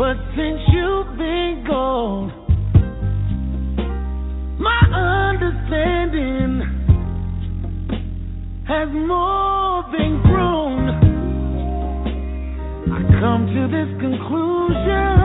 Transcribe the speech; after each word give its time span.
but 0.00 0.16
since 0.34 0.60
you've 0.72 1.18
been 1.18 1.62
gone, 1.68 2.32
my 4.58 4.80
understanding 5.28 6.62
has 8.66 8.88
more 8.88 9.84
than 9.92 10.22
grown. 10.22 10.88
I 12.90 13.20
come 13.20 13.44
to 13.52 13.68
this 13.68 14.00
conclusion 14.00 15.19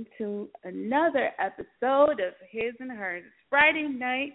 everyone, 0.00 0.06
to 0.18 0.48
another 0.64 1.30
episode 1.38 2.20
of 2.20 2.34
His 2.50 2.74
and 2.80 2.90
Hers. 2.90 3.24
Friday 3.48 3.88
night, 3.88 4.32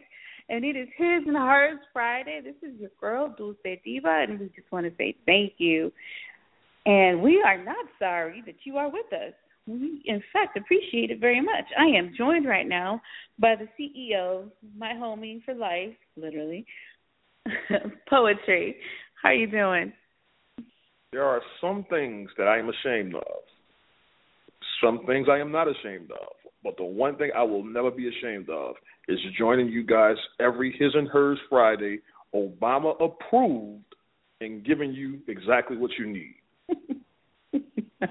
and 0.50 0.66
it 0.66 0.76
is 0.76 0.88
His 0.98 1.24
and 1.26 1.36
Hers 1.36 1.80
Friday. 1.94 2.42
This 2.44 2.56
is 2.62 2.80
your 2.80 2.90
girl, 3.00 3.34
Dulce 3.38 3.58
Diva, 3.84 4.26
and 4.28 4.40
we 4.40 4.48
just 4.48 4.72
want 4.72 4.86
to 4.86 4.92
say 4.98 5.16
thank 5.26 5.54
you. 5.58 5.92
And 6.86 7.22
we 7.22 7.42
are 7.44 7.64
not 7.64 7.86
sorry 7.98 8.44
that 8.46 8.56
you 8.64 8.78
are 8.78 8.90
with 8.90 9.12
us. 9.14 9.34
We, 9.68 10.04
in 10.06 10.22
fact, 10.32 10.58
appreciate 10.58 11.10
it 11.10 11.20
very 11.20 11.42
much. 11.42 11.66
I 11.80 11.98
am 11.98 12.14
joined 12.16 12.48
right 12.48 12.68
now 12.68 13.02
by 13.40 13.56
the 13.56 13.68
CEO, 13.80 14.52
my 14.78 14.94
homie 14.94 15.44
for 15.44 15.56
life, 15.56 15.96
literally, 16.16 16.66
Poetry. 18.10 18.76
How 19.22 19.30
are 19.30 19.34
you 19.34 19.48
doing? 19.48 19.94
There 21.12 21.24
are 21.24 21.42
some 21.62 21.86
things 21.90 22.30
that 22.38 22.48
I 22.48 22.60
am 22.60 22.70
ashamed 22.70 23.16
of. 23.16 23.24
Some 24.84 25.06
things 25.06 25.28
I 25.30 25.40
am 25.40 25.52
not 25.52 25.68
ashamed 25.68 26.12
of. 26.12 26.28
But 26.64 26.78
the 26.78 26.84
one 26.84 27.16
thing 27.18 27.32
I 27.36 27.44
will 27.44 27.64
never 27.64 27.92
be 27.92 28.10
ashamed 28.10 28.50
of 28.50 28.76
is 29.08 29.20
joining 29.38 29.68
you 29.68 29.84
guys 29.86 30.16
every 30.40 30.76
His 30.78 30.96
and 30.96 31.08
Hers 31.08 31.38
Friday, 31.48 32.00
Obama 32.34 32.96
approved, 33.00 33.84
and 34.42 34.66
giving 34.66 34.92
you 34.92 35.20
exactly 35.28 35.78
what 35.78 35.92
you 35.98 36.08
need. 36.08 36.36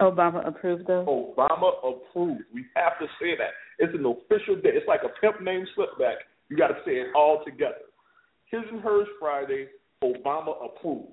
Obama 0.00 0.46
approved 0.46 0.90
of. 0.90 1.06
Obama 1.06 1.70
approved. 1.84 2.42
We 2.52 2.66
have 2.74 2.98
to 2.98 3.06
say 3.20 3.36
that. 3.38 3.52
It's 3.78 3.94
an 3.94 4.04
official 4.04 4.56
day. 4.56 4.70
It's 4.74 4.88
like 4.88 5.00
a 5.04 5.20
pimp 5.20 5.40
name 5.40 5.64
slipback. 5.76 6.16
You 6.48 6.56
got 6.56 6.68
to 6.68 6.76
say 6.84 6.92
it 6.92 7.08
all 7.14 7.42
together. 7.44 7.86
His 8.50 8.60
and 8.70 8.80
Hers 8.80 9.08
Friday, 9.18 9.68
Obama 10.02 10.54
approved. 10.64 11.12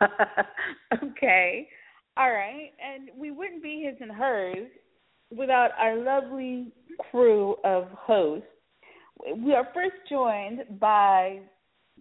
okay. 1.02 1.68
All 2.16 2.30
right. 2.30 2.70
And 2.82 3.10
we 3.18 3.30
wouldn't 3.30 3.62
be 3.62 3.84
his 3.86 3.96
and 4.00 4.10
hers 4.10 4.68
without 5.36 5.70
our 5.78 5.96
lovely 5.96 6.72
crew 7.10 7.56
of 7.64 7.88
hosts. 7.92 8.46
We 9.36 9.54
are 9.54 9.68
first 9.74 9.96
joined 10.08 10.78
by 10.78 11.40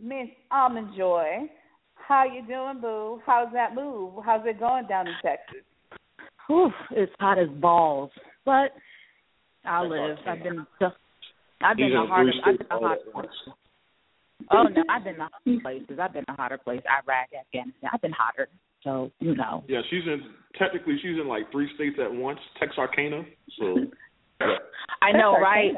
Miss 0.02 0.28
Almond 0.52 0.90
Joy. 0.98 1.50
How 1.96 2.26
you 2.26 2.46
doing, 2.46 2.82
Boo? 2.82 3.22
How's 3.26 3.52
that 3.54 3.74
move? 3.74 4.14
How's 4.24 4.46
it 4.46 4.60
going 4.60 4.88
down 4.88 5.08
in 5.08 5.14
Texas? 5.24 5.64
Whew, 6.48 6.72
it's 6.92 7.12
hot 7.20 7.40
as 7.40 7.50
balls, 7.60 8.12
but 8.46 8.72
I'll 9.66 9.90
live. 9.90 10.18
I've 10.28 10.44
been 10.44 10.66
the, 10.80 10.92
I've 11.62 11.78
been 11.78 11.90
the 11.90 12.06
hardest. 12.08 12.38
I've 12.46 12.58
been 12.60 12.68
the 12.70 12.96
states 12.96 13.10
hottest. 13.14 13.34
Oh 14.52 14.64
no, 14.64 14.84
I've 14.90 15.04
been 15.04 15.18
the 15.18 15.28
hottest 15.32 15.64
places. 15.64 16.00
I've 16.00 16.14
been 16.14 16.26
the 16.28 16.34
hotter 16.34 16.60
place. 16.60 16.82
Iraq, 16.86 17.30
Afghanistan. 17.34 17.90
I've 17.92 18.02
been 18.02 18.12
hotter. 18.12 18.48
So 18.86 19.12
you 19.20 19.36
know. 19.36 19.66
Yeah, 19.68 19.82
she's 19.90 20.04
in 20.06 20.22
technically 20.58 20.96
she's 21.02 21.20
in 21.20 21.28
like 21.28 21.52
three 21.52 21.70
states 21.76 21.98
at 22.02 22.14
once. 22.14 22.40
Texarkana. 22.58 23.24
So 23.60 23.78
yeah. 24.40 24.48
I 25.02 25.12
know, 25.12 25.34
right? 25.34 25.74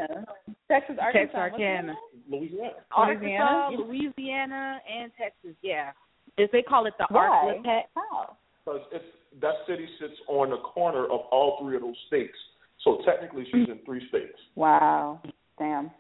Texas, 0.70 0.98
Arkansas. 1.02 1.34
Texarkana, 1.34 1.96
Louisiana. 2.30 2.72
Arkansas, 2.92 3.70
Louisiana? 3.70 3.84
Louisiana, 3.84 4.80
and 4.94 5.12
Texas. 5.18 5.56
Yeah, 5.64 5.92
if 6.38 6.52
they 6.52 6.62
call 6.62 6.86
it 6.86 6.94
the 7.00 7.08
Why? 7.10 7.28
Ark 7.28 7.86
How? 7.96 8.38
Because 8.64 8.82
it's 8.92 9.06
that 9.42 9.54
city 9.68 9.88
sits 10.00 10.20
on 10.28 10.50
the 10.50 10.58
corner 10.58 11.06
of 11.06 11.22
all 11.32 11.58
three 11.62 11.76
of 11.76 11.82
those 11.82 11.96
states. 12.08 12.38
So 12.84 13.00
technically 13.06 13.46
she's 13.46 13.68
in 13.70 13.80
three 13.86 14.08
states. 14.10 14.38
Wow. 14.56 15.22
Damn. 15.58 15.92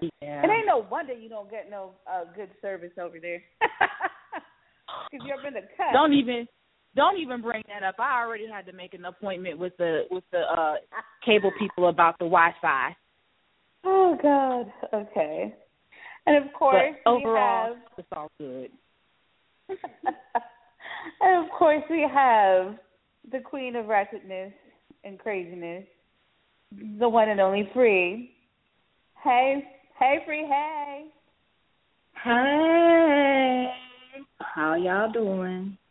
Yeah. 0.00 0.44
It 0.44 0.50
ain't 0.50 0.66
no 0.66 0.86
wonder 0.90 1.12
you 1.12 1.28
don't 1.28 1.50
get 1.50 1.70
no 1.70 1.92
uh, 2.06 2.24
good 2.34 2.50
service 2.60 2.92
over 3.00 3.18
there. 3.18 3.42
Because 5.10 5.26
you're 5.26 5.50
the 5.50 5.66
cut. 5.76 5.92
Don't 5.92 6.12
even 6.12 6.46
don't 6.94 7.18
even 7.18 7.42
bring 7.42 7.62
that 7.68 7.82
up. 7.82 7.96
I 7.98 8.22
already 8.22 8.48
had 8.48 8.66
to 8.66 8.72
make 8.72 8.94
an 8.94 9.04
appointment 9.04 9.58
with 9.58 9.76
the 9.76 10.04
with 10.10 10.24
the 10.32 10.40
uh 10.40 10.74
cable 11.24 11.52
people 11.58 11.88
about 11.88 12.18
the 12.18 12.24
Wi-Fi. 12.24 12.96
Oh 13.84 14.16
God. 14.20 14.72
Okay. 14.92 15.54
And 16.26 16.44
of 16.44 16.52
course 16.52 16.94
but 17.04 17.16
we 17.16 17.24
overall, 17.24 17.68
have 17.68 17.76
it's 17.98 18.08
all 18.12 18.30
good. 18.38 18.70
and 21.20 21.44
of 21.44 21.50
course 21.56 21.82
we 21.90 22.08
have 22.12 22.76
the 23.30 23.40
queen 23.40 23.76
of 23.76 23.86
ratchetness 23.86 24.52
and 25.04 25.18
craziness, 25.18 25.84
the 26.98 27.08
one 27.08 27.28
and 27.28 27.40
only 27.40 27.68
Phree. 27.72 28.32
Hey, 29.22 29.64
hey, 29.98 30.18
Phree, 30.24 30.46
hey. 30.48 31.06
Hey, 32.24 33.66
how 34.38 34.74
y'all 34.74 35.10
doing? 35.10 35.76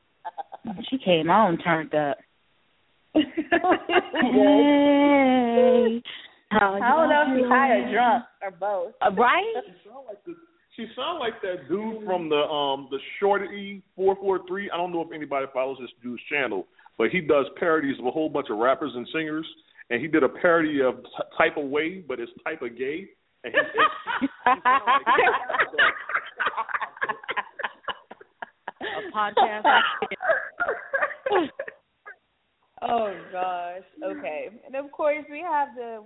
She 0.89 0.98
came 0.98 1.30
on 1.30 1.60
turned 1.60 1.94
up. 1.94 2.18
Hey, 3.16 3.22
how 6.50 6.74
I 6.75 6.80
don't 6.80 7.10
know 7.10 7.24
if 7.27 7.38
she's 7.38 7.48
high 7.48 7.72
or 7.77 7.92
drunk 7.92 8.24
or 8.42 8.51
both. 8.51 8.94
Uh, 9.01 9.12
right? 9.16 9.54
She 9.66 9.74
sound 9.89 10.06
like 10.07 10.24
the 10.25 10.36
she 10.75 10.86
sound 10.95 11.19
like 11.19 11.42
that 11.42 11.68
dude 11.69 12.04
from 12.06 12.30
the 12.30 12.36
um 12.36 12.88
the 12.92 13.00
Shorty 13.19 13.81
four 13.95 14.16
four 14.16 14.39
three. 14.48 14.69
I 14.71 14.78
don't 14.78 14.92
know 14.92 15.01
if 15.01 15.12
anybody 15.13 15.45
follows 15.54 15.78
this 15.80 15.89
dude's 16.01 16.21
channel, 16.30 16.68
but 16.98 17.10
he 17.10 17.21
does 17.21 17.45
parodies 17.60 18.00
of 18.00 18.06
a 18.06 18.12
whole 18.12 18.30
bunch 18.30 18.48
of 18.50 18.57
rappers 18.57 18.92
and 18.95 19.07
singers. 19.13 19.45
And 19.89 20.01
he 20.01 20.07
did 20.07 20.24
a 20.24 20.30
parody 20.30 20.81
of 20.81 21.04
t- 21.04 21.10
Type 21.38 21.57
of 21.57 21.66
Way, 21.69 22.00
but 22.07 22.19
it's 22.19 22.31
Type 22.44 22.62
of 22.63 22.75
Gay. 22.78 23.07
And 23.44 23.54
he, 23.54 23.60
he 24.21 24.28
sound 24.44 24.62
like 24.66 25.06
A 28.95 29.12
podcast. 29.15 29.63
oh 32.81 33.13
gosh. 33.31 33.83
Okay. 34.03 34.50
And 34.65 34.75
of 34.75 34.92
course 34.92 35.25
we 35.30 35.42
have 35.42 35.69
the 35.75 36.03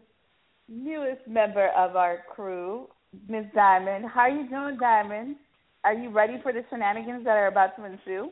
newest 0.68 1.27
member 1.27 1.69
of 1.77 1.95
our 1.95 2.19
crew, 2.33 2.88
Miss 3.27 3.45
Diamond. 3.53 4.06
How 4.13 4.21
are 4.21 4.30
you 4.30 4.50
doing, 4.50 4.77
Diamond? 4.80 5.36
Are 5.83 5.94
you 5.94 6.09
ready 6.09 6.39
for 6.41 6.51
the 6.51 6.63
shenanigans 6.69 7.24
that 7.24 7.38
are 7.38 7.47
about 7.47 7.75
to 7.77 7.86
ensue? 7.86 8.30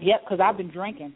Yep, 0.00 0.20
because 0.24 0.40
I've 0.42 0.56
been 0.56 0.70
drinking. 0.70 1.14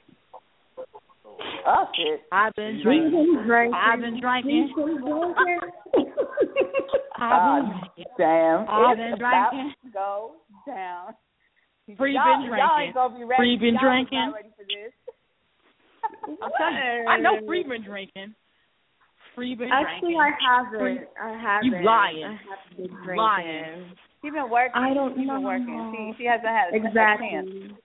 Oh 1.64 1.86
shit. 1.96 2.22
I've 2.32 2.54
been 2.54 2.80
drinking. 2.82 3.42
Drinking. 3.46 3.74
I've 3.74 4.00
been 4.00 4.20
drinking. 4.20 4.70
I've 4.76 4.84
been 4.84 5.02
oh, 5.06 5.34
drinking. 7.94 8.04
damn. 8.18 8.66
I've 8.68 8.98
It's 8.98 9.00
been 9.00 9.12
about 9.14 9.50
drinking. 9.52 9.74
to 9.84 9.90
Go 9.92 10.32
down. 10.66 11.14
Phree 11.98 12.14
y'all, 12.14 12.38
been 12.38 12.46
Y'all 12.46 12.78
drinking. 12.78 12.86
ain't 12.86 12.94
gonna 12.94 13.18
be 13.18 13.24
ready. 13.24 13.38
Phree 13.42 13.56
been 13.58 13.74
y'all 13.74 13.82
drinking. 13.90 14.18
Not 14.30 14.34
ready 14.34 14.52
for 14.56 14.64
this. 14.64 14.92
I'm 16.40 16.50
telling 16.56 16.78
you, 16.78 17.10
I 17.10 17.18
know 17.18 17.40
Phree 17.46 17.62
been 17.64 17.82
drinking. 17.82 18.34
Phree 19.34 19.54
been 19.54 19.70
Actually, 19.72 20.14
drinking. 20.14 20.20
I 20.20 20.30
haven't. 20.46 21.08
I 21.18 21.30
haven't. 21.40 21.80
You 21.80 21.84
lying. 21.84 22.24
I 22.24 22.38
haven't 22.38 22.76
been 22.76 22.92
drinking. 23.02 23.16
Lying. 23.16 23.96
She 24.22 24.30
been 24.30 24.50
working. 24.50 24.78
I 24.82 24.94
don't 24.94 25.16
She's 25.18 25.26
know. 25.26 25.34
been 25.34 25.44
working. 25.44 26.14
She 26.16 26.22
she 26.22 26.28
hasn't 26.28 26.46
had 26.46 26.70
a, 26.72 26.76
a 26.76 26.80
chance. 26.80 26.86
Exactly. 26.86 27.76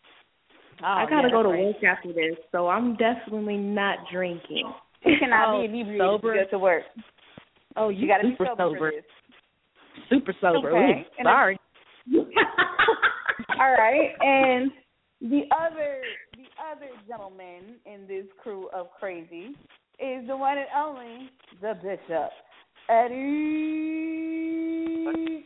Oh, 0.84 0.86
I 0.86 1.06
gotta 1.10 1.28
yeah, 1.28 1.34
go 1.34 1.42
to 1.44 1.50
right. 1.50 1.66
work 1.74 1.84
after 1.84 2.14
this, 2.14 2.38
so 2.52 2.68
I'm 2.68 2.96
definitely 2.98 3.58
not 3.58 3.98
drinking. 4.14 4.72
She 5.04 5.16
cannot 5.20 5.56
Oh, 5.56 5.62
be 5.62 5.66
inebriated 5.66 6.02
sober? 6.02 6.34
to 6.38 6.44
go 6.46 6.50
to 6.52 6.60
work. 6.60 6.84
Oh, 7.76 7.90
You 7.90 8.02
you 8.02 8.08
got 8.08 8.18
to 8.18 8.24
be 8.30 8.34
super 8.34 8.46
sober, 8.46 8.64
sober. 8.64 8.78
for 8.78 8.92
this. 8.92 9.06
Super 10.10 10.34
sober. 10.40 10.70
Okay. 10.78 11.02
Ooh, 11.02 11.24
sorry. 11.24 11.60
All 13.60 13.72
right, 13.72 14.12
and 14.22 14.72
the 15.20 15.42
other 15.52 16.02
the 16.36 16.46
other 16.72 16.92
gentleman 17.08 17.80
in 17.88 18.08
this 18.08 18.26
crew 18.44 18.70
of 18.72 18.88
crazy 19.00 19.56
is 20.00 20.28
the 20.28 20.38
one 20.38 20.60
and 20.60 20.68
only 20.78 21.32
the 21.60 21.74
bishop, 21.82 22.30
Eddie 22.88 23.46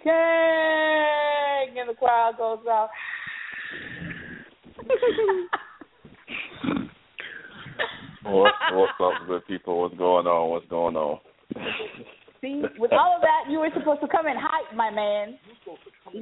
Kang, 0.03 1.77
and 1.79 1.89
the 1.89 1.93
crowd 1.97 2.33
goes 2.37 2.59
out. 2.69 2.89
What's, 8.23 8.55
what's 8.73 8.93
up, 9.01 9.13
good 9.27 9.47
people? 9.47 9.79
What's 9.81 9.95
going 9.95 10.27
on? 10.27 10.49
What's 10.49 10.67
going 10.67 10.97
on? 10.97 11.19
See, 12.41 12.65
with 12.81 12.91
all 12.91 13.15
of 13.15 13.21
that, 13.21 13.45
you 13.53 13.59
were 13.59 13.69
supposed 13.77 14.01
to 14.01 14.09
come 14.09 14.25
in 14.25 14.33
hype, 14.33 14.73
my 14.73 14.89
man. 14.89 15.37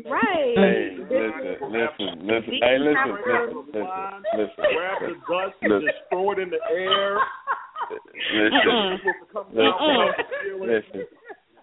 right. 0.04 0.52
Hey, 0.52 1.00
listen, 1.00 1.72
listen, 1.72 2.12
listen. 2.28 2.60
Hey, 2.60 2.76
listen, 2.76 3.16
listen, 3.24 3.72
listen, 3.72 4.20
listen. 4.36 4.66
grab 4.76 5.00
the 5.00 5.16
dust 5.32 5.56
and 5.64 5.80
just 5.80 6.04
throw 6.12 6.36
it 6.36 6.40
in 6.40 6.52
the 6.52 6.60
air. 6.76 7.20
Listen, 8.36 9.00
to 9.00 10.24
ceiling. 10.44 10.68
listen. 10.68 11.08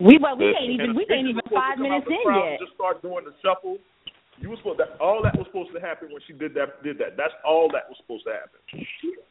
We 0.01 0.19
but 0.19 0.39
we 0.39 0.49
Listen. 0.49 0.63
ain't 0.63 0.73
even 0.73 0.97
we 0.97 1.05
the 1.09 1.15
ain't 1.15 1.29
even 1.29 1.45
five 1.53 1.77
to 1.77 1.85
come 1.85 1.93
out 1.93 2.05
minutes 2.05 2.09
in 2.09 2.35
yet. 2.35 2.61
Just 2.61 2.75
start 2.75 3.01
doing 3.01 3.25
the 3.25 3.33
shuffle. 3.41 3.79
You 4.41 4.51
was 4.51 4.59
supposed 4.61 4.81
that 4.81 5.01
all 5.01 5.23
that 5.25 5.37
was 5.37 5.47
supposed 5.49 5.73
to 5.73 5.81
happen 5.81 6.09
when 6.13 6.21
she 6.27 6.33
did 6.33 6.53
that 6.55 6.83
did 6.85 6.99
that. 6.99 7.17
That's 7.17 7.33
all 7.45 7.69
that 7.73 7.89
was 7.89 7.97
supposed 8.05 8.25
to 8.29 8.33
happen. 8.37 8.61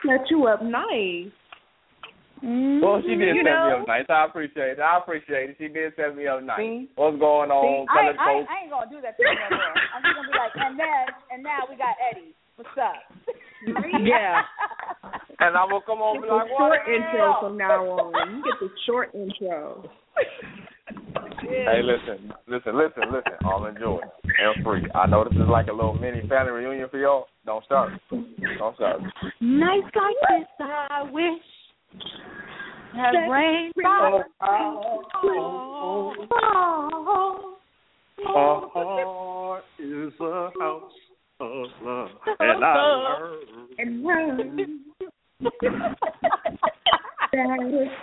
Set 0.01 0.29
you 0.29 0.47
up 0.47 0.61
nice. 0.61 1.29
Mm-hmm. 2.43 2.83
Well, 2.83 2.99
she 3.01 3.15
did 3.15 3.35
You 3.35 3.43
set 3.47 3.55
know? 3.55 3.67
me 3.67 3.73
up 3.79 3.87
nice. 3.87 4.05
I 4.11 4.25
appreciate 4.27 4.75
it. 4.75 4.83
I 4.83 4.97
appreciate 4.99 5.49
it. 5.51 5.55
She 5.57 5.67
did 5.71 5.95
set 5.95 6.15
me 6.15 6.27
up 6.27 6.43
nice. 6.43 6.59
See? 6.59 6.91
What's 6.99 7.15
going 7.17 7.47
See, 7.47 7.55
on, 7.55 7.87
I, 7.87 7.95
colored 7.95 8.19
I. 8.19 8.31
I 8.43 8.55
ain't 8.63 8.71
gonna 8.71 8.91
do 8.91 8.99
that 9.01 9.15
to 9.15 9.23
you 9.23 9.31
no 9.31 9.55
more. 9.55 9.75
I'm 9.95 10.01
just 10.03 10.15
gonna 10.19 10.27
be 10.27 10.35
like, 10.35 10.55
and 10.59 10.75
then, 10.75 11.03
and 11.31 11.39
now 11.43 11.63
we 11.69 11.79
got 11.79 11.95
Eddie. 12.11 12.35
What's 12.55 12.75
up? 12.79 12.99
Yeah. 14.05 14.41
And 15.39 15.57
I'm 15.57 15.69
gonna 15.69 15.81
come 15.85 15.99
on 15.99 16.21
Get 16.21 16.29
and 16.29 16.29
be 16.29 16.29
the 16.29 16.35
like, 16.35 16.51
what? 16.53 16.69
short 16.69 16.81
intro 16.85 17.35
from 17.41 17.57
now 17.57 17.81
on. 17.81 18.35
You 18.35 18.43
get 18.43 18.59
the 18.61 18.69
short 18.85 19.09
intro. 19.15 19.89
Hey, 21.41 21.81
listen, 21.81 22.31
listen, 22.47 22.77
listen, 22.77 23.03
listen. 23.11 23.33
I'll 23.43 23.65
enjoy 23.65 23.97
it. 23.97 24.09
And 24.23 24.63
free. 24.63 24.85
I 24.93 25.07
know 25.07 25.23
this 25.23 25.33
is 25.33 25.49
like 25.49 25.67
a 25.67 25.73
little 25.73 25.93
mini 25.93 26.27
family 26.27 26.51
reunion 26.51 26.89
for 26.89 26.99
y'all. 26.99 27.25
Don't 27.45 27.63
start. 27.65 27.93
Don't 28.11 28.75
start. 28.75 29.01
Nights 29.41 29.89
like 29.95 30.19
this, 30.29 30.47
I 30.59 31.09
wish 31.11 31.41
had 32.95 33.29
rain. 33.29 33.71
Oh, 33.85 34.23
Oh, 34.41 34.93
oh, 35.23 36.13
oh. 36.31 37.55
oh 38.27 38.35
A 38.35 38.69
heart 38.73 39.63
is 39.79 40.13
a 40.19 40.49
house 40.59 40.91
of 41.39 41.67
love, 41.83 42.09
and 42.39 42.63
I 42.63 42.75
learned. 43.77 44.59
And. 44.59 44.79
That 47.33 47.59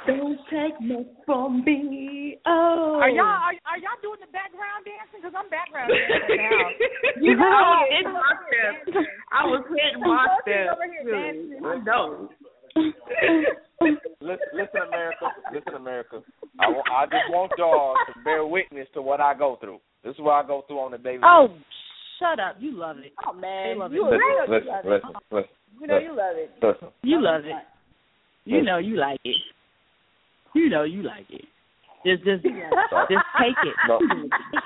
don't 0.06 0.36
take 0.52 0.76
much 0.82 1.06
from 1.24 1.64
me. 1.64 2.36
Oh. 2.44 2.98
Are 3.00 3.08
y'all 3.08 3.24
are, 3.24 3.56
are 3.64 3.78
y'all 3.80 3.96
doing 4.02 4.20
the 4.20 4.28
background 4.28 4.84
dancing? 4.84 5.24
Because 5.24 5.32
I'm 5.32 5.48
background 5.48 5.88
dancing 5.88 6.36
now. 6.36 6.68
You 7.22 7.36
know, 7.36 7.48
I 7.48 7.80
was 7.80 7.88
hitting 7.88 8.12
my 8.12 8.34
steps. 8.44 9.08
I 9.32 9.44
was 9.46 9.64
hitting 9.72 10.00
my 10.04 10.26
Sophie's 10.28 10.52
steps. 10.52 10.68
over 10.76 10.84
here 10.84 11.04
Really. 11.08 11.48
dancing. 11.48 11.64
I 11.64 11.80
know. 11.80 12.28
Listen, 12.76 14.38
listen, 14.54 14.80
America. 14.88 15.26
Listen, 15.52 15.74
America. 15.74 16.22
I, 16.60 16.68
want, 16.68 16.86
I 16.90 17.04
just 17.06 17.30
want 17.30 17.52
y'all 17.58 17.94
to 18.06 18.20
bear 18.24 18.46
witness 18.46 18.86
to 18.94 19.02
what 19.02 19.20
I 19.20 19.34
go 19.34 19.58
through. 19.60 19.80
This 20.04 20.14
is 20.14 20.20
what 20.20 20.32
I 20.44 20.46
go 20.46 20.64
through 20.66 20.78
on 20.80 20.94
a 20.94 20.98
daily. 20.98 21.20
Oh, 21.24 21.48
shut 22.18 22.38
up. 22.40 22.56
You 22.60 22.78
love 22.78 22.98
it. 22.98 23.12
Oh 23.26 23.32
man, 23.32 23.74
They 23.74 23.78
love 23.80 23.92
you 23.92 24.06
it. 24.08 24.12
Listen, 24.12 24.20
you 24.20 24.36
love 24.38 24.48
listen, 24.48 24.68
it. 24.68 24.88
listen, 24.88 25.10
listen, 25.32 25.50
You 25.80 25.86
know 25.86 25.98
you 25.98 26.08
love 26.16 26.36
it. 26.36 26.50
listen. 26.62 26.88
You 27.02 27.22
love 27.22 27.44
it. 27.44 27.54
You 28.44 28.62
know 28.62 28.78
you 28.78 28.96
like 28.96 29.20
it. 29.24 29.36
You 30.54 30.68
know 30.68 30.82
you 30.84 31.02
like 31.02 31.26
it. 31.30 31.44
Just 32.04 32.24
just 32.24 32.42
just 32.42 33.26
take 33.38 33.58
it. 33.62 33.76
No. 33.88 33.98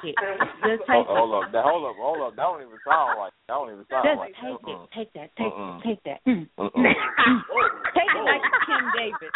Take 0.02 0.12
it. 0.12 0.16
Just 0.16 0.82
Hold, 0.88 0.88
take 0.88 1.04
it. 1.04 1.12
hold 1.12 1.44
up, 1.44 1.52
that, 1.52 1.64
hold 1.64 1.84
up, 1.84 1.96
hold 2.00 2.20
up. 2.24 2.36
That 2.36 2.42
don't 2.48 2.60
even 2.64 2.78
sound 2.84 3.18
right. 3.18 3.32
That 3.48 3.54
don't 3.54 3.72
even 3.72 3.84
sound 3.88 4.04
Just 4.08 4.20
right. 4.20 4.34
take 4.40 4.64
it. 4.64 4.78
Take 4.96 5.12
that. 5.12 5.28
Take 5.36 5.52
Mm-mm. 5.52 5.76
it. 5.76 5.84
Take 5.84 6.02
that. 6.04 6.20
Mm. 6.24 6.48
Mm-mm. 6.56 6.72
Take 7.96 8.12
it 8.16 8.24
like 8.24 8.44
Kim 8.64 8.84
David. 8.96 9.32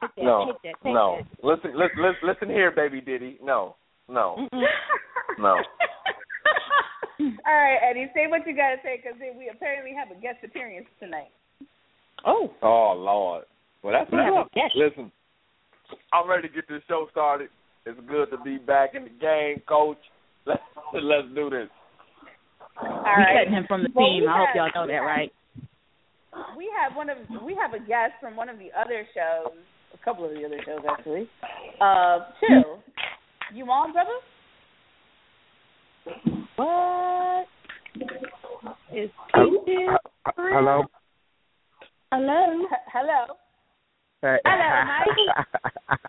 Take 0.00 0.14
that. 0.16 0.24
no, 0.24 0.46
Take 0.46 0.62
that. 0.62 0.76
Take 0.82 0.94
no. 0.94 1.18
that. 1.18 1.26
Listen, 1.42 1.70
listen, 1.74 1.98
listen, 2.02 2.22
listen 2.28 2.48
here, 2.48 2.70
baby 2.70 3.00
Diddy. 3.00 3.38
No, 3.42 3.76
no, 4.08 4.36
Mm-mm. 4.52 4.62
no. 5.38 5.58
All 7.46 7.54
right, 7.54 7.78
Eddie, 7.90 8.10
say 8.14 8.26
what 8.26 8.46
you 8.46 8.54
gotta 8.56 8.76
say 8.82 8.98
because 9.02 9.18
we 9.18 9.48
apparently 9.48 9.94
have 9.94 10.10
a 10.10 10.20
guest 10.20 10.38
appearance 10.44 10.86
tonight. 11.00 11.30
Oh. 12.26 12.50
Oh 12.62 12.94
Lord. 12.96 13.44
Well, 13.82 13.92
that's 13.92 14.10
We 14.10 14.18
have 14.18 14.32
what's 14.34 14.50
a 14.56 14.78
Listen, 14.78 15.12
I'm 16.12 16.28
ready 16.28 16.48
to 16.48 16.54
get 16.54 16.68
this 16.68 16.82
show 16.88 17.06
started. 17.10 17.48
It's 17.86 17.98
good 18.08 18.30
to 18.30 18.38
be 18.42 18.56
back 18.58 18.94
in 18.94 19.04
the 19.04 19.10
game, 19.10 19.62
Coach. 19.68 19.98
Let's 20.46 20.60
let's 20.92 21.28
do 21.34 21.48
this. 21.50 21.68
All 22.80 22.88
we 22.88 23.22
right. 23.22 23.38
cutting 23.44 23.52
him 23.54 23.64
from 23.68 23.82
the 23.82 23.88
Well, 23.94 24.06
team. 24.08 24.22
we 24.22 24.28
I 24.28 24.36
hope 24.38 24.48
have- 24.48 24.56
y'all 24.74 24.86
know 24.86 24.92
that, 24.92 25.00
right? 25.00 25.32
We 26.58 26.68
have 26.82 26.96
one 26.96 27.08
of 27.10 27.18
we 27.44 27.54
have 27.54 27.72
a 27.74 27.78
guest 27.78 28.14
from 28.20 28.36
one 28.36 28.48
of 28.48 28.58
the 28.58 28.68
other 28.78 29.06
shows, 29.14 29.52
a 29.94 30.04
couple 30.04 30.24
of 30.24 30.32
the 30.32 30.44
other 30.44 30.58
shows 30.66 30.80
actually. 30.90 31.28
Uh, 31.80 32.18
Chill. 32.40 32.82
You 33.54 33.64
on, 33.66 33.92
brother? 33.92 34.18
What? 36.56 37.46
Is 38.92 39.10
Hello. 39.32 40.82
Hello. 42.12 42.64
H- 42.66 42.88
hello. 42.92 43.36
Hey. 44.24 44.38
Hello, 44.46 44.84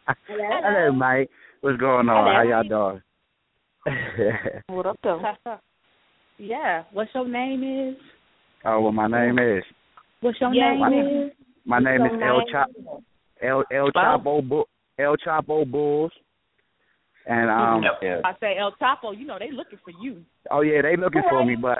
Mike. 0.07 0.39
Hello, 0.39 0.91
Mike. 0.93 1.29
What's 1.59 1.77
going 1.77 2.07
on? 2.07 2.33
How 2.33 2.43
y'all 2.43 2.63
doing? 2.63 3.01
What 4.67 4.85
up, 4.85 4.97
though? 5.03 5.21
yeah. 6.37 6.83
What's 6.93 7.11
your 7.13 7.27
name 7.27 7.91
is? 7.91 7.97
oh, 8.63 8.79
well, 8.79 8.93
my 8.93 9.07
name 9.07 9.37
is. 9.37 9.65
What's 10.21 10.39
your 10.39 10.53
Yeah, 10.53 10.75
name 10.75 11.27
is? 11.27 11.31
My 11.65 11.79
name 11.79 12.05
is 12.05 12.11
El 12.23 12.41
Chop. 12.49 12.67
El 13.41 13.65
El 13.69 13.91
Chapo 13.91 14.41
Bu- 14.47 14.63
El 14.97 15.17
Chapo 15.17 15.69
Bulls. 15.69 16.13
And 17.27 17.49
um. 17.49 17.83
Yeah. 18.01 18.21
I 18.23 18.31
say 18.39 18.55
El 18.57 18.71
Chapo. 18.81 19.11
You 19.13 19.27
know 19.27 19.37
they 19.37 19.51
looking 19.51 19.79
for 19.83 19.91
you. 20.01 20.21
Oh 20.49 20.61
yeah, 20.61 20.81
they 20.81 20.95
looking 20.95 21.23
for 21.29 21.43
me, 21.43 21.57
but 21.57 21.79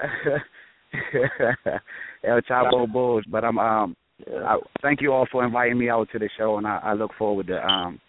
El 2.25 2.41
Chapo 2.41 2.91
Bulls. 2.91 3.23
But 3.31 3.45
I'm 3.45 3.57
um. 3.57 3.95
I, 4.27 4.57
thank 4.81 5.01
you 5.01 5.11
all 5.11 5.27
for 5.31 5.43
inviting 5.43 5.77
me 5.77 5.89
out 5.89 6.07
to 6.11 6.19
the 6.19 6.29
show, 6.37 6.57
and 6.57 6.65
I, 6.65 6.79
I 6.83 6.93
look 6.93 7.11
forward 7.17 7.47
to 7.47 7.65
um 7.65 7.99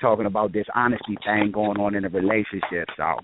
talking 0.00 0.26
about 0.26 0.52
this 0.52 0.66
honesty 0.74 1.16
thing 1.24 1.50
going 1.52 1.78
on 1.78 1.94
in 1.94 2.04
a 2.04 2.08
relationship. 2.08 2.88
So 2.96 3.16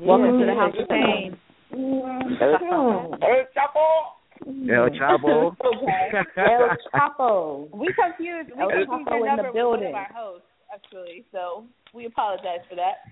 Welcome 0.00 0.40
to 0.40 0.46
the 0.46 0.54
House 0.54 0.74
of 0.78 0.88
Pain. 0.88 1.36
Hey, 1.70 3.46
Chapo. 3.54 4.02
El 4.44 4.90
Chapo. 4.90 5.56
El 6.36 6.76
Chapo. 6.92 7.68
We 7.72 7.94
confused. 7.94 8.50
We 8.56 8.62
El 8.62 8.70
confused 8.70 8.90
Chapo 8.90 9.16
in 9.16 9.36
the 9.36 9.42
number 9.42 9.52
with 9.52 9.80
one 9.80 9.86
of 9.86 9.94
our 9.94 10.08
hosts, 10.12 10.46
actually. 10.74 11.24
So 11.30 11.64
we 11.94 12.06
apologize 12.06 12.60
for 12.68 12.74
that. 12.74 13.06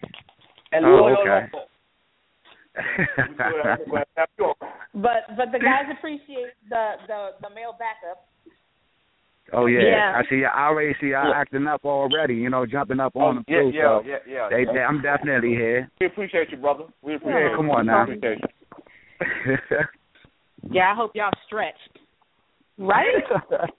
Oh, 0.84 1.14
okay. 1.20 1.46
But 4.94 5.24
but 5.36 5.52
the 5.52 5.58
guys 5.58 5.88
appreciate 5.96 6.52
the 6.68 6.92
the 7.06 7.28
the 7.42 7.50
male 7.54 7.74
backup. 7.78 8.26
oh 9.52 9.66
yeah. 9.66 9.80
Yeah. 9.80 10.12
I 10.16 10.22
see. 10.28 10.44
I 10.44 10.66
already 10.68 10.94
see 11.00 11.08
y'all 11.08 11.32
acting 11.34 11.66
up 11.66 11.84
already. 11.84 12.34
You 12.34 12.50
know, 12.50 12.66
jumping 12.66 13.00
up 13.00 13.12
Oh, 13.14 13.20
on 13.20 13.36
the 13.36 13.44
yeah, 13.48 13.60
too. 13.62 13.70
yeah, 13.74 13.82
so 13.82 14.02
yeah, 14.06 14.16
yeah. 14.28 14.48
they, 14.50 14.64
they, 14.64 14.80
I'm 14.80 15.00
definitely 15.02 15.50
here. 15.50 15.90
We 16.00 16.06
appreciate 16.06 16.50
you, 16.50 16.58
brother. 16.58 16.84
We 17.02 17.14
appreciate 17.16 17.40
Yeah, 17.40 17.50
you. 17.50 17.56
come 17.56 17.70
on 17.70 17.86
now. 17.86 18.06
We 18.06 18.14
appreciate 18.16 18.40
you. 19.46 19.56
Yeah, 20.70 20.92
I 20.92 20.94
hope 20.94 21.12
y'all 21.14 21.30
stretched. 21.46 21.98
Right? 22.78 23.24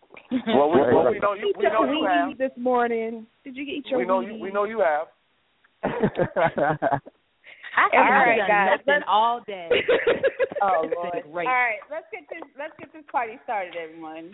Well, 0.48 0.72
we, 0.72 0.80
well, 0.82 1.12
we 1.12 1.20
know 1.20 1.34
you. 1.34 1.54
We 1.56 1.64
know 1.66 1.84
you 1.84 2.08
have. 2.10 2.38
this 2.40 2.50
morning. 2.58 3.28
Did 3.44 3.56
you 3.56 3.62
eat 3.64 3.86
your 3.88 4.00
We 4.00 4.06
know 4.06 4.22
you. 4.22 4.34
We 4.42 4.50
know 4.52 4.64
you 4.64 4.82
have. 4.82 5.08
I 7.76 7.90
All 7.98 8.06
haven't 8.06 8.38
done 8.38 8.48
guys, 8.48 8.70
nothing 8.72 8.86
let's- 8.88 9.06
all 9.08 9.42
day. 9.46 9.70
Oh 10.62 10.88
Lord. 10.96 11.24
great. 11.34 11.46
All 11.46 11.54
right, 11.54 11.84
let's 11.92 12.06
get 12.10 12.24
this 12.30 12.48
let's 12.58 12.72
get 12.80 12.94
this 12.94 13.04
party 13.12 13.38
started, 13.44 13.76
everyone. 13.76 14.32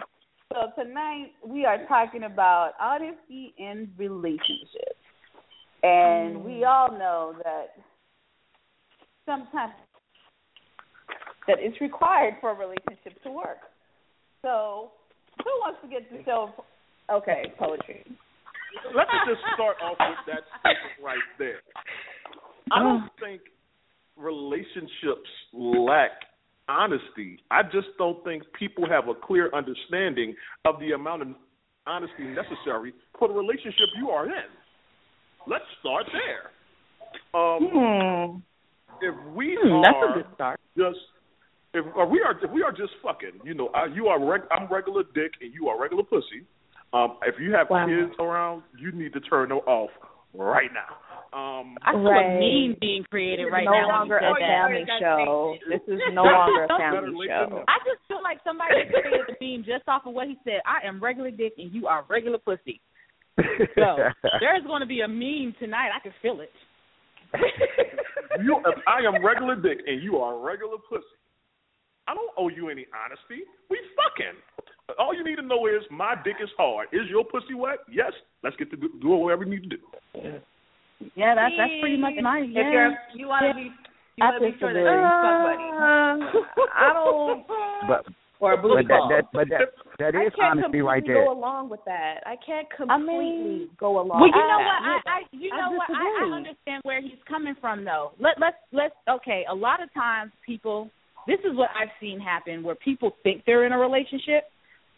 So 0.54 0.70
tonight 0.80 1.32
we 1.44 1.66
are 1.66 1.86
talking 1.88 2.24
about 2.24 2.74
honesty 2.80 3.54
in 3.58 3.90
relationships. 3.98 5.02
And 5.82 6.44
we 6.44 6.62
mm. 6.62 6.68
all 6.68 6.92
know 6.98 7.34
that 7.44 7.74
sometimes 9.26 9.74
that 11.48 11.58
it's 11.60 11.80
required 11.82 12.36
for 12.42 12.52
a 12.52 12.56
relationship 12.56 13.22
to 13.24 13.32
work. 13.32 13.58
So 14.44 14.92
who 15.44 15.50
wants 15.62 15.80
to 15.84 15.90
get 15.90 16.10
the 16.12 16.24
show 16.26 16.52
okay, 17.12 17.54
poetry. 17.58 18.06
Let 18.94 19.08
me 19.08 19.18
just 19.28 19.42
start 19.56 19.78
off 19.82 19.98
with 20.00 20.36
that 20.36 20.44
statement 20.62 21.02
right 21.04 21.26
there. 21.40 21.62
I 22.72 22.84
don't 22.84 23.02
think 23.02 23.09
relationships 24.80 25.30
lack 25.54 26.12
honesty. 26.68 27.40
I 27.52 27.64
just 27.64 27.88
don't 27.98 28.24
think 28.24 28.44
people 28.58 28.88
have 28.90 29.08
a 29.08 29.14
clear 29.14 29.50
understanding 29.54 30.36
of 30.66 30.80
the 30.80 30.92
amount 30.92 31.24
of 31.24 31.28
honesty 31.88 32.28
necessary 32.28 32.94
for 33.18 33.28
the 33.28 33.34
relationship 33.34 33.88
you 33.98 34.10
are 34.10 34.26
in. 34.26 34.50
Let's 35.48 35.64
start 35.80 36.06
there. 36.12 36.52
Um, 37.42 38.44
If 39.02 39.16
we 39.34 39.58
Hmm, 39.62 39.84
are 39.84 40.10
a 40.10 40.14
good 40.14 40.26
start. 40.36 40.60
just 40.78 41.00
if 41.74 41.86
or 41.96 42.06
we 42.08 42.22
are 42.22 42.38
if 42.44 42.52
we 42.52 42.62
are 42.62 42.72
just 42.72 42.94
fucking, 43.02 43.42
you 43.44 43.54
know, 43.54 43.70
I, 43.74 43.86
you 43.86 44.08
are 44.08 44.24
reg, 44.24 44.42
I'm 44.52 44.68
regular 44.72 45.04
dick 45.16 45.32
and 45.42 45.54
you 45.54 45.68
are 45.70 45.80
regular 45.82 46.04
pussy. 46.04 46.46
Um, 46.94 47.18
if 47.26 47.36
you 47.40 47.54
have 47.54 47.70
Wow. 47.70 47.86
kids 47.88 48.14
around, 48.20 48.64
you 48.78 48.92
need 48.92 49.14
to 49.14 49.20
turn 49.22 49.50
them 49.50 49.60
off 49.60 49.90
right 50.34 50.70
now. 50.74 50.98
Um, 51.32 51.78
I 51.86 51.92
feel 51.94 52.10
Right. 52.10 52.26
a 52.26 52.40
meme 52.42 52.78
being 52.82 53.04
created 53.06 53.46
right 53.52 53.66
no 53.66 53.72
now. 53.72 53.88
longer 53.88 54.16
when 54.18 54.24
you 54.24 54.30
a 54.30 54.40
said 54.40 54.50
that. 54.50 54.66
family 54.66 54.86
show. 55.00 55.58
This 55.70 55.82
is 55.88 56.00
no 56.14 56.24
longer 56.24 56.64
a 56.66 56.68
family 56.68 57.28
show. 57.28 57.64
I 57.68 57.78
just 57.86 58.02
feel 58.08 58.22
like 58.24 58.40
somebody 58.44 58.74
created 58.90 59.28
the 59.30 59.36
meme 59.40 59.64
just 59.64 59.88
off 59.88 60.06
of 60.08 60.14
what 60.14 60.28
he 60.28 60.38
said. 60.44 60.62
I 60.66 60.86
am 60.88 61.00
regular 61.02 61.30
dick 61.30 61.54
and 61.58 61.72
you 61.72 61.86
are 61.88 62.04
regular 62.10 62.40
pussy. 62.40 62.82
So 63.38 64.10
there's 64.42 64.64
going 64.66 64.82
to 64.82 64.88
be 64.90 65.02
a 65.02 65.08
meme 65.08 65.54
tonight. 65.60 65.92
I 65.96 66.00
can 66.02 66.14
feel 66.22 66.42
it. 66.42 66.52
you, 68.42 68.58
if 68.66 68.80
I 68.88 69.06
am 69.06 69.24
regular 69.24 69.56
dick 69.56 69.80
and 69.86 70.02
you 70.02 70.18
are 70.18 70.38
regular 70.40 70.78
pussy, 70.90 71.04
I 72.08 72.16
don't 72.16 72.32
owe 72.38 72.50
you 72.50 72.70
any 72.70 72.88
honesty. 72.90 73.46
We 73.70 73.78
fucking. 73.96 74.34
All 74.98 75.14
you 75.14 75.24
need 75.24 75.36
to 75.36 75.44
know 75.44 75.68
is 75.68 75.84
my 75.92 76.16
dick 76.24 76.38
is 76.42 76.50
hard. 76.58 76.88
Is 76.92 77.08
your 77.08 77.24
pussy 77.24 77.54
wet? 77.54 77.78
Yes. 77.92 78.12
Let's 78.44 78.56
get 78.56 78.72
to 78.72 78.78
do, 78.78 78.90
do 79.00 79.10
whatever 79.10 79.46
we 79.46 79.52
need 79.52 79.70
to 79.70 79.78
do. 79.78 79.78
Yeah, 80.16 80.40
that's 81.00 81.54
that's 81.58 81.76
pretty 81.82 81.98
much 81.98 82.14
my 82.22 82.40
If 82.40 82.52
yeah. 82.54 82.72
you're 82.72 82.94
you 83.16 83.28
wanna 83.28 83.54
be 83.54 83.72
you 84.16 84.24
I 84.24 84.32
wanna 84.36 84.52
be 84.52 84.58
sure 84.60 84.74
that 84.74 84.80
you're 84.80 85.00
fuck 85.24 85.48
buddy. 85.48 85.68
I 86.76 86.94
don't. 86.94 87.48
but 87.88 88.06
Or 88.40 88.54
a 88.54 88.56
but 88.56 88.64
booty 88.64 88.88
that, 88.88 89.04
call. 89.04 89.10
that 89.12 89.26
but 89.36 89.50
that 89.52 89.68
that 90.00 90.16
I 90.16 90.28
is 90.28 90.34
can't 90.40 90.64
completely 90.64 91.12
go 91.12 91.28
along 91.28 91.68
with 91.68 91.84
that. 91.84 92.24
I 92.26 92.40
can't 92.40 92.68
completely 92.72 93.68
go 93.78 94.00
along. 94.00 94.24
Well, 94.24 94.32
you 94.32 94.40
with 94.40 94.48
know 94.48 94.64
that. 94.64 94.80
what? 94.80 95.04
I, 95.12 95.20
I 95.20 95.20
you 95.36 95.52
I 95.52 95.60
know 95.60 95.76
what? 95.76 95.92
I, 95.92 96.24
I 96.24 96.38
understand 96.40 96.80
where 96.88 97.02
he's 97.02 97.20
coming 97.28 97.54
from, 97.60 97.84
though. 97.84 98.16
Let 98.18 98.40
let's 98.40 98.56
let's 98.72 98.96
okay. 99.12 99.44
A 99.52 99.54
lot 99.54 99.84
of 99.84 99.92
times, 99.94 100.32
people. 100.46 100.90
This 101.28 101.40
is 101.44 101.52
what 101.52 101.68
I've 101.76 101.92
seen 102.00 102.18
happen, 102.18 102.64
where 102.64 102.76
people 102.76 103.12
think 103.24 103.44
they're 103.46 103.66
in 103.68 103.74
a 103.74 103.78
relationship. 103.78 104.48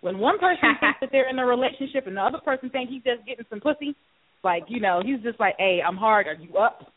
When 0.01 0.20
one 0.20 0.38
person 0.38 0.62
thinks 0.79 1.00
that 1.01 1.10
they're 1.12 1.27
in 1.29 1.39
a 1.39 1.46
relationship, 1.46 2.05
and 2.05 2.15
the 2.15 2.22
other 2.22 2.38
person 2.46 2.70
thinks 2.70 2.93
he's 2.93 3.01
just 3.01 3.25
getting 3.25 3.46
some 3.50 3.60
pussy, 3.60 3.96
like 4.43 4.63
you 4.67 4.79
know, 4.79 5.01
he's 5.03 5.21
just 5.21 5.39
like, 5.39 5.55
"Hey, 5.57 5.79
I'm 5.86 5.98
hard. 5.98 6.27
Are 6.27 6.33
you 6.33 6.57
up?" 6.57 6.91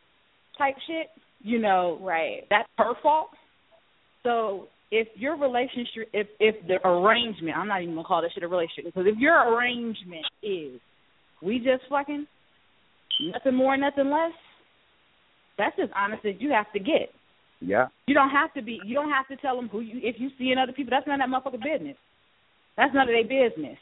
Type 0.58 0.76
shit. 0.86 1.08
You 1.40 1.58
know, 1.58 1.98
right. 2.00 2.44
that's 2.48 2.68
her 2.78 2.94
fault. 3.02 3.28
So 4.22 4.68
if 4.90 5.08
your 5.14 5.36
relationship, 5.36 6.08
if 6.12 6.26
if 6.40 6.66
the 6.66 6.86
arrangement, 6.86 7.56
I'm 7.56 7.68
not 7.68 7.82
even 7.82 7.94
gonna 7.94 8.06
call 8.06 8.22
this 8.22 8.32
shit 8.32 8.42
a 8.42 8.48
relationship, 8.48 8.84
because 8.86 9.06
if 9.06 9.18
your 9.18 9.36
arrangement 9.54 10.24
is 10.42 10.80
we 11.42 11.58
just 11.58 11.82
fucking 11.90 12.26
nothing 13.32 13.54
more, 13.54 13.76
nothing 13.76 14.10
less, 14.10 14.32
that's 15.58 15.76
as 15.82 15.90
honest 15.94 16.24
as 16.24 16.34
you 16.38 16.50
have 16.52 16.70
to 16.72 16.78
get. 16.78 17.10
Yeah. 17.60 17.86
You 18.06 18.14
don't 18.14 18.30
have 18.30 18.52
to 18.54 18.62
be. 18.62 18.80
You 18.84 18.94
don't 18.94 19.10
have 19.10 19.28
to 19.28 19.36
tell 19.36 19.56
them 19.56 19.68
who 19.68 19.80
you. 19.80 20.00
If 20.02 20.16
you 20.18 20.30
see 20.38 20.50
in 20.50 20.58
other 20.58 20.72
people, 20.72 20.90
that's 20.90 21.06
none 21.06 21.20
of 21.20 21.28
that 21.28 21.32
motherfucker 21.32 21.62
business. 21.62 21.96
That's 22.76 22.92
none 22.94 23.08
of 23.08 23.14
their 23.14 23.24
business. 23.24 23.78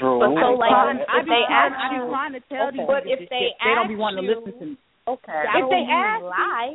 True. 0.00 0.18
But 0.18 0.32
so, 0.40 0.56
like, 0.56 0.72
I, 0.72 0.96
if 0.96 1.04
I 1.06 1.20
be 1.20 1.28
they 1.28 1.44
trying, 1.44 1.52
ask 1.52 1.74
I 1.76 1.86
be 1.92 1.96
you- 2.00 2.08
trying 2.08 2.32
to 2.32 2.42
tell 2.48 2.66
okay. 2.72 2.76
these 2.80 2.88
But 2.88 3.02
niggas 3.04 3.12
if 3.12 3.18
this 3.20 3.28
they 3.28 3.44
shit. 3.52 3.60
they 3.60 3.72
don't 3.76 3.88
be 3.92 3.94
ask 4.00 4.00
wanting 4.00 4.24
to 4.24 4.30
listen 4.32 4.52
to 4.58 4.66
me. 4.72 4.76
Okay. 5.06 5.42
If 5.60 5.64
they 5.68 5.82
mean 5.84 5.92
ask 5.92 6.20
you- 6.24 6.32
lie. 6.32 6.72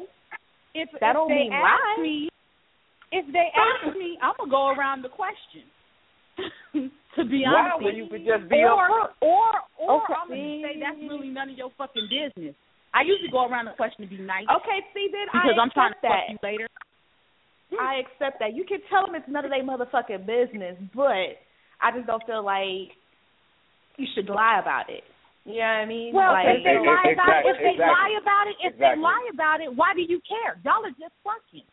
if, 0.78 0.88
That 1.02 1.10
if 1.10 1.14
don't 1.18 1.30
mean 1.34 1.50
lie. 1.50 1.98
me, 2.06 2.30
if 3.12 3.26
they 3.34 3.48
ask 3.58 3.82
me, 4.02 4.10
I'm 4.22 4.38
gonna 4.38 4.52
go 4.54 4.70
around 4.78 5.02
the 5.02 5.10
question. 5.10 5.66
to 7.16 7.22
be 7.24 7.48
Why 7.48 7.72
honest, 7.74 7.80
when 7.80 7.96
with 7.96 7.96
you 7.96 8.06
could 8.12 8.26
just 8.28 8.46
be 8.52 8.60
or, 8.62 8.76
upfront? 8.76 9.16
or 9.24 9.50
or 9.80 10.04
Okay. 10.04 10.14
I'm 10.20 10.28
gonna 10.30 10.62
say 10.62 10.74
that's 10.84 11.00
really 11.10 11.32
none 11.32 11.50
of 11.50 11.58
your 11.58 11.72
fucking 11.80 12.08
business. 12.12 12.54
I 12.94 13.02
usually 13.08 13.32
go 13.32 13.48
around 13.48 13.66
the 13.66 13.76
question 13.80 14.04
to 14.04 14.10
be 14.12 14.20
nice 14.22 14.46
Okay, 14.48 14.80
see 14.94 15.08
then 15.12 15.28
because 15.32 15.56
I 15.58 15.62
I'm 15.64 15.72
trying 15.72 15.92
to 15.92 16.00
accept 16.00 16.12
fuck 16.12 16.12
that. 16.12 16.32
you 16.32 16.40
later. 16.44 16.68
I 17.80 18.04
accept 18.04 18.40
that. 18.40 18.54
You 18.56 18.64
can 18.64 18.80
tell 18.92 19.06
them 19.06 19.16
it's 19.16 19.28
none 19.28 19.44
of 19.44 19.52
their 19.52 19.64
motherfucking 19.64 20.24
business, 20.28 20.78
but 20.96 21.40
I 21.82 21.92
just 21.96 22.08
don't 22.08 22.24
feel 22.28 22.44
like 22.44 22.96
you 23.98 24.08
should 24.16 24.30
lie 24.30 24.60
about 24.60 24.90
it. 24.90 25.04
You 25.46 25.62
know 25.62 25.78
what 25.78 25.86
I 25.86 25.86
mean? 25.86 26.10
Well, 26.14 26.34
like, 26.34 26.58
if 26.58 26.64
they 26.66 26.74
Ex- 26.74 26.82
lie 26.82 27.10
about 27.14 27.46
it, 27.46 27.54
if 27.54 27.58
they 27.62 27.74
exactly. 27.78 27.86
lie 27.86 28.14
about 28.18 28.46
it, 28.50 28.56
if 28.66 28.74
Exactly. 28.74 28.82
they 28.82 28.96
lie 29.06 29.26
about 29.30 29.60
it, 29.62 29.70
why 29.76 29.94
do 29.94 30.02
you 30.02 30.20
care? 30.26 30.58
Y'all 30.66 30.82
are 30.82 30.98
just 30.98 31.14
fucking. 31.22 31.70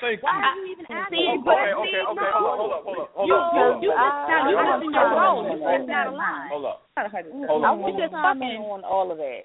Thank 0.00 0.20
Why 0.24 0.32
you. 0.32 0.44
are 0.44 0.56
you 0.56 0.64
even 0.72 0.86
asking? 0.88 1.20
See, 1.20 1.28
Okay, 1.28 1.44
but 1.44 1.60
okay, 1.76 1.92
see, 1.92 2.00
okay, 2.00 2.20
no. 2.20 2.40
hold 2.40 2.60
up, 2.60 2.60
hold 2.60 2.72
up, 2.72 2.82
hold 2.84 2.98
up, 3.04 3.10
hold 3.16 3.28
You, 3.28 3.36
up, 3.36 3.52
you, 3.52 3.64
up. 3.64 3.82
you 3.84 3.90
just 3.92 4.20
now 4.28 4.48
you 4.48 4.56
Hold 4.56 4.68
just 4.68 4.84
in 4.84 4.92
your 4.96 5.08
role. 5.12 5.40
You 5.44 5.56
Hold 5.60 5.88
just 5.88 5.92
up. 5.92 6.08
a 6.08 6.16
lie. 6.16 6.48
Hold 6.48 6.64
up. 6.64 6.78
Hold 6.96 7.64
on. 7.64 7.68
I 7.68 7.72
You 7.76 7.80
want 7.80 7.96
just 8.00 8.12
to 8.12 8.16
comment 8.16 8.56
fucking. 8.56 8.64
on 8.64 8.80
all 8.84 9.12
of 9.12 9.18
that. 9.20 9.44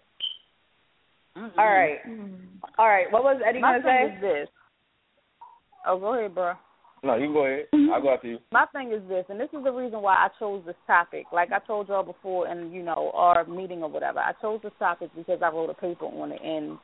Mm-mm. 1.35 1.59
All 1.59 1.67
right, 1.67 1.99
all 2.79 2.87
right. 2.87 3.11
What 3.11 3.23
was 3.23 3.41
Eddie 3.43 3.59
My 3.59 3.79
gonna 3.79 3.83
thing 3.83 4.15
say? 4.15 4.15
Is 4.15 4.21
this? 4.21 4.49
Oh, 5.85 5.99
go 5.99 6.15
ahead, 6.15 6.33
bro. 6.33 6.53
No, 7.05 7.15
you 7.15 7.31
go 7.31 7.45
ahead. 7.45 7.65
Mm-hmm. 7.73 7.93
I'll 7.93 8.01
go 8.01 8.13
after 8.13 8.27
you. 8.27 8.39
My 8.51 8.65
thing 8.73 8.91
is 8.91 9.07
this, 9.07 9.25
and 9.29 9.39
this 9.39 9.49
is 9.53 9.63
the 9.63 9.71
reason 9.71 10.01
why 10.01 10.15
I 10.15 10.29
chose 10.39 10.63
this 10.65 10.75
topic. 10.87 11.25
Like 11.31 11.51
I 11.51 11.59
told 11.59 11.87
y'all 11.87 12.03
before, 12.03 12.47
in 12.47 12.71
you 12.71 12.81
know 12.81 13.11
our 13.13 13.45
meeting 13.45 13.83
or 13.83 13.89
whatever, 13.89 14.19
I 14.19 14.33
chose 14.41 14.59
this 14.63 14.73
topic 14.79 15.11
because 15.15 15.39
I 15.43 15.49
wrote 15.49 15.69
a 15.69 15.75
paper 15.75 16.05
on 16.05 16.31
it, 16.31 16.41
and 16.43 16.79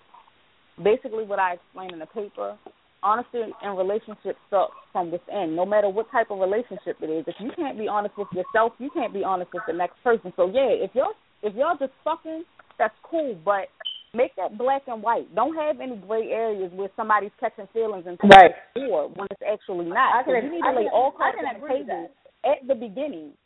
basically 0.83 1.23
what 1.23 1.39
I 1.39 1.53
explained 1.53 1.93
in 1.93 1.99
the 1.99 2.05
paper, 2.05 2.55
honesty 3.01 3.39
in 3.63 3.69
relationships 3.75 4.37
starts 4.47 4.73
from 4.91 5.11
within. 5.11 5.55
No 5.55 5.65
matter 5.65 5.89
what 5.89 6.11
type 6.11 6.29
of 6.29 6.37
relationship 6.37 6.97
it 7.01 7.09
is, 7.09 7.25
if 7.25 7.35
you 7.39 7.49
can't 7.55 7.77
be 7.77 7.87
honest 7.87 8.15
with 8.15 8.27
yourself, 8.31 8.73
you 8.77 8.91
can't 8.93 9.13
be 9.13 9.23
honest 9.23 9.49
with 9.51 9.63
the 9.65 9.73
next 9.73 9.95
person. 10.03 10.31
So 10.35 10.45
yeah, 10.45 10.69
if 10.69 10.91
y'all 10.93 11.13
if 11.41 11.55
y'all 11.55 11.77
just 11.79 11.93
fucking, 12.03 12.43
that's 12.77 12.93
cool, 13.09 13.35
but 13.43 13.73
make 14.13 14.35
that 14.35 14.57
black 14.57 14.83
and 14.87 15.01
white. 15.01 15.33
Don't 15.35 15.55
have 15.55 15.79
any 15.79 15.95
gray 15.95 16.31
areas 16.31 16.71
where 16.73 16.89
somebody's 16.95 17.31
catching 17.39 17.67
feelings 17.67 18.05
and 18.07 18.19
Right. 18.23 18.53
or 18.75 19.07
when 19.07 19.27
it's 19.31 19.41
actually 19.41 19.85
not. 19.85 20.15
I 20.15 20.23
can- 20.23 20.33
so 20.33 20.45
you 20.45 20.51
need 20.51 20.63
I 20.63 20.71
to 20.71 20.77
lay 20.79 20.83
can- 20.85 20.93
all 20.93 21.13
I 21.15 21.17
cards 21.17 21.37
can 21.37 21.45
on 21.47 21.61
the 21.61 21.67
table 21.67 22.11
at 22.43 22.67
the 22.67 22.75
beginning, 22.75 23.37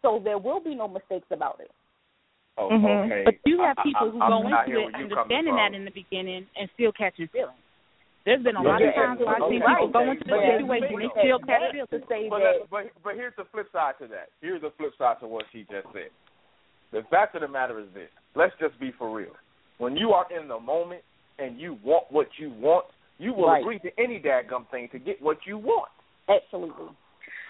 so 0.00 0.18
there 0.20 0.38
will 0.38 0.60
be 0.60 0.74
no 0.74 0.88
mistakes 0.88 1.26
about 1.30 1.60
it. 1.60 1.70
Oh, 2.56 2.70
Mhm. 2.70 3.04
okay. 3.06 3.22
But 3.24 3.34
you 3.44 3.60
have 3.60 3.76
I- 3.78 3.80
I- 3.80 3.84
people 3.84 4.10
who 4.10 4.22
I'm 4.22 4.30
go 4.30 4.36
into 4.48 4.80
it 4.80 4.94
understanding 4.94 5.56
that 5.56 5.74
in 5.74 5.84
the 5.84 5.90
beginning 5.90 6.48
and 6.56 6.70
still 6.70 6.92
catching 6.92 7.26
feelings. 7.28 7.58
There's 8.24 8.42
been 8.42 8.56
a 8.56 8.62
Yeah, 8.62 8.68
lot 8.70 8.80
yeah, 8.80 8.88
of 8.88 8.94
times 8.94 9.20
where 9.20 9.28
I've 9.28 9.50
seen 9.50 9.62
okay, 9.62 9.72
people 9.74 9.88
go 9.88 10.00
into 10.00 10.24
the 10.24 10.30
situation 10.40 10.84
and 10.84 10.96
big, 10.96 11.10
still 11.10 11.38
though. 11.40 11.46
catch 11.46 11.70
feelings. 11.72 11.90
to 11.90 12.06
say 12.06 12.28
But, 12.30 12.38
that 12.38 12.70
but 12.70 12.86
but 13.02 13.16
here's 13.16 13.34
the 13.36 13.44
flip 13.46 13.70
side 13.70 13.98
to 13.98 14.06
that. 14.06 14.30
Here's 14.40 14.62
the 14.62 14.70
flip 14.70 14.94
side 14.96 15.20
to 15.20 15.26
what 15.26 15.44
she 15.52 15.64
just 15.64 15.92
said. 15.92 16.10
The 16.92 17.02
fact 17.04 17.34
of 17.34 17.42
the 17.42 17.48
matter 17.48 17.78
is 17.80 17.92
this. 17.92 18.08
Let's 18.34 18.56
just 18.56 18.78
be 18.78 18.92
for 18.92 19.10
real. 19.10 19.36
When 19.78 19.96
you 19.96 20.10
are 20.12 20.26
in 20.30 20.48
the 20.48 20.58
moment 20.58 21.02
and 21.38 21.58
you 21.58 21.78
want 21.82 22.10
what 22.10 22.28
you 22.38 22.50
want, 22.50 22.86
you 23.18 23.32
will 23.32 23.48
Right. 23.48 23.60
agree 23.62 23.78
to 23.80 23.90
any 24.00 24.20
dadgum 24.20 24.68
thing 24.70 24.88
to 24.90 24.98
get 24.98 25.20
what 25.20 25.38
you 25.46 25.58
want. 25.58 25.90
absolutely. 26.28 26.88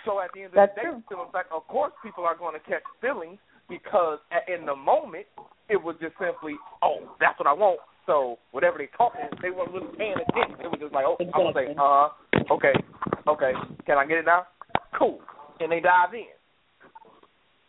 So 0.04 0.20
at 0.20 0.32
the 0.32 0.40
end 0.42 0.48
of 0.48 0.54
That's 0.56 0.74
the 0.74 0.80
day, 0.82 0.88
true. 0.88 1.02
still 1.06 1.22
in 1.24 1.30
fact, 1.32 1.52
of 1.52 1.66
course, 1.68 1.92
people 2.02 2.26
are 2.26 2.34
going 2.34 2.52
to 2.52 2.60
catch 2.60 2.82
feelings 3.00 3.38
because 3.68 4.18
in 4.48 4.66
the 4.66 4.74
moment 4.74 5.26
it 5.68 5.80
was 5.82 5.96
just 6.00 6.14
simply, 6.18 6.56
oh, 6.82 7.08
that's 7.20 7.38
what 7.38 7.46
I 7.46 7.52
want. 7.52 7.80
So 8.04 8.38
whatever 8.50 8.76
they 8.78 8.88
talking, 8.96 9.24
they 9.40 9.50
weren't 9.50 9.70
really 9.72 9.88
paying 9.96 10.16
attention. 10.28 10.60
It 10.60 10.68
was 10.68 10.78
just 10.80 10.92
like, 10.92 11.04
oh, 11.06 11.16
I'm 11.20 11.30
gonna 11.30 11.52
say, 11.54 11.70
Exactly. 11.70 11.76
uh, 11.78 12.08
huh, 12.10 12.54
okay, 12.54 12.74
okay, 13.28 13.52
can 13.86 13.96
I 13.96 14.04
get 14.04 14.18
it 14.18 14.26
now? 14.26 14.46
Cool, 14.98 15.20
and 15.60 15.72
they 15.72 15.80
dive 15.80 16.12
in. 16.12 16.26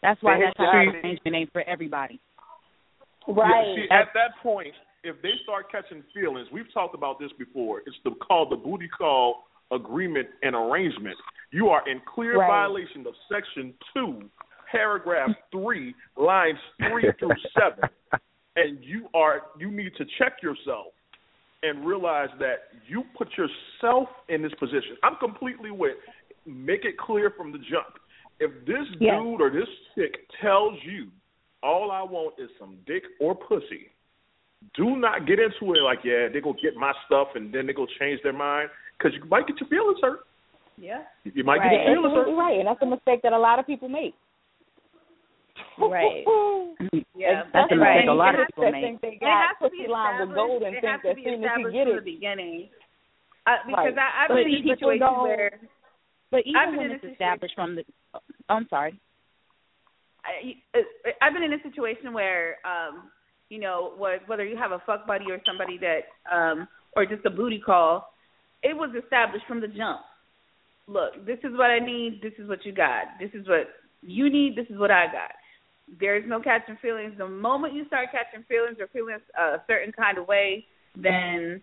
That's 0.01 0.21
why 0.21 0.37
that 0.39 0.57
type 0.57 0.67
of 0.89 0.95
arrangement 0.95 1.35
ain't 1.35 1.53
for 1.53 1.61
everybody. 1.63 2.19
Right. 3.27 3.65
Yeah, 3.67 3.75
see, 3.75 3.87
at 3.91 4.07
that 4.13 4.31
point, 4.41 4.73
if 5.03 5.21
they 5.21 5.31
start 5.43 5.71
catching 5.71 6.03
feelings, 6.13 6.47
we've 6.51 6.71
talked 6.73 6.95
about 6.95 7.19
this 7.19 7.31
before. 7.37 7.81
It's 7.85 7.95
the 8.03 8.11
called 8.11 8.51
the 8.51 8.55
booty 8.55 8.87
call 8.87 9.45
agreement 9.71 10.27
and 10.43 10.55
arrangement. 10.55 11.15
You 11.51 11.69
are 11.69 11.87
in 11.89 12.01
clear 12.13 12.37
Right. 12.39 12.47
violation 12.47 13.05
of 13.07 13.13
section 13.31 13.73
two, 13.93 14.29
paragraph 14.71 15.29
three, 15.51 15.93
lines 16.17 16.57
three 16.79 17.09
through 17.19 17.35
seven, 17.59 17.89
and 18.55 18.83
you 18.83 19.07
are 19.13 19.43
you 19.59 19.71
need 19.71 19.95
to 19.97 20.05
check 20.17 20.41
yourself 20.41 20.87
and 21.63 21.85
realize 21.85 22.29
that 22.39 22.69
you 22.87 23.03
put 23.17 23.27
yourself 23.37 24.07
in 24.29 24.41
this 24.41 24.53
position. 24.59 24.97
I'm 25.03 25.15
completely 25.17 25.71
with. 25.71 25.95
Make 26.45 26.85
it 26.85 26.95
clear 26.97 27.31
from 27.35 27.51
the 27.51 27.57
jump. 27.57 27.97
If 28.39 28.51
this 28.65 28.85
Yes. 28.99 29.19
dude 29.19 29.41
or 29.41 29.49
this 29.49 29.67
chick 29.95 30.27
tells 30.41 30.75
you 30.83 31.07
all 31.65 31.89
I 31.91 32.03
want 32.03 32.35
is 32.37 32.49
some 32.59 32.77
dick 32.85 33.03
or 33.19 33.33
pussy, 33.33 33.89
do 34.77 34.95
not 34.95 35.25
get 35.25 35.39
into 35.39 35.73
it 35.73 35.81
like, 35.81 35.99
yeah, 36.05 36.29
they're 36.31 36.41
going 36.45 36.55
to 36.55 36.61
get 36.61 36.75
my 36.77 36.93
stuff 37.05 37.29
and 37.33 37.49
then 37.53 37.65
they're 37.65 37.75
going 37.75 37.89
to 37.89 37.99
change 37.99 38.21
their 38.21 38.33
mind 38.33 38.69
because 38.97 39.11
you 39.17 39.25
might 39.27 39.47
get 39.47 39.57
your 39.59 39.69
feelings 39.69 39.97
hurt. 40.01 40.21
Yeah. 40.77 41.01
You 41.25 41.43
might 41.43 41.57
right. 41.57 41.73
get 41.73 41.81
your 41.89 41.97
feelings 41.97 42.13
absolutely 42.13 42.37
hurt. 42.37 42.45
right, 42.45 42.57
and 42.61 42.67
that's 42.69 42.81
a 42.81 42.85
mistake 42.85 43.21
that 43.23 43.33
a 43.33 43.39
lot 43.41 43.57
of 43.59 43.65
people 43.65 43.89
make. 43.89 44.13
Right. 45.77 46.23
Yeah. 47.15 47.47
That's 47.55 47.71
a 47.71 47.75
Especially 47.75 47.79
mistake 47.79 48.09
a 48.11 48.13
lot 48.13 48.35
of 48.35 48.47
people 48.51 48.71
make. 48.71 49.01
they 49.01 49.07
It 49.15 49.19
got 49.23 49.47
has 49.47 49.55
to 49.63 49.69
be 49.71 49.87
pussy 49.87 49.91
lines 49.91 50.19
with 50.27 50.35
gold 50.35 50.61
and 50.63 50.75
it 50.75 50.81
think 50.83 50.91
has 50.91 51.01
to 51.01 51.07
that 51.07 51.17
soon 51.23 51.43
as 51.43 51.51
you 51.63 51.71
get 51.71 51.87
from 51.87 51.95
it, 51.95 52.03
the 52.03 52.11
beginning. 52.11 52.69
Uh, 53.47 53.51
because 53.65 53.95
Right. 53.95 54.03
I, 54.03 54.23
I've 54.23 54.29
But 54.29 54.35
been 54.43 54.51
in 54.51 54.67
situations 54.67 55.15
where 55.23 55.51
But 56.31 56.43
I've 56.43 56.69
even 56.75 56.77
when 56.77 56.91
it's 56.91 57.03
established 57.07 57.55
from 57.55 57.75
the, 57.79 57.83
oh, 58.13 58.19
I'm 58.49 58.67
sorry. 58.69 58.99
I, 60.25 60.81
I've 61.21 61.33
been 61.33 61.43
in 61.43 61.53
a 61.53 61.61
situation 61.63 62.13
where, 62.13 62.57
um, 62.65 63.11
you 63.49 63.59
know, 63.59 63.93
whether 63.97 64.43
you 64.43 64.57
have 64.57 64.71
a 64.71 64.81
fuck 64.85 65.05
buddy 65.05 65.25
or 65.29 65.39
somebody 65.45 65.77
that, 65.79 66.35
um, 66.35 66.67
or 66.95 67.05
just 67.05 67.25
a 67.25 67.29
booty 67.29 67.61
call, 67.63 68.09
it 68.63 68.75
was 68.75 68.89
established 69.01 69.45
from 69.47 69.61
the 69.61 69.67
jump. 69.67 70.01
Look, 70.87 71.25
this 71.25 71.39
is 71.43 71.51
what 71.57 71.71
I 71.71 71.79
need. 71.79 72.21
This 72.21 72.33
is 72.39 72.47
what 72.49 72.65
you 72.65 72.71
got. 72.71 73.03
This 73.19 73.31
is 73.33 73.47
what 73.47 73.67
you 74.01 74.29
need. 74.29 74.55
This 74.55 74.67
is 74.69 74.79
what 74.79 74.91
I 74.91 75.05
got. 75.05 75.31
There's 75.99 76.23
no 76.27 76.41
catching 76.41 76.77
feelings. 76.81 77.13
The 77.17 77.27
moment 77.27 77.73
you 77.73 77.85
start 77.85 78.07
catching 78.11 78.43
feelings 78.47 78.77
or 78.79 78.87
feeling 78.87 79.17
a 79.39 79.57
certain 79.67 79.91
kind 79.91 80.17
of 80.17 80.27
way, 80.27 80.65
then, 80.95 81.61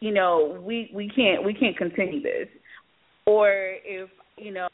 you 0.00 0.12
know, 0.12 0.62
we 0.64 0.90
we 0.94 1.10
can't 1.14 1.44
we 1.44 1.52
can't 1.52 1.76
continue 1.76 2.22
this. 2.22 2.48
Or 3.26 3.50
if 3.84 4.08
you 4.36 4.52
know, 4.52 4.68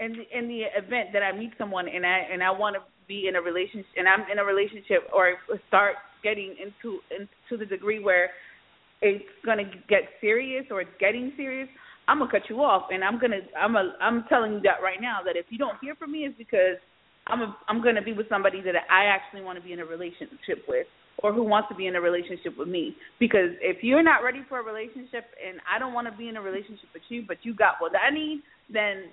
in 0.00 0.12
the, 0.12 0.38
in 0.38 0.48
the 0.48 0.62
event 0.76 1.10
that 1.12 1.22
I 1.22 1.36
meet 1.36 1.52
someone 1.56 1.88
and 1.88 2.04
I 2.04 2.18
and 2.32 2.42
I 2.42 2.50
want 2.50 2.76
to 2.76 2.82
be 3.06 3.28
in 3.28 3.36
a 3.36 3.40
relationship 3.40 3.86
and 3.96 4.08
I'm 4.08 4.30
in 4.30 4.38
a 4.38 4.44
relationship 4.44 5.08
or 5.12 5.36
start 5.68 5.96
getting 6.22 6.56
into 6.60 6.98
into 7.10 7.58
the 7.58 7.66
degree 7.66 8.02
where 8.02 8.30
it's 9.02 9.24
gonna 9.44 9.64
get 9.88 10.02
serious 10.20 10.64
or 10.70 10.80
it's 10.80 10.90
getting 10.98 11.32
serious, 11.36 11.68
I'm 12.08 12.18
gonna 12.18 12.30
cut 12.30 12.42
you 12.48 12.62
off. 12.62 12.88
And 12.90 13.04
I'm 13.04 13.20
gonna 13.20 13.40
I'm 13.58 13.76
a 13.76 13.94
I'm 14.00 14.24
telling 14.28 14.54
you 14.54 14.60
that 14.62 14.82
right 14.82 15.00
now 15.00 15.18
that 15.24 15.36
if 15.36 15.46
you 15.50 15.58
don't 15.58 15.78
hear 15.80 15.94
from 15.94 16.12
me 16.12 16.20
it's 16.20 16.36
because 16.36 16.76
I'm 17.26 17.40
a, 17.40 17.56
I'm 17.68 17.82
gonna 17.82 18.02
be 18.02 18.12
with 18.12 18.28
somebody 18.28 18.60
that 18.62 18.74
I 18.90 19.04
actually 19.06 19.42
want 19.42 19.58
to 19.58 19.64
be 19.64 19.72
in 19.72 19.80
a 19.80 19.84
relationship 19.84 20.64
with 20.68 20.86
or 21.22 21.32
who 21.32 21.42
wants 21.42 21.68
to 21.68 21.74
be 21.74 21.86
in 21.86 21.96
a 21.96 22.00
relationship 22.00 22.56
with 22.58 22.68
me. 22.68 22.96
Because 23.20 23.50
if 23.60 23.82
you're 23.82 24.02
not 24.02 24.22
ready 24.22 24.40
for 24.48 24.58
a 24.60 24.62
relationship 24.64 25.24
and 25.46 25.60
I 25.72 25.78
don't 25.78 25.94
want 25.94 26.10
to 26.10 26.16
be 26.16 26.28
in 26.28 26.36
a 26.36 26.42
relationship 26.42 26.88
with 26.92 27.02
you, 27.08 27.24
but 27.26 27.38
you 27.42 27.54
got 27.54 27.74
what 27.78 27.92
I 27.94 28.10
need, 28.12 28.42
then 28.72 29.04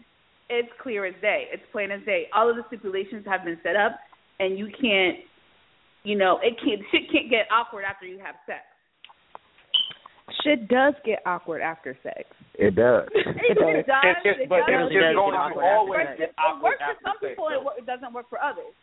it's 0.49 0.69
clear 0.81 1.05
as 1.05 1.13
day. 1.21 1.45
It's 1.53 1.63
plain 1.71 1.91
as 1.91 2.01
day. 2.05 2.27
All 2.35 2.49
of 2.49 2.55
the 2.55 2.63
stipulations 2.67 3.25
have 3.27 3.45
been 3.45 3.57
set 3.63 3.75
up, 3.75 3.99
and 4.39 4.57
you 4.57 4.67
can't, 4.67 5.19
you 6.03 6.17
know, 6.17 6.39
it 6.43 6.57
can't 6.59 6.81
shit 6.91 7.09
can't 7.11 7.29
get 7.29 7.45
awkward 7.51 7.85
after 7.85 8.05
you 8.05 8.17
have 8.19 8.35
sex. 8.45 8.65
Shit 10.43 10.67
does 10.67 10.93
get 11.05 11.19
awkward 11.25 11.61
after 11.61 11.97
sex. 12.03 12.23
It 12.55 12.75
does. 12.75 13.07
It, 13.13 13.27
it 13.27 13.85
does. 13.87 14.03
It- 14.03 14.27
it- 14.27 14.41
It 14.41 14.49
but 14.49 14.63
does. 14.65 14.87
it's 14.89 14.93
just 14.95 15.05
does 15.05 15.15
going 15.15 15.33
get 15.35 15.35
to 15.35 15.39
awkward 15.39 15.65
always 15.65 15.99
after 16.07 16.17
get 16.17 16.29
It 16.31 16.63
works 16.63 16.81
for 16.81 16.95
some 17.03 17.17
people. 17.19 17.47
It, 17.49 17.59
though. 17.63 17.75
it 17.77 17.85
doesn't 17.85 18.13
work 18.13 18.29
for 18.29 18.41
others. 18.41 18.73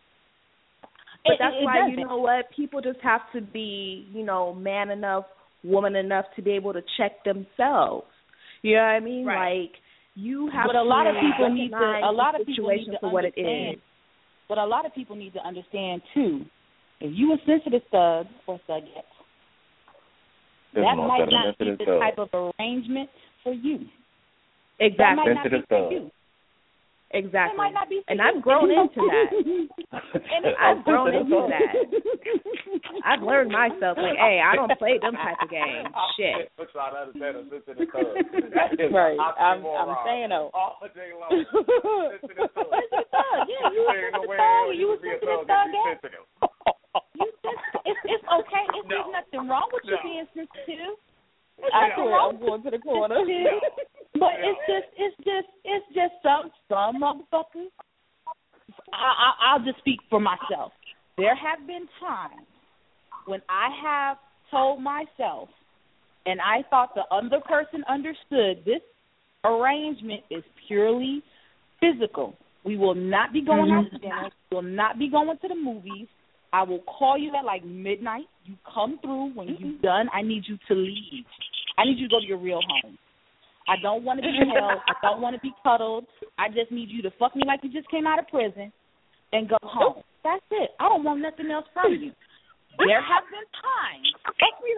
But 1.29 1.37
that's 1.39 1.57
it 1.61 1.65
why 1.65 1.89
you 1.89 1.97
doesn't. 1.97 2.09
know 2.09 2.17
what 2.19 2.51
people 2.55 2.81
just 2.81 3.01
have 3.03 3.21
to 3.35 3.41
be, 3.41 4.07
you 4.13 4.25
know, 4.25 4.55
man 4.55 4.91
enough, 4.91 5.25
woman 5.65 5.97
enough 5.97 6.25
to 6.37 6.43
be 6.43 6.53
able 6.53 6.73
to 6.73 6.83
check 6.97 7.23
themselves. 7.25 8.07
You 8.63 8.75
know 8.77 8.81
what 8.83 8.89
I 8.89 9.01
mean? 9.01 9.25
Right. 9.27 9.61
Like 9.63 9.73
you 10.15 10.51
have 10.53 10.67
But 10.67 10.77
a 10.77 10.83
lot 10.83 11.07
of 11.07 11.15
people 11.21 11.53
need 11.55 11.71
to. 11.71 12.01
A 12.05 12.11
lot 12.11 12.35
of 12.39 12.47
people 12.47 12.69
need 12.69 12.79
situation 12.81 12.93
to 12.95 12.99
for 13.01 13.11
what 13.13 13.25
it 13.25 13.35
understand. 13.37 13.75
is. 13.77 13.81
But 14.49 14.59
a 14.59 14.65
lot 14.65 14.87
of 14.87 14.95
people 14.95 15.15
need 15.17 15.33
to 15.35 15.41
understand 15.47 16.03
too. 16.15 16.45
If 17.01 17.13
you 17.15 17.33
a 17.33 17.37
sensitive 17.47 17.83
thug 17.93 18.27
or 18.47 18.59
thugette, 18.69 19.07
This 20.75 20.83
that 20.83 20.97
one 20.97 21.07
might 21.09 21.21
said 21.21 21.29
a 21.29 21.33
not 21.33 21.59
be 21.59 21.65
the 21.71 21.85
thug. 21.85 22.01
type 22.01 22.19
of 22.19 22.29
arrangement 22.59 23.11
for 23.45 23.53
you. 23.53 23.79
That 24.79 24.87
Exactly. 24.87 25.17
might 25.17 25.35
not 25.35 25.45
be 25.45 25.51
Sensitive 25.51 25.69
for 25.69 25.93
you. 25.93 26.11
Exactly. 27.11 27.55
It 27.55 27.57
might 27.57 27.73
not 27.73 27.89
be 27.89 28.03
and. 28.09 28.21
I've 28.21 28.43
grown 28.43 28.69
into 28.81 29.01
that. 29.01 29.29
and 30.13 30.45
I've 30.61 30.85
grown 30.85 31.15
into 31.15 31.49
that. 31.49 31.73
I've 33.05 33.23
learned 33.25 33.49
myself 33.51 33.97
like, 33.97 34.21
hey, 34.21 34.41
I 34.45 34.53
don't 34.55 34.69
play 34.79 34.99
them 35.01 35.15
type 35.17 35.41
of 35.41 35.49
games. 35.49 35.89
Shit. 36.21 36.53
I'm 36.61 36.69
trying 36.69 36.93
to 36.93 36.99
understand 37.09 37.37
a 37.41 37.43
sister 37.49 37.73
in 37.73 37.79
the 37.81 37.87
thug. 37.89 38.13
That 38.53 38.77
is 38.77 38.93
Right. 38.93 39.17
an 39.17 39.25
I'm- 39.41 39.65
oxymoron. 39.65 39.89
I'm 39.89 39.97
saying 40.05 40.29
though. 40.29 40.51
All 40.53 40.77
day 40.93 41.11
long. 41.17 41.33
Sister 41.33 42.29
in 42.29 42.45
the 42.45 42.49
thug. 42.53 42.77
It's 42.77 42.93
a 42.93 43.05
thug. 43.09 43.41
Yeah, 43.49 43.73
you 43.73 43.83
There 43.89 44.13
ain't 44.13 44.13
was 44.13 44.29
no 44.29 44.29
a 44.29 44.37
thug. 44.37 44.67
You 44.69 44.81
you 44.81 44.87
was 44.93 45.01
would 45.01 45.09
be 45.09 45.09
a 45.09 45.19
sensitive 45.25 45.49
thug 45.49 45.49
thug. 45.49 45.73
you 45.73 47.25
yeah. 47.25 47.41
just, 47.41 47.63
it's, 47.89 48.03
it's 48.05 48.27
okay. 48.29 48.65
It's, 48.77 48.85
No. 48.85 49.01
There's 49.01 49.11
nothing 49.17 49.43
wrong 49.49 49.69
with 49.73 49.85
you 49.89 49.97
No. 49.97 50.05
being 50.05 50.29
sensitive. 50.37 50.93
There's 51.57 51.73
I 51.73 51.89
swear, 51.97 52.15
I'm 52.21 52.37
going 52.39 52.61
to 52.63 52.71
the 52.71 52.79
corner. 52.85 53.19
No. 53.25 53.61
But 54.19 54.35
it's 54.39 54.61
just, 54.67 54.89
it's 54.97 55.17
just, 55.19 55.49
it's 55.65 55.87
just 55.95 56.15
some 56.23 56.51
some 56.69 57.01
motherfuckers. 57.03 57.71
I, 58.93 58.97
I 58.97 59.53
I'll 59.53 59.65
just 59.65 59.79
speak 59.79 60.01
for 60.11 60.21
myself. 60.21 60.73
There 61.17 61.35
have 61.35 61.67
been 61.67 61.89
times 62.01 62.47
when 63.27 63.41
I 63.49 63.69
have 63.83 64.17
told 64.51 64.83
myself, 64.83 65.49
and 66.27 66.41
I 66.41 66.63
thought 66.71 66.95
the 66.95 67.05
other 67.15 67.41
person 67.47 67.85
understood 67.89 68.65
this 68.65 68.83
arrangement 69.45 70.23
is 70.31 70.43
purely 70.67 71.23
physical. 71.81 72.37
We 72.65 72.77
will 72.77 72.95
not 72.95 73.33
be 73.33 73.43
going 73.45 73.71
out 73.71 73.91
to 73.91 73.97
mm-hmm. 73.97 74.03
dinner. 74.03 74.31
We 74.51 74.57
will 74.57 74.63
not 74.63 74.99
be 74.99 75.09
going 75.11 75.37
to 75.41 75.49
the 75.49 75.55
movies. 75.55 76.09
I 76.53 76.63
will 76.63 76.81
call 76.81 77.19
you 77.19 77.33
at 77.39 77.45
like 77.45 77.65
midnight. 77.65 78.27
You 78.45 78.55
come 78.73 78.99
through 79.03 79.35
when 79.35 79.49
you're 79.49 79.59
mm-hmm. 79.59 79.83
done. 79.83 80.09
I 80.13 80.23
need 80.23 80.45
you 80.47 80.59
to 80.69 80.75
leave. 80.75 81.25
I 81.77 81.85
need 81.85 81.99
you 81.99 82.09
to 82.09 82.11
go 82.11 82.21
to 82.21 82.27
your 82.27 82.39
real 82.39 82.61
home. 82.83 82.99
I 83.69 83.77
don't 83.83 84.03
want 84.03 84.19
to 84.19 84.27
be 84.27 84.33
held. 84.49 84.81
I 84.89 84.97
don't 85.03 85.21
want 85.21 85.37
to 85.37 85.43
be 85.45 85.53
cuddled. 85.63 86.07
I 86.39 86.49
just 86.49 86.73
need 86.73 86.89
you 86.89 87.03
to 87.03 87.13
fuck 87.19 87.37
me 87.37 87.43
like 87.47 87.61
you 87.63 87.71
just 87.71 87.91
came 87.91 88.07
out 88.07 88.19
of 88.19 88.27
prison 88.29 88.73
and 89.33 89.49
go 89.49 89.57
home. 89.63 90.03
That's 90.25 90.45
it. 90.51 90.71
I 90.81 90.89
don't 90.89 91.05
want 91.05 91.21
nothing 91.21 91.51
else 91.51 91.67
from 91.75 91.93
you. 91.93 92.13
There 92.79 93.03
have 93.03 93.27
been 93.29 93.49
times. 93.61 94.09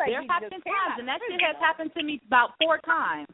there 0.07 0.25
have 0.27 0.43
been 0.51 0.65
times, 0.65 0.97
and 0.99 1.07
that 1.07 1.21
shit 1.29 1.41
has 1.45 1.57
happened 1.61 1.93
to 1.97 2.03
me 2.03 2.21
about 2.27 2.51
four 2.61 2.79
times. 2.79 3.29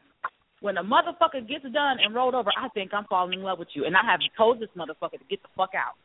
When 0.59 0.77
a 0.77 0.83
motherfucker 0.83 1.47
gets 1.47 1.63
done 1.73 1.97
and 2.03 2.13
rolled 2.13 2.35
over, 2.35 2.49
I 2.57 2.67
think 2.69 2.93
I'm 2.93 3.05
falling 3.05 3.39
in 3.39 3.43
love 3.45 3.59
with 3.59 3.69
you, 3.73 3.85
and 3.85 3.95
I 3.95 4.01
have 4.03 4.19
told 4.35 4.59
this 4.59 4.69
motherfucker 4.75 5.19
to 5.19 5.27
get 5.29 5.41
the 5.41 5.49
fuck 5.55 5.71
out. 5.73 5.95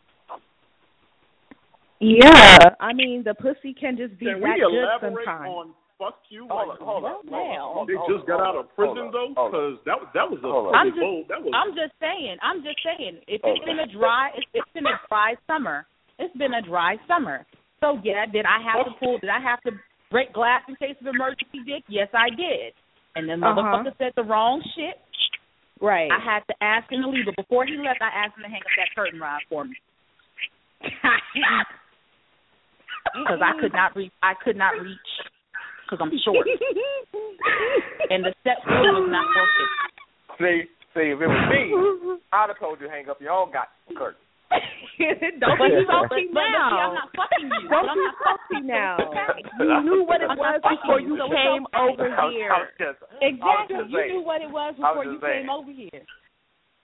Yeah, 2.01 2.59
I 2.81 2.93
mean 2.93 3.23
the 3.25 3.35
pussy 3.35 3.73
can 3.73 3.97
just 3.97 4.19
be 4.19 4.27
Can 4.27 4.41
that 4.41 4.59
we 4.59 4.61
good 4.61 4.89
sometimes. 5.01 5.47
on 5.47 5.75
fuck 6.03 6.19
you? 6.35 6.51
Hold 6.51 6.69
like, 6.69 6.81
on, 6.83 6.87
hold 6.87 7.05
on, 7.07 7.23
Well, 7.31 7.47
now. 7.47 7.63
hold 7.71 7.79
on, 7.79 7.87
They 7.87 7.95
hold 7.95 8.11
just 8.11 8.27
on, 8.27 8.31
got 8.35 8.41
out 8.43 8.57
of 8.59 8.67
prison 8.75 9.07
hold 9.07 9.15
though, 9.15 9.31
on, 9.31 9.39
hold 9.39 9.55
on. 9.55 9.55
because 9.55 9.75
that 9.87 9.99
that 10.19 10.27
was 10.27 10.43
a 10.43 10.51
Hold 10.51 10.75
on. 10.75 10.75
pretty 10.75 10.91
I'm 10.91 10.99
just, 10.99 11.07
bold. 11.07 11.25
That 11.31 11.41
was 11.47 11.53
I'm 11.55 11.71
just 11.79 11.95
saying. 12.03 12.37
I'm 12.43 12.61
just 12.67 12.81
saying. 12.83 13.23
If 13.31 13.39
it's 13.47 13.63
Okay. 13.63 13.67
been 13.71 13.79
a 13.79 13.87
dry, 13.87 14.35
if 14.35 14.45
it's 14.51 14.73
been 14.75 14.91
a 14.91 14.99
dry 15.07 15.39
summer. 15.47 15.87
It's 16.19 16.37
been 16.37 16.55
a 16.55 16.63
dry 16.63 16.99
summer. 17.09 17.47
So 17.81 17.99
yeah, 18.05 18.27
did 18.27 18.45
I 18.47 18.59
have 18.63 18.85
to 18.87 18.93
pull? 19.01 19.19
Did 19.19 19.31
I 19.31 19.41
have 19.41 19.61
to 19.63 19.73
break 20.11 20.33
glass 20.35 20.63
in 20.69 20.77
case 20.77 20.95
of 21.01 21.07
emergency, 21.09 21.65
dick? 21.67 21.83
Yes, 21.89 22.09
I 22.13 22.29
did. 22.31 22.75
And 23.17 23.29
then 23.29 23.43
Uh-huh. 23.43 23.59
motherfucker 23.59 23.97
said 23.99 24.13
the 24.15 24.23
wrong 24.23 24.63
shit. 24.77 25.01
Right. 25.81 26.11
I 26.13 26.21
had 26.23 26.47
to 26.47 26.55
ask 26.63 26.91
him 26.93 27.03
to 27.03 27.09
leave, 27.09 27.25
but 27.27 27.35
before 27.35 27.67
he 27.67 27.77
left, 27.77 28.01
I 28.03 28.11
asked 28.15 28.37
him 28.37 28.45
to 28.45 28.49
hang 28.49 28.63
up 28.63 28.71
that 28.77 28.95
curtain 28.95 29.19
rod 29.19 29.41
for 29.49 29.65
me 29.65 29.75
because 33.15 33.41
I 33.43 33.53
could 33.61 33.73
not 33.73 33.97
reach. 33.97 34.13
I 34.23 34.35
could 34.45 34.57
not 34.57 34.81
reach 34.81 34.99
because 35.93 36.01
I'm 36.09 36.17
short, 36.25 36.49
and 38.11 38.25
the 38.25 38.33
step 38.41 38.65
stool 38.65 39.05
was 39.05 39.09
not 39.13 39.29
working. 39.29 39.69
See, 40.41 40.57
see, 40.97 41.07
if 41.13 41.21
it 41.21 41.29
was 41.29 41.45
me, 41.53 41.69
I'd 42.33 42.49
have 42.49 42.57
told 42.59 42.81
you 42.81 42.89
to 42.89 42.93
hang 42.93 43.13
up 43.13 43.21
your 43.21 43.37
own 43.37 43.53
goddamn 43.53 43.93
curtain. 43.93 44.25
Don't 45.41 45.57
But 45.61 45.69
be 45.69 45.77
you- 45.77 45.89
salty 45.89 46.29
but- 46.33 46.41
but- 46.41 46.49
but 46.49 46.49
see, 46.49 46.81
I'm 46.81 46.95
not 46.97 47.09
fucking 47.13 47.49
you. 47.53 47.69
Don't 47.69 47.89
be 47.93 48.01
not 48.01 48.17
salty 48.25 48.61
now. 48.65 48.97
Okay. 49.05 49.45
You 49.61 49.81
knew 49.85 50.01
what 50.09 50.21
it 50.25 50.29
I'm 50.33 50.37
was 50.41 50.61
before 50.65 51.01
you, 51.01 51.17
you 51.17 51.21
so 51.21 51.29
it's 51.29 51.37
came 51.37 51.65
over 51.77 52.09
here. 52.33 52.53
Just, 52.81 52.99
Exactly. 53.21 53.77
You 53.89 53.97
saying. 53.97 54.09
knew 54.17 54.23
what 54.25 54.41
it 54.41 54.49
was 54.53 54.73
I 54.81 54.93
was 54.97 55.05
before 55.05 55.05
you 55.13 55.19
saying. 55.21 55.45
came 55.45 55.51
over 55.53 55.73
here. 55.73 56.03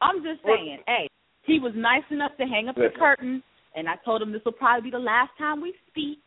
I'm 0.04 0.20
just 0.24 0.44
What- 0.44 0.56
saying, 0.60 0.80
hey, 0.86 1.08
he 1.48 1.60
was 1.60 1.72
nice 1.76 2.04
enough 2.12 2.32
to 2.40 2.44
hang 2.44 2.68
up 2.68 2.76
the 2.76 2.88
curtain, 2.96 3.42
and 3.76 3.88
I 3.88 3.96
told 4.04 4.20
him 4.22 4.32
this 4.32 4.44
will 4.44 4.52
probably 4.56 4.88
be 4.88 4.92
the 4.92 5.00
last 5.04 5.32
time 5.36 5.60
we 5.60 5.72
speak. 5.88 6.20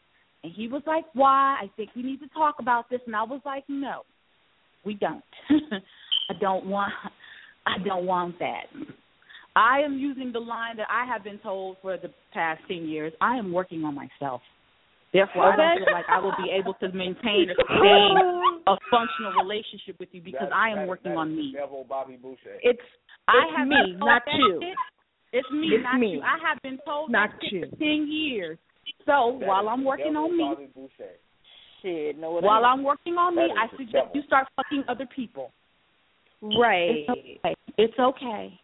And 0.44 0.52
he 0.54 0.68
was 0.68 0.82
like, 0.88 1.06
"Why? 1.14 1.58
I 1.62 1.70
think 1.78 1.90
we 1.96 2.04
need 2.04 2.20
to 2.22 2.28
talk 2.30 2.56
about 2.60 2.90
this." 2.90 3.02
And 3.06 3.16
I 3.16 3.24
was 3.24 3.42
like, 3.46 3.64
"No, 3.68 4.02
we 4.86 4.96
don't. 4.96 5.24
I 6.30 6.34
don't 6.40 6.66
want. 6.66 6.92
I 7.66 7.78
don't 7.86 8.06
want 8.06 8.40
that." 8.40 8.66
I 9.56 9.82
am 9.82 9.98
using 9.98 10.32
the 10.32 10.40
line 10.40 10.78
that 10.78 10.88
I 10.90 11.06
have 11.06 11.24
been 11.24 11.38
told 11.40 11.78
for 11.82 11.98
the 11.98 12.10
past 12.34 12.62
ten 12.68 12.88
years. 12.88 13.14
I 13.22 13.36
am 13.38 13.52
working 13.52 13.84
on 13.84 13.94
myself. 13.96 14.42
Therefore, 15.14 15.52
I 15.52 15.56
don't 15.58 15.84
feel 15.86 15.94
like 15.94 16.06
I 16.10 16.20
will 16.22 16.32
be 16.42 16.50
able 16.58 16.74
to 16.76 16.88
maintain 16.96 17.50
or 17.52 17.56
sustain 17.68 18.18
a 18.66 18.76
functional 18.90 19.34
relationship 19.44 20.00
with 20.00 20.08
you 20.14 20.22
because 20.22 20.48
That- 20.50 20.56
I 20.56 20.70
am 20.70 20.78
that- 20.78 20.88
working 20.88 21.12
that 21.12 21.18
on 21.18 21.36
me. 21.36 21.52
Devil 21.54 21.86
Bobby 21.88 22.16
Boucher. 22.16 22.58
It's 22.64 22.80
I 23.28 23.34
It's 23.46 23.58
have 23.58 23.68
me, 23.68 23.94
not 24.00 24.22
you. 24.34 24.60
shit. 24.64 24.74
It's 25.34 25.52
me, 25.52 25.68
It's 25.76 25.84
not 25.84 26.00
me. 26.00 26.12
you. 26.14 26.22
I 26.22 26.38
have 26.48 26.62
been 26.64 26.80
told 26.86 27.12
Not 27.12 27.30
that 27.42 27.52
you. 27.52 27.68
for 27.70 27.76
ten 27.76 28.08
years. 28.10 28.58
So 29.06 29.38
That 29.40 29.48
while 29.48 29.70
I'm 29.70 29.84
working 29.84 30.16
on 30.16 30.38
me, 30.38 30.44
Bobby 30.44 30.68
Boucher. 30.76 31.12
shit, 31.82 32.18
no, 32.20 32.32
while 32.40 32.66
I'm 32.66 32.84
working 32.84 33.16
on 33.16 33.36
me, 33.36 33.44
I 33.44 33.68
suggest 33.76 33.92
devil. 33.94 34.12
you 34.14 34.22
start 34.28 34.48
fucking 34.56 34.84
other 34.88 35.08
people. 35.16 35.52
right. 36.42 37.06
It's 37.08 37.10
okay. 37.10 37.56
It's 37.78 38.00
okay. 38.00 38.60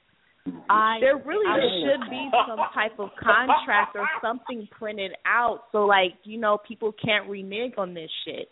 I 0.69 0.97
There 1.01 1.17
really 1.17 1.45
I 1.45 1.59
should 1.83 2.09
be 2.09 2.29
some 2.47 2.59
type 2.73 2.97
of 2.99 3.09
contract 3.21 3.95
or 3.95 4.07
something 4.21 4.67
printed 4.71 5.11
out 5.25 5.63
so 5.71 5.85
like, 5.85 6.13
you 6.23 6.39
know, 6.39 6.57
people 6.67 6.93
can't 7.03 7.27
renege 7.29 7.73
on 7.77 7.93
this 7.93 8.09
shit. 8.25 8.49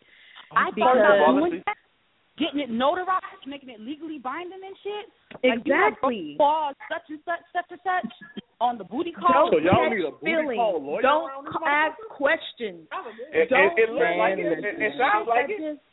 I 0.55 0.71
Because- 0.71 0.83
thought 0.89 0.97
about 0.97 1.19
Honestly- 1.29 1.49
doing 1.51 1.63
that, 1.65 1.77
getting 2.37 2.59
it 2.59 2.69
notarized, 2.69 3.47
making 3.47 3.69
it 3.69 3.79
legally 3.79 4.17
binding 4.19 4.59
and 4.65 4.75
shit. 4.83 5.05
Like, 5.43 5.65
you 5.65 5.73
have 5.73 5.93
Exactly. 5.93 6.35
such 6.89 7.09
and 7.09 7.19
such, 7.23 7.39
such 7.53 7.71
and 7.71 7.79
such 7.83 8.11
on 8.61 8.77
the 8.77 8.83
booty 8.83 9.11
call. 9.11 9.51
Don't 9.51 9.51
So 9.51 9.59
y'all 9.59 9.89
need 9.89 10.05
a 10.05 10.11
booty 10.11 10.25
feelings. 10.31 10.57
call 10.57 10.79
lawyer 10.83 11.01
Don't 11.01 11.27
around 11.29 11.45
this 11.45 11.55
ask 11.65 11.97
questions. 12.09 12.87
It, 13.33 13.49
Don't 13.49 13.75
it, 13.77 13.83
it 13.83 13.89
looks 13.91 14.15
like 14.17 14.37
it. 14.39 14.47
It, 14.47 14.75
it 14.81 14.93
sounds 14.97 15.27
like 15.27 15.49
it. 15.51 15.59
Just- 15.59 15.83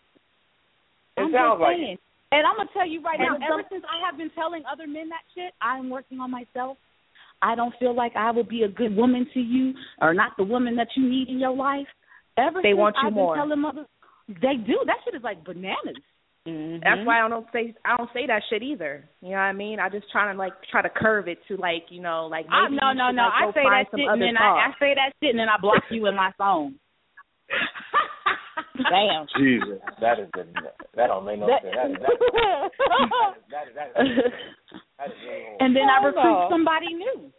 It 1.19 1.21
I'm 1.27 1.33
sounds 1.33 1.61
like 1.61 1.77
saying. 1.77 1.99
it. 1.99 2.01
And 2.33 2.47
I'm 2.47 2.57
gonna 2.57 2.71
tell 2.73 2.89
you 2.89 3.03
right 3.03 3.21
And 3.21 3.37
now, 3.41 3.53
ever 3.53 3.63
since 3.69 3.85
I 3.85 4.01
have 4.09 4.17
been 4.17 4.31
telling 4.33 4.63
other 4.65 4.87
men 4.87 5.11
that 5.11 5.21
shit, 5.37 5.53
I'm 5.61 5.91
working 5.91 6.19
on 6.21 6.31
myself. 6.31 6.79
I 7.43 7.55
don't 7.55 7.75
feel 7.79 7.93
like 7.95 8.15
I 8.17 8.31
will 8.31 8.45
be 8.49 8.63
a 8.63 8.69
good 8.69 8.97
woman 8.97 9.27
to 9.35 9.41
you, 9.41 9.75
or 10.01 10.15
not 10.15 10.33
the 10.39 10.45
woman 10.45 10.77
that 10.77 10.89
you 10.97 11.05
need 11.09 11.29
in 11.29 11.39
your 11.39 11.55
life. 11.55 11.89
Ever 12.39 12.63
They 12.63 12.71
since 12.71 12.79
want 12.79 12.97
you 13.03 13.09
I've 13.09 13.13
more. 13.13 13.35
been 13.37 13.49
telling 13.51 13.65
others, 13.67 13.87
they 14.29 14.57
do. 14.65 14.81
That 14.87 14.97
shit 15.05 15.15
is 15.15 15.23
like 15.23 15.45
bananas. 15.45 16.01
That's 16.45 17.07
why 17.07 17.23
I 17.23 17.29
don't 17.29 17.47
say 17.53 17.75
I 17.85 17.97
don't 17.97 18.11
say 18.13 18.27
that 18.27 18.43
shit 18.51 18.63
either. 18.63 19.09
You 19.21 19.31
know 19.31 19.37
what 19.37 19.43
I 19.43 19.53
mean? 19.53 19.79
I 19.79 19.89
just 19.89 20.11
try 20.11 20.33
to 20.33 20.37
like 20.37 20.55
try 20.71 20.83
to 20.83 20.91
curve 20.91 21.29
it 21.29 21.39
to 21.49 21.57
like 21.57 21.85
you 21.91 22.03
know 22.03 22.27
like 22.27 22.47
I, 22.51 22.69
no, 22.69 22.93
no, 22.93 23.11
should, 23.11 23.17
no. 23.17 23.31
like, 23.31 23.33
I 23.33 23.53
say 23.55 23.63
that 23.63 23.85
shit, 23.95 24.09
and 24.09 24.21
then 24.21 24.37
I, 24.37 24.67
I 24.67 24.71
say 24.81 24.95
that 24.95 25.13
shit, 25.23 25.31
and 25.31 25.39
then 25.39 25.49
I 25.49 25.61
block 25.61 25.83
you 25.91 26.07
in 26.07 26.17
my 26.17 26.33
phone. 26.37 26.75
Damn. 28.75 29.27
Jesus. 29.39 29.79
That 30.01 30.19
is 30.19 30.29
the, 30.35 30.47
that 30.97 31.07
don't 31.07 31.25
make 31.25 31.39
no 31.39 31.47
That- 31.47 31.63
sense. 31.63 31.99
That 32.01 32.11
is, 32.11 32.19
that, 33.51 33.69
is, 33.69 33.75
that 33.77 33.87
is, 33.87 33.95
that 33.95 33.95
is, 33.95 33.95
that 33.95 34.07
is, 34.07 34.33
that 34.99 35.07
is 35.07 35.19
really 35.23 35.45
horrible. 35.47 35.65
and 35.65 35.77
then 35.77 35.87
I 35.87 36.05
recruit 36.05 36.25
no. 36.25 36.49
somebody 36.51 36.95
new. 36.95 37.31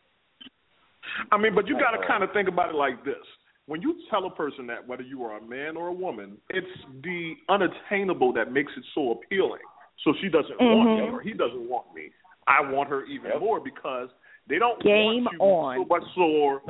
I 1.32 1.38
mean, 1.38 1.54
but 1.56 1.68
you 1.68 1.76
got 1.76 1.92
to 1.92 2.08
kind 2.08 2.24
of 2.24 2.32
think 2.32 2.48
about 2.48 2.70
it 2.70 2.76
like 2.76 3.04
this. 3.04 3.20
When 3.66 3.82
you 3.82 3.96
tell 4.10 4.26
a 4.26 4.30
person 4.30 4.68
that, 4.68 4.86
whether 4.88 5.04
you 5.04 5.24
are 5.24 5.38
a 5.38 5.42
man 5.42 5.78
or 5.78 5.88
a 5.88 5.94
woman, 5.94 6.38
it's 6.50 6.68
the 7.02 7.34
unattainable 7.50 8.34
that 8.34 8.52
makes 8.52 8.72
it 8.76 8.84
so 8.94 9.12
appealing. 9.12 9.62
So 10.04 10.14
she 10.22 10.28
doesn't 10.28 10.60
want 10.60 10.90
Mhm. 10.90 10.96
me 10.98 11.12
or 11.12 11.22
he 11.22 11.34
doesn't 11.34 11.70
want 11.70 11.94
me. 11.94 12.10
I 12.46 12.62
want 12.62 12.90
her 12.90 13.06
even 13.06 13.32
Yep. 13.32 13.40
more 13.40 13.60
because 13.62 14.10
they 14.48 14.60
don't 14.60 14.82
Game 14.82 15.24
want 15.24 15.32
you 15.32 15.40
on. 15.40 15.78
so 15.78 15.86
much 15.86 16.04
so 16.14 16.62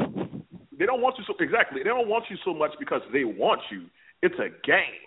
they 0.78 0.86
don't 0.86 1.02
want 1.02 1.18
you 1.18 1.24
so 1.24 1.36
exactly. 1.40 1.82
They 1.82 1.90
don't 1.90 2.08
want 2.08 2.30
you 2.30 2.38
so 2.38 2.54
much 2.54 2.78
because 2.78 3.02
they 3.12 3.24
want 3.24 3.62
you. 3.72 3.90
It's 4.22 4.38
a 4.38 4.50
game. 4.64 5.02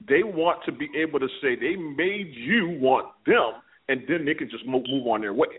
They 0.00 0.22
want 0.22 0.62
to 0.64 0.72
be 0.72 0.90
able 0.96 1.20
to 1.20 1.28
say 1.40 1.54
they 1.56 1.76
made 1.76 2.34
you 2.34 2.68
want 2.68 3.08
them, 3.24 3.54
and 3.88 4.06
then 4.06 4.24
they 4.24 4.34
can 4.34 4.48
just 4.48 4.64
move, 4.66 4.86
move 4.88 5.06
on 5.06 5.20
their 5.20 5.32
way. 5.32 5.58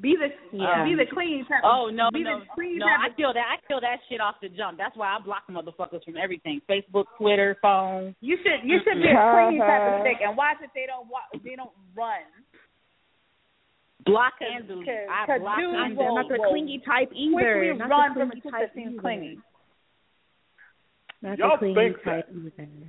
Be 0.00 0.16
the 0.16 0.32
Yeah. 0.56 0.84
be 0.84 0.94
the 0.96 1.04
clean 1.12 1.44
type. 1.44 1.60
Oh 1.62 1.90
no, 1.92 2.08
be 2.10 2.22
no, 2.24 2.40
the 2.40 2.46
clean 2.54 2.78
no! 2.78 2.86
type 2.86 3.00
I 3.04 3.08
kill 3.16 3.34
that. 3.34 3.44
I 3.52 3.56
kill 3.68 3.80
that 3.84 4.00
shit 4.08 4.20
off 4.20 4.40
the 4.40 4.48
jump. 4.48 4.78
That's 4.78 4.96
why 4.96 5.12
I 5.14 5.18
block 5.20 5.44
motherfuckers 5.50 6.04
from 6.04 6.16
everything: 6.16 6.62
Facebook, 6.68 7.04
Twitter, 7.18 7.56
phone. 7.60 8.16
You 8.20 8.38
should 8.40 8.64
you 8.64 8.80
should 8.80 8.96
be 8.96 9.12
a 9.12 9.20
clean 9.36 9.60
type 9.60 9.84
of 9.84 10.00
uh-huh. 10.00 10.04
chick 10.08 10.18
and 10.24 10.36
watch 10.36 10.56
if 10.64 10.72
they 10.72 10.86
don't 10.88 11.04
wa- 11.08 11.28
they 11.44 11.54
don't 11.54 11.74
run. 11.94 12.24
Block 14.06 14.32
and 14.40 14.66
delete. 14.66 14.88
I 14.88 15.26
cause 15.26 15.40
block 15.40 15.58
dudes 15.58 15.76
and 15.76 15.84
I'm 15.84 15.96
will- 15.96 16.16
not 16.16 16.28
the 16.32 16.38
will 16.40 16.48
clingy 16.48 16.80
type 16.80 17.12
either. 17.12 17.36
Quickly 17.36 17.76
Not 17.76 17.90
run 17.90 18.08
the 18.14 18.20
from 18.20 18.28
a 18.28 18.32
clingy 18.32 18.40
chick 18.40 18.52
type 18.52 18.60
that 18.64 18.74
seems 18.74 18.92
either. 18.96 19.00
clingy. 19.04 19.38
Not 21.20 21.38
Y'all 21.38 21.50
the 21.50 21.58
clingy 21.58 21.92
think 21.92 22.04
type 22.04 22.24
that. 22.24 22.64
either. 22.64 22.88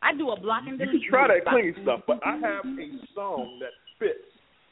I 0.00 0.14
do 0.16 0.30
a 0.30 0.40
block 0.40 0.64
and 0.64 0.80
You 0.80 0.86
can 0.86 1.02
try 1.10 1.28
that 1.28 1.44
clingy 1.44 1.76
stuff, 1.82 2.00
but 2.06 2.24
I 2.24 2.40
have 2.40 2.64
a 2.64 2.88
song 3.14 3.60
that 3.60 3.76
fits 3.98 4.24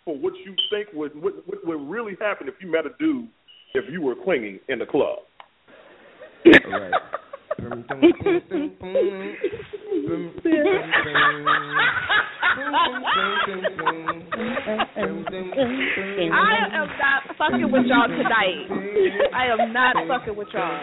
for 0.07 0.17
what 0.17 0.33
you 0.47 0.55
think 0.71 0.89
would 0.95 1.21
what, 1.21 1.35
what 1.47 1.67
would 1.67 1.91
really 1.91 2.15
happen 2.19 2.49
if 2.49 2.55
you 2.61 2.71
met 2.71 2.87
a 2.87 2.91
dude 2.99 3.29
if 3.75 3.85
you 3.91 4.01
were 4.01 4.15
clinging 4.25 4.59
in 4.69 4.79
the 4.79 4.87
club. 4.87 5.19
All 6.47 6.81
right. 6.81 6.93
I 7.59 7.65
am 16.73 16.89
not 16.99 17.23
fucking 17.37 17.71
with 17.71 17.87
y'all 17.87 18.09
tonight. 18.09 18.67
I 19.35 19.47
am 19.47 19.73
not 19.73 19.97
fucking 20.07 20.37
with 20.37 20.49
y'all. 20.53 20.79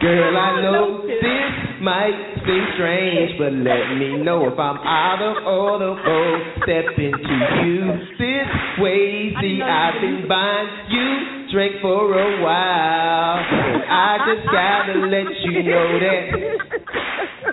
Girl, 0.00 0.36
I 0.36 0.60
know 0.62 1.06
this 1.06 1.65
might 1.80 2.16
seem 2.46 2.64
strange, 2.74 3.38
but 3.38 3.52
let 3.52 3.96
me 3.98 4.22
know 4.22 4.46
if 4.48 4.58
I'm 4.58 4.78
out 4.78 5.20
of 5.20 5.44
order. 5.46 5.94
Oh, 5.96 6.36
step 6.62 6.84
into 6.96 7.36
you 7.64 7.80
this 8.18 8.50
way. 8.78 9.32
See, 9.40 9.60
I've 9.62 10.00
been 10.00 10.28
buying 10.28 10.68
you 10.90 11.36
drink 11.52 11.76
for 11.80 12.18
a 12.18 12.42
while. 12.42 13.38
I 13.88 14.18
just 14.26 14.46
gotta 14.50 15.06
let 15.06 15.28
you 15.44 15.62
know 15.62 15.98
that. 16.00 16.65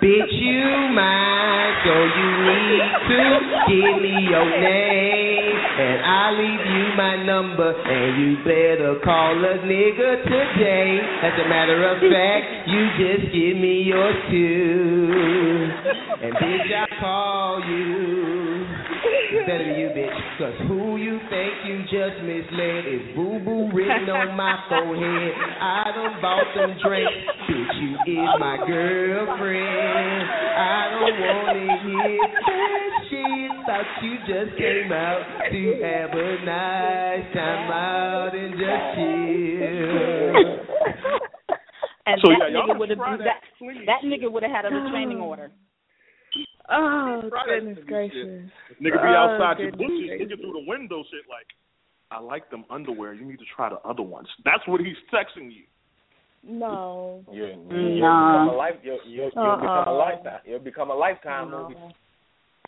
Bitch, 0.02 0.32
you 0.32 0.94
mine, 0.94 1.74
so 1.84 1.94
you 1.94 2.28
need 2.50 2.82
to 3.08 3.22
give 3.68 4.02
me 4.02 4.26
your 4.28 4.44
name. 4.60 5.56
And 5.78 6.02
I'll 6.02 6.36
leave 6.36 6.66
you 6.66 6.96
my 6.96 7.24
number, 7.24 7.70
and 7.70 8.22
you 8.22 8.36
better 8.44 9.00
call 9.04 9.38
a 9.38 9.58
nigga 9.64 10.24
today. 10.24 11.00
As 11.22 11.34
a 11.44 11.48
matter 11.48 11.84
of 11.88 11.98
fact, 12.10 12.68
you 12.68 12.88
just 12.98 13.32
give 13.32 13.56
me 13.56 13.82
your 13.82 14.12
two. 14.30 15.70
And 16.22 16.34
bitch, 16.36 16.72
I 16.74 16.86
call 17.00 17.62
you. 17.68 18.93
Better 19.46 19.64
than 19.66 19.78
you, 19.78 19.88
bitch. 19.92 20.14
Cause 20.38 20.54
who 20.68 20.96
you 20.96 21.18
think 21.28 21.52
you 21.66 21.82
just 21.90 22.22
misled 22.24 22.86
is 22.88 23.14
boo 23.14 23.38
boo 23.44 23.68
written 23.74 24.08
on 24.08 24.36
my 24.36 24.56
forehead. 24.68 25.32
I 25.60 25.84
done 25.94 26.22
bought 26.22 26.48
them 26.56 26.76
drinks. 26.80 27.12
Bitch, 27.44 27.74
you 27.82 28.24
is 28.24 28.32
my 28.40 28.56
girlfriend. 28.66 30.24
I 30.56 30.80
don't 30.96 31.20
wanna 31.20 31.64
hear 31.84 32.18
that 32.46 32.90
shit. 33.10 33.50
Thought 33.66 33.88
you 34.02 34.14
just 34.28 34.56
came 34.58 34.92
out 34.92 35.22
to 35.50 35.60
have 35.82 36.10
a 36.12 36.30
nice 36.44 37.26
time 37.34 37.70
out 37.70 38.32
and 38.34 38.52
just 38.56 38.84
chill. 38.96 39.84
And 42.06 42.20
So, 42.20 42.28
that 42.28 42.52
yeah, 42.52 42.60
nigga 42.60 42.78
would 42.78 42.90
have 42.90 42.98
try 42.98 43.16
that, 43.16 43.24
that, 43.24 43.40
that 43.86 44.00
nigga 44.04 44.30
would 44.30 44.42
have 44.42 44.52
had 44.52 44.64
a 44.66 44.68
restraining 44.68 45.18
mm. 45.18 45.22
order. 45.22 45.50
Oh 46.70 47.20
Try 47.28 47.42
that 47.46 47.60
goodness 47.60 47.78
shit. 47.78 47.86
gracious! 47.86 48.50
Nigga 48.80 48.98
be 49.02 49.08
Oh, 49.12 49.20
outside 49.20 49.58
your 49.60 49.70
goodness 49.70 49.88
bushes, 49.88 50.08
gracious. 50.08 50.20
looking 50.30 50.38
through 50.40 50.64
the 50.64 50.66
window, 50.68 51.04
shit 51.10 51.24
like, 51.28 51.46
I 52.10 52.20
like 52.20 52.50
them 52.50 52.64
underwear. 52.70 53.12
You 53.12 53.24
need 53.26 53.38
to 53.38 53.44
try 53.54 53.68
the 53.68 53.80
other 53.88 54.02
ones. 54.02 54.28
That's 54.44 54.66
what 54.66 54.80
he's 54.80 54.96
texting 55.12 55.52
you. 55.52 55.64
No. 56.46 57.24
You, 57.32 57.42
mm-hmm. 57.42 57.70
you'll 57.76 58.00
nah. 58.00 58.44
become 58.44 58.54
a 58.54 58.56
life. 58.58 58.74
You'll, 58.82 58.98
you'll, 59.06 59.30
you'll 59.34 59.44
Uh-uh. 59.44 59.60
become 59.60 59.88
a 59.88 59.96
lifetime. 59.96 60.40
You'll 60.44 60.58
become 60.60 60.90
a 60.90 60.94
lifetime 60.94 61.50
No. 61.50 61.62
movie. 61.62 61.80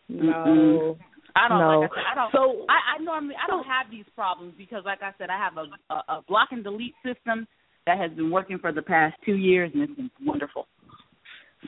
No. 0.09 0.32
Mm-hmm. 0.32 1.02
I 1.37 1.48
don't 1.48 1.59
No. 1.59 1.80
like 1.80 1.90
I 1.90 1.94
said, 1.94 2.04
I 2.11 2.14
don't 2.14 2.32
So 2.32 2.66
I, 2.68 2.96
I 2.98 3.02
normally 3.02 3.35
I 3.42 3.46
don't 3.46 3.64
have 3.66 3.90
these 3.90 4.06
problems 4.14 4.54
because 4.56 4.82
like 4.87 5.02
I 5.02 5.12
said 5.18 5.28
I 5.28 5.37
have 5.37 5.56
a, 5.59 5.66
a 5.92 6.16
a 6.18 6.22
block 6.26 6.48
and 6.52 6.64
delete 6.64 6.94
system 7.04 7.46
that 7.87 7.98
has 7.98 8.11
been 8.12 8.30
working 8.30 8.59
for 8.59 8.72
the 8.72 8.80
past 8.82 9.14
two 9.24 9.37
years 9.37 9.70
and 9.74 9.82
it's 9.82 9.94
been 9.94 10.11
wonderful. 10.24 10.66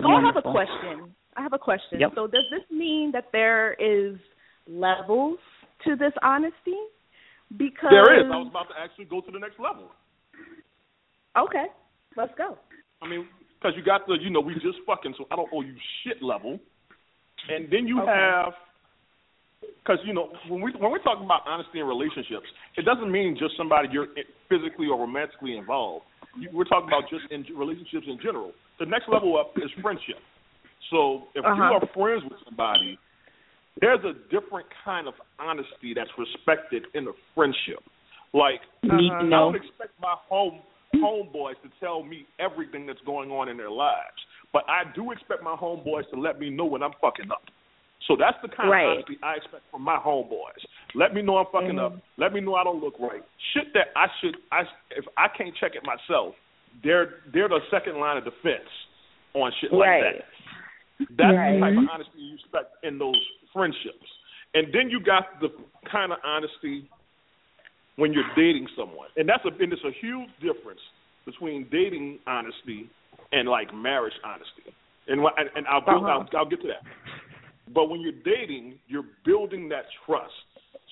So 0.00 0.08
I 0.08 0.22
have 0.24 0.36
a 0.36 0.42
question. 0.42 1.14
I 1.38 1.42
have 1.42 1.52
a 1.52 1.58
question. 1.58 2.00
Yep. 2.00 2.12
So 2.16 2.26
does 2.26 2.44
this 2.50 2.66
mean 2.70 3.12
that 3.12 3.26
there 3.32 3.74
is 3.74 4.18
levels 4.66 5.38
to 5.84 5.94
this 5.94 6.12
honesty? 6.20 6.76
Because 7.56 7.94
There 7.94 8.18
is. 8.18 8.26
I 8.26 8.36
was 8.36 8.48
about 8.50 8.68
to 8.70 8.74
actually 8.76 9.04
go 9.04 9.20
to 9.20 9.30
the 9.30 9.38
next 9.38 9.60
level. 9.60 9.88
Okay, 11.38 11.66
let's 12.16 12.32
go. 12.36 12.58
I 13.00 13.08
mean, 13.08 13.28
because 13.54 13.74
you 13.76 13.84
got 13.84 14.06
the, 14.08 14.16
you 14.20 14.30
know, 14.30 14.40
we 14.40 14.54
just 14.54 14.82
fucking, 14.84 15.14
so 15.16 15.26
I 15.30 15.36
don't 15.36 15.48
owe 15.54 15.62
you 15.62 15.74
shit 16.02 16.20
level. 16.20 16.58
And 17.48 17.70
then 17.70 17.86
you 17.86 18.02
Okay. 18.02 18.10
have, 18.10 18.52
because 19.60 19.98
you 20.04 20.12
know, 20.12 20.32
when 20.48 20.60
we 20.60 20.72
when 20.72 20.90
we're 20.90 21.02
talking 21.02 21.24
about 21.24 21.42
honesty 21.46 21.78
in 21.78 21.86
relationships, 21.86 22.46
it 22.76 22.82
doesn't 22.82 23.10
mean 23.10 23.36
just 23.38 23.56
somebody 23.56 23.88
you're 23.92 24.08
physically 24.48 24.88
or 24.88 24.98
romantically 24.98 25.56
involved. 25.56 26.04
You, 26.36 26.50
we're 26.52 26.64
talking 26.64 26.88
about 26.88 27.08
just 27.08 27.30
in 27.30 27.46
relationships 27.56 28.06
in 28.08 28.18
general. 28.20 28.52
The 28.80 28.86
next 28.86 29.08
level 29.08 29.38
up 29.38 29.54
is 29.56 29.70
friendship. 29.80 30.18
So 30.90 31.28
if 31.34 31.44
you 31.44 31.50
Uh-huh. 31.50 31.74
are 31.74 31.86
friends 31.94 32.24
with 32.24 32.40
somebody, 32.44 32.98
there's 33.80 34.02
a 34.04 34.14
different 34.30 34.66
kind 34.84 35.06
of 35.06 35.14
honesty 35.38 35.94
that's 35.94 36.10
respected 36.18 36.86
in 36.94 37.08
a 37.08 37.12
friendship. 37.34 37.82
Like 38.32 38.60
Need 38.82 39.10
Uh-huh. 39.10 39.26
I 39.26 39.30
don't 39.30 39.56
expect 39.56 39.98
my 40.00 40.14
home 40.28 40.60
homeboys 40.96 41.60
to 41.62 41.68
tell 41.80 42.02
me 42.02 42.26
everything 42.38 42.86
that's 42.86 43.00
going 43.02 43.30
on 43.30 43.48
in 43.48 43.56
their 43.58 43.70
lives, 43.70 44.16
but 44.52 44.64
I 44.68 44.84
do 44.94 45.12
expect 45.12 45.42
my 45.42 45.54
homeboys 45.54 46.08
to 46.10 46.16
let 46.16 46.40
me 46.40 46.48
know 46.48 46.64
when 46.64 46.82
I'm 46.82 46.94
fucking 47.00 47.30
up. 47.30 47.44
So 48.06 48.16
that's 48.16 48.40
the 48.40 48.48
kind 48.48 48.70
Right. 48.70 48.84
of 48.84 48.92
honesty 48.92 49.18
I 49.22 49.34
expect 49.34 49.64
from 49.70 49.82
my 49.82 49.96
homeboys. 49.98 50.64
Let 50.94 51.12
me 51.12 51.20
know 51.20 51.36
I'm 51.36 51.46
fucking 51.52 51.78
up. 51.78 51.92
Mm-hmm. 51.92 52.22
Let 52.22 52.32
me 52.32 52.40
know 52.40 52.54
I 52.54 52.64
don't 52.64 52.80
look 52.80 52.98
right. 52.98 53.22
Shit 53.52 53.74
that 53.74 53.88
I 53.96 54.08
should 54.20 54.38
I 54.50 54.62
if 54.92 55.04
I 55.18 55.28
can't 55.28 55.54
check 55.56 55.74
it 55.74 55.84
myself, 55.84 56.34
they're 56.82 57.20
they're 57.32 57.48
the 57.48 57.60
second 57.70 57.98
line 58.00 58.16
of 58.16 58.24
defense 58.24 58.68
on 59.34 59.52
shit 59.60 59.72
like 59.72 59.88
Right. 59.88 60.02
that. 60.16 60.24
That's 61.10 61.36
Right. 61.36 61.54
the 61.54 61.60
type 61.60 61.78
of 61.78 61.88
honesty 61.90 62.18
you 62.18 62.34
expect 62.34 62.84
in 62.84 62.98
those 62.98 63.20
friendships. 63.52 64.06
And 64.54 64.72
then 64.72 64.90
you 64.90 65.00
got 65.00 65.40
the 65.40 65.50
kind 65.90 66.12
of 66.12 66.18
honesty 66.24 66.88
when 67.96 68.12
you're 68.12 68.28
dating 68.34 68.68
someone, 68.76 69.08
and 69.16 69.28
that's 69.28 69.44
a 69.44 69.48
and 69.48 69.72
it's 69.72 69.84
a 69.84 69.90
huge 70.00 70.30
difference 70.40 70.80
between 71.24 71.68
dating 71.70 72.18
honesty 72.26 72.88
and 73.32 73.48
like 73.48 73.72
marriage 73.74 74.14
honesty. 74.24 74.72
And 75.08 75.20
and, 75.56 75.66
I'll, 75.66 75.78
Uh-huh. 75.78 76.06
I'll 76.06 76.28
I'll 76.36 76.46
get 76.46 76.60
to 76.62 76.68
that. 76.68 76.82
But 77.74 77.90
when 77.90 78.00
you're 78.00 78.12
dating, 78.24 78.78
you're 78.88 79.06
building 79.24 79.68
that 79.68 79.84
trust. 80.06 80.32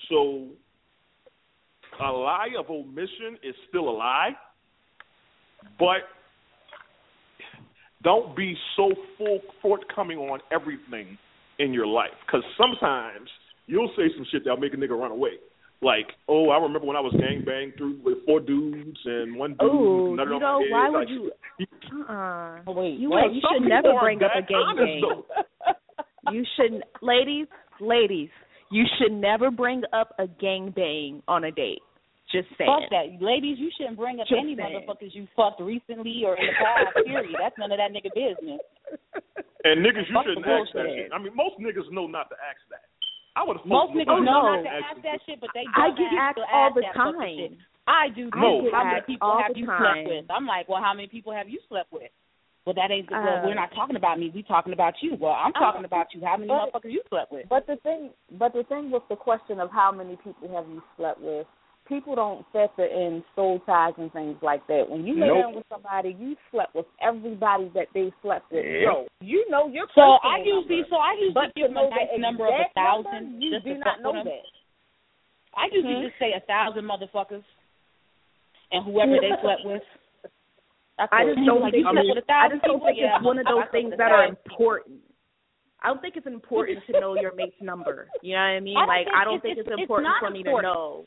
So 0.09 0.47
a 1.99 2.11
lie 2.11 2.53
of 2.57 2.69
omission 2.69 3.37
is 3.41 3.55
still 3.69 3.89
a 3.89 3.95
lie, 3.97 4.35
but 5.79 6.07
don't 8.07 8.37
be 8.37 8.55
so 8.77 8.89
full 9.17 9.39
forthcoming 9.61 10.17
on 10.17 10.39
everything 10.49 11.17
in 11.59 11.73
your 11.73 11.85
life 11.87 12.15
because 12.25 12.41
sometimes 12.57 13.27
you'll 13.65 13.91
say 13.97 14.03
some 14.15 14.25
shit 14.31 14.43
that'll 14.45 14.57
make 14.57 14.73
a 14.73 14.77
nigga 14.77 14.97
run 14.97 15.11
away. 15.11 15.31
Like, 15.81 16.07
oh, 16.29 16.49
I 16.49 16.55
remember 16.57 16.87
when 16.87 16.95
I 16.95 17.01
was 17.01 17.13
gang 17.19 17.43
banged 17.45 17.73
through 17.77 17.99
with 18.05 18.19
four 18.25 18.39
dudes 18.39 18.97
and 19.03 19.35
one 19.35 19.57
dude 19.59 19.69
Ooh, 19.69 20.15
nutted 20.17 20.33
you 20.35 20.39
know, 20.39 20.59
my 20.59 20.63
head. 20.63 20.71
why 20.71 20.89
would 20.89 20.99
like, 20.99 21.09
you? 21.09 21.31
you- 21.59 21.67
Uh-uh. 22.07 22.59
Oh, 22.65 22.71
wait, 22.71 22.97
You 22.97 23.09
well, 23.09 23.29
you 23.29 23.41
should 23.41 23.67
never 23.67 23.91
bring 23.99 24.23
up 24.23 24.31
a 24.37 24.41
gang 24.41 24.63
honest, 24.65 25.03
bang. 25.65 25.75
You 26.33 26.43
shouldn't, 26.55 26.83
ladies, 27.01 27.47
ladies. 27.81 28.29
You 28.71 28.85
should 28.97 29.11
never 29.11 29.51
bring 29.51 29.83
up 29.91 30.13
a 30.17 30.27
gang 30.27 30.73
bang 30.75 31.23
on 31.27 31.43
a 31.43 31.51
date. 31.51 31.81
Just 32.31 32.49
saying. 32.57 32.67
Fuck 32.67 32.89
that. 32.91 33.07
Ladies, 33.23 33.55
you 33.59 33.71
shouldn't 33.77 33.95
bring 33.95 34.19
up 34.19 34.27
Just 34.27 34.39
any 34.43 34.55
saying. 34.55 34.83
motherfuckers 34.83 35.15
you 35.15 35.27
fucked 35.35 35.61
recently 35.61 36.23
or 36.27 36.35
in 36.35 36.43
the 36.47 36.55
past, 36.59 37.05
period. 37.05 37.35
That's 37.39 37.55
none 37.57 37.71
of 37.71 37.79
that 37.79 37.91
nigga 37.95 38.11
business. 38.11 38.59
And 39.63 39.79
niggas, 39.83 40.07
you 40.07 40.15
Fuck 40.15 40.25
shouldn't 40.27 40.45
ask 40.47 40.71
that 40.75 40.87
shit. 40.91 41.09
I 41.11 41.17
mean, 41.19 41.35
most 41.35 41.55
niggas 41.59 41.87
know 41.91 42.07
not 42.07 42.27
to 42.29 42.35
ask 42.43 42.59
that. 42.71 42.83
I 43.35 43.43
would 43.47 43.57
have 43.57 43.65
Most 43.65 43.93
niggas 43.95 44.11
know 44.25 44.43
not 44.43 44.63
to 44.63 44.69
ask 44.69 44.97
ask 44.97 45.01
that 45.03 45.19
shit, 45.25 45.39
but 45.39 45.49
they 45.53 45.63
don't 45.71 45.95
get 45.95 46.11
ask 46.11 46.35
asked 46.35 46.37
to 46.37 46.45
all 46.51 46.67
ask 46.67 46.75
the 46.75 46.81
that 46.81 46.93
time. 46.95 47.57
I 47.87 48.09
do. 48.11 48.27
I 48.33 48.39
No. 48.41 48.51
How 48.71 48.83
many 48.83 49.01
people 49.07 49.27
all 49.27 49.39
have 49.41 49.55
you 49.55 49.65
time. 49.65 49.79
slept 49.79 50.07
with? 50.09 50.25
I'm 50.31 50.45
like, 50.47 50.67
well, 50.67 50.81
how 50.83 50.93
many 50.93 51.07
people 51.07 51.31
have 51.31 51.47
you 51.47 51.59
slept 51.69 51.91
with? 51.93 52.11
Well, 52.65 52.75
that 52.75 52.91
ain't. 52.91 53.07
well, 53.09 53.23
Uh, 53.23 53.47
we're 53.47 53.55
not 53.55 53.71
talking 53.73 53.95
about 53.95 54.19
me. 54.19 54.29
We 54.35 54.43
talking 54.43 54.73
about 54.73 54.95
you. 55.01 55.15
Well, 55.15 55.31
I'm 55.31 55.53
talking 55.53 55.85
about 55.85 56.07
you. 56.13 56.19
How 56.25 56.35
many 56.35 56.49
But- 56.49 56.73
motherfuckers 56.73 56.91
you 56.91 57.01
slept 57.07 57.31
with? 57.31 57.47
But 57.47 57.65
the 57.67 57.77
thing, 57.77 58.11
but 58.31 58.51
the 58.51 58.63
thing 58.67 58.91
with 58.91 59.07
the 59.07 59.15
question 59.15 59.61
of 59.61 59.71
how 59.71 59.91
many 59.93 60.17
people 60.17 60.49
have 60.53 60.67
you 60.67 60.83
slept 60.97 61.21
with, 61.21 61.47
people 61.87 62.15
don't 62.15 62.45
factor 62.51 62.85
in 62.85 63.23
soul 63.35 63.59
ties 63.65 63.93
and 63.97 64.11
things 64.13 64.37
like 64.41 64.65
that. 64.67 64.83
When 64.89 65.05
you 65.05 65.15
lay 65.19 65.27
Nope. 65.27 65.37
down 65.43 65.55
with 65.55 65.65
somebody, 65.71 66.15
you 66.19 66.35
slept 66.51 66.75
with 66.75 66.85
everybody 67.01 67.71
that 67.73 67.87
they 67.93 68.11
slept 68.21 68.51
with. 68.51 68.65
Yeah. 68.65 68.91
So 68.91 69.07
you 69.21 69.45
know 69.49 69.67
your 69.67 69.87
So 69.95 70.01
I 70.23 70.37
usually, 70.43 70.83
number. 70.83 70.89
so 70.89 70.95
I 70.97 71.13
usually 71.13 71.33
but 71.33 71.55
give 71.55 71.67
to 71.69 71.73
them 71.73 71.85
a 71.85 71.89
nice 71.89 72.19
number 72.19 72.45
of 72.47 72.53
a 72.53 72.61
exact 72.61 72.75
number, 72.75 73.09
thousand. 73.09 73.41
you 73.41 73.51
just 73.51 73.65
do 73.65 73.73
to 73.73 73.79
not 73.79 74.01
know 74.01 74.11
with 74.11 74.19
'em. 74.19 74.25
that. 74.25 74.45
I 75.55 75.65
usually 75.71 75.95
Mhm. 75.95 76.07
just 76.07 76.19
say 76.19 76.33
a 76.33 76.41
thousand 76.41 76.85
motherfuckers, 76.85 77.43
and 78.71 78.85
whoever 78.85 79.17
they 79.19 79.31
slept 79.41 79.65
with. 79.65 79.83
I 80.99 81.25
just 81.25 81.45
don't 81.45 81.61
like, 81.61 81.73
think 81.73 81.85
you 81.85 81.91
slept 81.93 81.97
I, 81.97 82.13
with 82.13 82.29
a 82.29 82.33
I 82.33 82.49
just 82.49 82.61
don't 82.63 82.73
people? 82.81 82.87
think 82.87 82.97
Yeah, 82.99 83.15
it's 83.17 83.25
one 83.25 83.37
of 83.39 83.45
those 83.45 83.65
things 83.71 83.93
that 83.97 84.11
are 84.11 84.27
thousand. 84.27 84.37
important. 84.49 85.01
I 85.81 85.87
don't 85.89 86.01
think 86.01 86.17
it's 86.17 86.25
important 86.25 86.83
to 86.87 86.99
know 86.99 87.13
your 87.15 87.33
mate's 87.35 87.61
number. 87.61 88.09
You 88.23 88.33
know 88.33 88.41
what 88.41 88.57
I 88.57 88.59
mean? 88.59 88.77
I 88.77 88.85
like 88.85 89.05
think 89.05 89.15
I 89.15 89.23
don't 89.23 89.35
it's- 89.35 89.41
think 89.43 89.57
it's, 89.59 89.67
it's- 89.67 89.73
it's 89.77 89.81
important 89.81 90.09
not 90.09 90.19
for 90.19 90.29
me 90.31 90.41
to 90.43 90.61
know. 90.61 91.05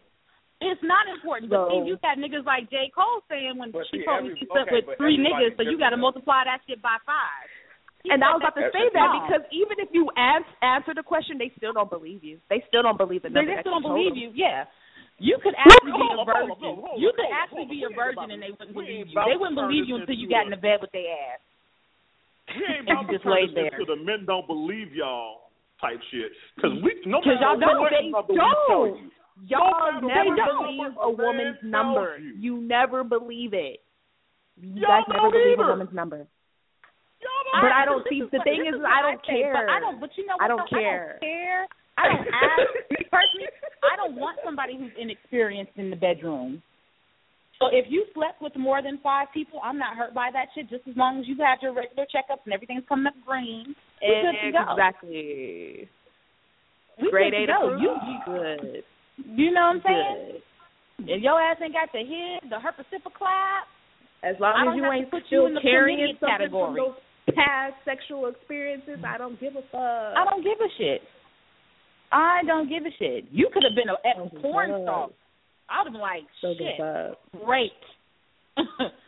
It's 0.61 0.83
not 0.85 1.09
important, 1.09 1.49
but 1.49 1.73
see, 1.73 1.89
you 1.89 1.97
got 2.05 2.21
niggas 2.21 2.45
like 2.45 2.69
J. 2.69 2.93
Cole 2.93 3.25
saying 3.33 3.57
when 3.57 3.73
she 3.89 4.01
see, 4.01 4.05
told 4.05 4.29
me 4.29 4.37
she 4.37 4.45
slept 4.45 4.69
okay, 4.69 4.85
with 4.85 4.99
three 5.01 5.17
niggas, 5.17 5.57
so 5.57 5.65
you 5.65 5.81
got 5.81 5.91
to 5.91 5.97
multiply 5.97 6.45
that 6.45 6.61
shit 6.69 6.85
by 6.85 7.01
five. 7.09 7.49
And 8.09 8.21
I 8.25 8.33
was 8.37 8.41
about 8.45 8.57
to 8.61 8.69
say 8.73 8.89
that 8.93 9.09
wrong. 9.13 9.25
because 9.25 9.45
even 9.53 9.77
if 9.81 9.89
you 9.93 10.09
ans- 10.17 10.49
answer 10.61 10.93
the 10.97 11.05
question, 11.05 11.37
they 11.41 11.53
still 11.57 11.73
don't 11.73 11.89
believe 11.89 12.21
you. 12.25 12.41
They 12.49 12.65
still 12.69 12.81
don't 12.85 12.97
believe 12.97 13.25
the 13.25 13.29
They 13.33 13.41
number. 13.45 13.57
just 13.57 13.65
that 13.65 13.73
don't 13.73 13.85
you 13.85 13.89
believe 13.93 14.13
them. 14.17 14.21
you. 14.21 14.29
Yeah. 14.37 14.65
You 15.21 15.37
could 15.45 15.53
actually 15.53 15.93
be 15.97 16.09
a 16.09 16.17
hold 16.17 16.29
on, 16.29 16.33
hold 16.33 16.49
on, 16.49 16.77
virgin. 16.81 16.97
You 16.97 17.13
could 17.13 17.29
actually 17.29 17.69
be 17.69 17.85
a 17.85 17.93
on. 17.93 17.93
We 17.93 18.01
ain't 18.01 18.01
virgin 18.01 18.29
and 18.33 18.41
they 18.41 18.53
wouldn't 18.57 18.73
believe 18.73 19.05
you. 19.13 19.17
They 19.21 19.37
wouldn't 19.37 19.61
believe 19.61 19.85
you 19.85 19.97
until 20.01 20.17
you 20.17 20.29
got 20.33 20.45
in 20.49 20.53
the 20.57 20.61
bed 20.61 20.81
with 20.81 20.93
their 20.97 21.09
ass. 21.13 21.41
We 22.57 22.65
ain't 22.65 22.89
And 22.89 22.89
about 22.89 23.01
you 23.05 23.07
to 23.09 23.13
just 23.21 23.25
turn 23.25 23.33
laid 23.37 23.49
this 23.53 23.57
there. 23.69 23.73
into 23.81 23.85
the 23.85 24.01
men 24.01 24.25
don't 24.25 24.49
believe 24.49 24.97
y'all 24.97 25.53
type 25.81 26.01
shit. 26.09 26.33
Because 26.57 26.73
we 26.81 27.05
no 27.05 27.21
'Cause 27.21 27.37
y'all 27.37 27.61
matter 27.61 27.85
don't, 27.85 27.93
they 27.93 28.09
don't. 28.33 29.13
You, 29.47 29.57
Y'all 29.57 30.01
never 30.03 30.37
believe 30.37 30.93
a 31.01 31.11
woman's 31.11 31.57
number. 31.63 32.19
you. 32.19 32.35
You 32.39 32.61
never 32.61 33.03
believe 33.05 33.53
it. 33.55 33.81
You 34.61 34.83
Y'all 34.83 35.01
guys 35.01 35.09
never 35.09 35.31
believe 35.31 35.59
either. 35.59 35.65
a 35.65 35.73
woman's 35.73 35.93
number. 35.95 36.17
Y'all 36.19 37.61
But 37.63 37.73
I- 37.73 37.83
I 37.83 37.85
don't 37.85 38.07
see. 38.09 38.21
The 38.21 38.37
what- 38.39 38.45
thing 38.45 38.65
this 38.65 38.75
is, 38.75 38.81
I 38.85 39.03
don't 39.03 39.21
say, 39.27 39.41
care. 39.43 39.53
But 39.55 39.69
I 39.73 39.81
don't. 39.81 40.01
But 40.01 40.11
you 40.17 40.27
know 40.27 40.35
what? 40.37 40.45
I 40.45 40.49
don't 40.49 40.69
though? 40.71 40.77
care. 40.79 41.19
I 41.21 41.21
don't 41.21 41.21
care. 41.29 41.67
I 41.99 42.09
don't 42.09 42.29
ask. 42.33 43.11
personally, 43.11 43.49
I 43.85 43.97
don't 43.97 44.17
want 44.17 44.39
somebody 44.45 44.77
who's 44.79 44.93
inexperienced 44.99 45.73
in 45.77 45.91
the 45.91 45.97
bedroom. 45.97 46.63
So 47.59 47.67
if 47.73 47.85
you 47.91 48.07
slept 48.15 48.41
with 48.41 48.57
more 48.57 48.81
than 48.81 48.99
five 49.03 49.29
people, 49.35 49.61
I'm 49.63 49.77
not 49.77 49.95
hurt 49.97 50.15
by 50.15 50.31
that 50.33 50.49
shit. 50.55 50.71
Just 50.71 50.89
as 50.89 50.97
long 50.97 51.21
as 51.21 51.29
you've 51.29 51.39
had 51.45 51.61
your 51.61 51.75
regular 51.75 52.07
checkups 52.09 52.41
and 52.47 52.55
everything's 52.55 52.85
coming 52.89 53.07
up 53.07 53.13
green, 53.27 53.75
we 54.01 54.09
good 54.09 54.33
to 54.47 54.53
go. 54.53 54.73
Exactly. 54.73 55.89
We 57.03 57.11
Grade 57.11 57.35
A 57.35 57.41
to 57.41 57.47
go. 57.47 57.67
approved. 57.75 57.83
You, 57.83 58.19
good. 58.25 58.85
You 59.27 59.51
know 59.53 59.73
what 59.75 59.77
I'm 59.77 59.83
saying? 59.85 60.41
Good. 60.99 61.11
If 61.17 61.23
your 61.23 61.41
ass 61.41 61.57
ain't 61.63 61.73
got 61.73 61.89
the 61.93 62.01
hit, 62.05 62.51
the 62.51 62.57
herpesipa 62.61 63.13
clap, 63.17 63.65
As 64.23 64.37
long 64.39 64.53
I 64.53 64.63
as 64.63 64.67
don't 64.69 64.77
you 64.77 64.85
ain't 64.93 65.11
put 65.11 65.23
you 65.31 65.41
still 65.43 65.47
in 65.47 65.55
the 65.55 65.61
carrying 65.65 66.17
something 66.21 66.29
category. 66.53 66.67
from 66.67 66.77
those 66.77 67.35
past 67.35 67.75
sexual 67.85 68.27
experiences, 68.29 68.99
I 69.07 69.17
don't 69.17 69.41
give 69.41 69.57
a 69.57 69.63
fuck. 69.73 70.13
I 70.17 70.25
don't 70.29 70.43
give 70.45 70.59
a 70.61 70.69
shit. 70.77 71.01
I 72.13 72.43
don't 72.47 72.69
give 72.69 72.85
a 72.85 72.93
shit. 72.99 73.25
You 73.31 73.49
could 73.55 73.63
have 73.65 73.75
been 73.75 73.89
a, 73.89 73.97
a 73.97 74.29
Don't 74.29 74.43
porn 74.43 74.71
a 74.73 74.83
star. 74.85 75.07
fuck. 75.09 75.17
I 75.71 75.79
would 75.81 75.87
have 75.87 75.93
been 75.95 76.03
like, 76.03 76.27
Don't 76.43 76.59
shit, 76.59 77.45
great. 77.47 77.73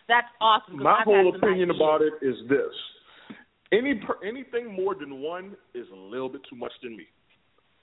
That's 0.09 0.27
awesome. 0.40 0.79
My 0.83 0.98
I've 1.01 1.05
whole 1.05 1.35
opinion 1.35 1.70
ideas. 1.70 1.77
about 1.77 2.01
it 2.03 2.14
is 2.25 2.37
this: 2.48 2.72
any 3.72 3.94
per, 4.01 4.16
anything 4.27 4.72
more 4.72 4.94
than 4.94 5.20
one 5.20 5.57
is 5.75 5.87
a 5.92 5.96
little 5.96 6.29
bit 6.29 6.42
too 6.48 6.57
much 6.57 6.72
than 6.83 6.96
me. 6.96 7.05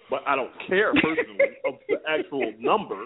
But 0.09 0.21
I 0.27 0.35
don't 0.35 0.51
care 0.67 0.91
personally 0.93 1.57
of 1.67 1.75
the 1.87 1.97
actual 2.07 2.51
number. 2.59 2.99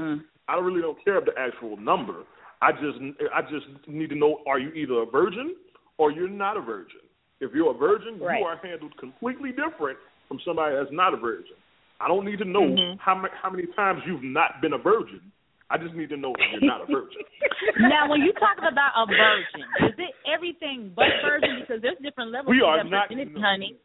Mm. 0.00 0.20
I 0.48 0.56
really 0.58 0.80
don't 0.80 1.02
care 1.04 1.18
of 1.18 1.24
the 1.24 1.32
actual 1.38 1.76
number. 1.76 2.24
I 2.62 2.72
just 2.72 2.98
I 3.34 3.42
just 3.42 3.66
need 3.88 4.08
to 4.10 4.16
know: 4.16 4.40
Are 4.46 4.58
you 4.58 4.70
either 4.72 5.02
a 5.02 5.06
virgin 5.06 5.54
or 5.98 6.10
you're 6.12 6.28
not 6.28 6.56
a 6.56 6.60
virgin? 6.60 7.00
If 7.40 7.52
you're 7.54 7.70
a 7.74 7.76
virgin, 7.76 8.18
Right. 8.20 8.40
you 8.40 8.46
are 8.46 8.56
handled 8.62 8.96
completely 8.98 9.50
different 9.50 9.98
from 10.28 10.38
somebody 10.44 10.74
that's 10.74 10.92
not 10.92 11.12
a 11.12 11.18
virgin. 11.18 11.56
I 12.00 12.08
don't 12.08 12.24
need 12.24 12.38
to 12.38 12.44
know 12.44 12.62
Mhm. 12.62 12.98
how 12.98 13.14
ma- 13.14 13.28
how 13.42 13.50
many 13.50 13.66
times 13.76 14.02
you've 14.06 14.22
not 14.24 14.60
been 14.60 14.72
a 14.72 14.78
virgin. 14.78 15.20
I 15.68 15.76
just 15.78 15.94
need 15.94 16.08
to 16.10 16.16
know 16.16 16.32
if 16.38 16.52
you're 16.52 16.60
not 16.70 16.82
a 16.82 16.86
virgin. 16.86 17.22
Now, 17.78 18.08
when 18.08 18.20
you 18.22 18.32
talk 18.34 18.56
about 18.58 18.92
a 18.96 19.04
virgin, 19.06 19.64
is 19.92 19.98
it 19.98 20.14
everything 20.32 20.92
but 20.94 21.08
virgin? 21.24 21.60
Because 21.60 21.82
there's 21.82 21.98
different 21.98 22.30
levels 22.30 22.50
We 22.54 22.62
are 22.62 22.84
not- 22.84 23.08
virginity, 23.08 23.40
honey. 23.40 23.76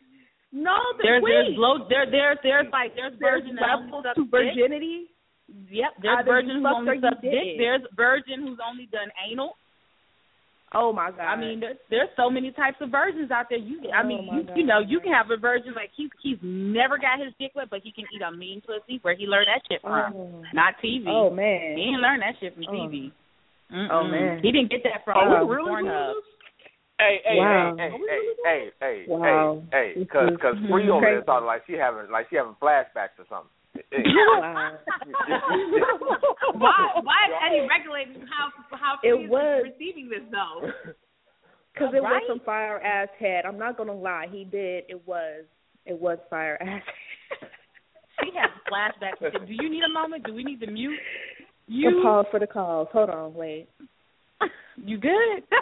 No, 0.54 0.76
the 0.98 1.04
There's 1.04 1.24
there's 1.24 1.48
wait. 1.56 1.58
low 1.58 1.88
there 1.88 2.06
there's 2.12 2.38
there's 2.44 2.68
like 2.72 2.92
there's 2.96 3.14
There's 3.20 3.42
virgin 3.44 3.56
levels 3.56 4.04
to 4.16 4.22
dick. 4.24 4.32
virginity. 4.32 5.08
Yep, 5.72 5.92
there's 6.04 6.20
Either 6.20 6.32
virgin 6.32 6.56
who 6.60 6.68
only 6.68 7.00
sucks 7.00 7.22
dick. 7.24 7.56
There's 7.58 7.82
virgin 7.96 8.44
who's 8.48 8.60
only 8.60 8.88
done 8.92 9.08
anal. 9.32 9.56
Oh 10.74 10.92
my 10.94 11.12
god. 11.12 11.28
I 11.28 11.36
mean, 11.36 11.60
there's 11.60 11.76
there's 11.90 12.08
so 12.16 12.30
many 12.30 12.52
types 12.52 12.78
of 12.80 12.92
virgins 12.92 13.32
out 13.32 13.48
there. 13.50 13.60
You, 13.60 13.80
I 13.92 14.04
Oh, 14.04 14.08
mean, 14.08 14.24
you 14.32 14.44
God. 14.44 14.56
you 14.58 14.64
know, 14.66 14.80
you 14.80 15.00
can 15.00 15.12
have 15.12 15.28
a 15.32 15.36
virgin 15.36 15.74
like 15.76 15.92
he's 15.96 16.10
he's 16.24 16.40
never 16.44 16.98
got 16.98 17.20
his 17.20 17.32
dick 17.40 17.52
wet, 17.56 17.68
but 17.70 17.82
he 17.84 17.92
can 17.92 18.06
eat 18.16 18.22
a 18.24 18.32
mean 18.32 18.62
pussy. 18.64 19.00
Where 19.04 19.16
he 19.16 19.28
learned 19.28 19.48
that 19.52 19.64
shit 19.72 19.82
from? 19.82 20.16
Oh. 20.16 20.44
Not 20.54 20.76
TV. 20.84 21.08
Oh 21.08 21.30
man. 21.30 21.76
He 21.78 21.84
didn't 21.92 22.00
learn 22.04 22.20
that 22.24 22.36
shit 22.40 22.56
from 22.56 22.64
Oh. 22.68 22.72
TV. 22.88 23.12
Mm-mm. 23.72 23.88
Oh, 23.90 24.04
man. 24.04 24.40
he 24.44 24.52
didn't 24.52 24.70
get 24.70 24.84
that 24.84 25.04
from 25.06 25.16
Are 25.16 25.44
uh, 25.44 25.44
really? 25.46 25.72
Hey, 27.02 27.18
hey, 27.26 27.38
Wow. 27.38 27.76
hey, 27.80 27.90
hey, 27.90 28.24
hey, 28.46 28.70
hey, 28.80 29.06
Wow. 29.08 29.64
hey, 29.72 29.94
hey, 29.96 30.00
This 30.02 30.08
cause 30.12 30.30
cause 30.40 30.56
Phree 30.70 30.86
over 30.90 31.02
crazy. 31.02 31.16
there 31.18 31.24
thought 31.24 31.44
like 31.44 31.64
she 31.66 31.74
having 31.74 32.12
like 32.12 32.30
she 32.30 32.36
having 32.38 32.54
flashbacks 32.62 33.18
or 33.18 33.26
something. 33.26 33.50
Wow. 34.06 34.78
why 36.54 36.92
why 37.02 37.20
is 37.26 37.34
Eddie 37.46 37.68
regulating 37.68 38.22
how 38.30 38.52
how 38.78 39.00
It 39.04 39.30
was- 39.30 39.64
receiving 39.64 40.10
this 40.10 40.22
though? 40.32 40.70
Because 41.74 41.94
it 41.96 42.04
Right? 42.04 42.20
was 42.22 42.24
some 42.28 42.42
fire 42.46 42.82
ass 42.82 43.08
head. 43.18 43.46
I'm 43.46 43.58
not 43.58 43.78
gonna 43.78 43.96
lie, 43.96 44.28
he 44.30 44.44
did. 44.44 44.84
It 44.90 45.08
was. 45.08 45.46
It 45.86 45.98
was 45.98 46.18
fire 46.30 46.58
ass. 46.62 46.84
She 48.22 48.30
has 48.38 48.50
flashbacks. 48.70 49.48
Do 49.48 49.54
you 49.54 49.70
need 49.70 49.84
a 49.84 49.90
moment? 49.92 50.26
Do 50.26 50.34
we 50.34 50.44
need 50.44 50.60
to 50.60 50.68
mute? 50.68 51.00
You 51.68 51.90
You 51.90 52.02
pause 52.04 52.26
for 52.30 52.42
the 52.42 52.46
calls. 52.48 52.90
Hold 52.92 53.10
on, 53.10 53.34
wait. 53.34 53.70
You 54.78 54.98
good? 54.98 55.44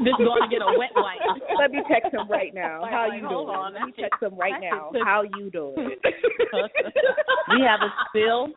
bitch 0.00 0.18
going 0.18 0.42
to 0.42 0.48
get 0.50 0.60
a 0.62 0.78
wet 0.78 0.90
wipe. 0.96 1.18
Let 1.58 1.70
me 1.70 1.82
text 1.90 2.12
him 2.12 2.28
right 2.28 2.54
now. 2.54 2.82
Like, 2.82 2.92
How 2.92 3.08
like, 3.08 3.20
you 3.20 3.26
hold 3.28 3.46
doing? 3.48 3.58
on, 3.58 3.72
Let 3.74 3.82
me 3.86 3.92
text 3.98 4.22
him 4.22 4.36
right 4.38 4.60
now. 4.60 4.90
How 5.04 5.22
you 5.22 5.50
doing? 5.50 5.74
we 5.76 7.60
have 7.66 7.80
a 7.80 7.90
spill. 8.08 8.48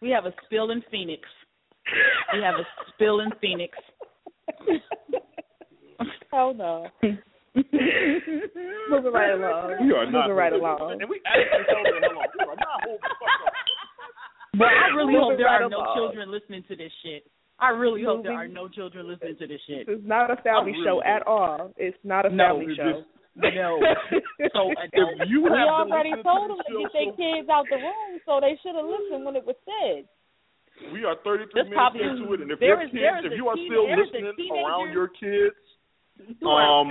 We 0.00 0.10
have 0.10 0.24
a 0.26 0.32
spill 0.44 0.70
in 0.70 0.82
Phoenix. 0.90 1.22
We 2.34 2.40
have 2.42 2.54
a 2.54 2.64
spill 2.94 3.20
in 3.20 3.30
Phoenix. 3.40 3.76
oh 6.32 6.52
no. 6.52 6.86
Moving 8.90 9.12
right 9.12 9.30
along. 9.32 9.76
We 9.80 9.92
are 9.92 10.06
not 10.10 10.28
Moving 10.28 10.36
right 10.36 10.52
along. 10.52 11.00
And 11.00 11.08
we 11.10 11.20
actually 11.26 11.64
hold 11.68 11.86
it. 11.86 12.04
Hold 12.04 12.16
on. 12.16 12.26
We 12.36 12.42
are 12.44 12.56
not 12.56 12.82
holding 12.84 13.00
the 13.02 13.08
fuck 13.18 13.34
up. 13.34 13.40
But 14.56 14.68
I 14.68 14.86
really 14.96 15.14
hope 15.14 15.36
there 15.36 15.46
right 15.46 15.62
are 15.62 15.68
no 15.68 15.76
along. 15.78 15.96
children 15.96 16.30
listening 16.30 16.62
to 16.68 16.76
this 16.76 16.92
shit. 17.02 17.24
I 17.58 17.70
really 17.70 18.04
hope 18.04 18.22
there 18.22 18.32
are 18.32 18.46
no 18.46 18.68
children 18.68 19.08
listening 19.08 19.36
to 19.38 19.46
this 19.46 19.60
shit. 19.66 19.86
This 19.86 19.98
is 19.98 20.06
not 20.06 20.30
a 20.30 20.36
family 20.42 20.72
really 20.72 20.84
show 20.86 21.02
do. 21.02 21.10
at 21.10 21.26
all. 21.26 21.74
It's 21.76 21.98
not 22.04 22.26
a 22.26 22.30
No, 22.30 22.58
family 22.58 22.72
it 22.72 22.76
show. 22.76 23.02
No. 23.34 23.78
So. 24.54 24.70
If 24.70 25.28
you 25.28 25.42
We 25.42 25.50
have 25.50 25.66
already 25.66 26.14
been 26.14 26.22
listening 26.22 26.22
told 26.22 26.50
them 26.50 26.58
to 26.62 26.72
this 26.78 26.94
get 26.94 26.94
their 26.94 27.10
kids 27.18 27.48
out 27.50 27.66
the 27.66 27.78
room, 27.82 28.22
so 28.22 28.38
they 28.38 28.54
should 28.62 28.78
have 28.78 28.86
listened 28.86 29.26
when 29.26 29.34
it 29.34 29.42
was 29.42 29.58
said. 29.66 30.06
We 30.94 31.02
are 31.02 31.18
33 31.26 31.50
This 31.50 31.66
minutes 31.66 31.74
probably 31.74 32.06
into 32.06 32.30
it, 32.34 32.40
and 32.46 32.50
if 32.54 32.62
there 32.62 32.78
your 32.78 32.86
kids, 32.94 33.26
if 33.26 33.34
you 33.34 33.50
are 33.50 33.58
still 33.58 33.90
there 33.90 33.98
is 33.98 34.14
a 34.14 34.30
listening 34.30 34.54
around 34.62 34.94
your 34.94 35.10
kids, 35.10 35.58
You 36.18 36.48
um, 36.48 36.90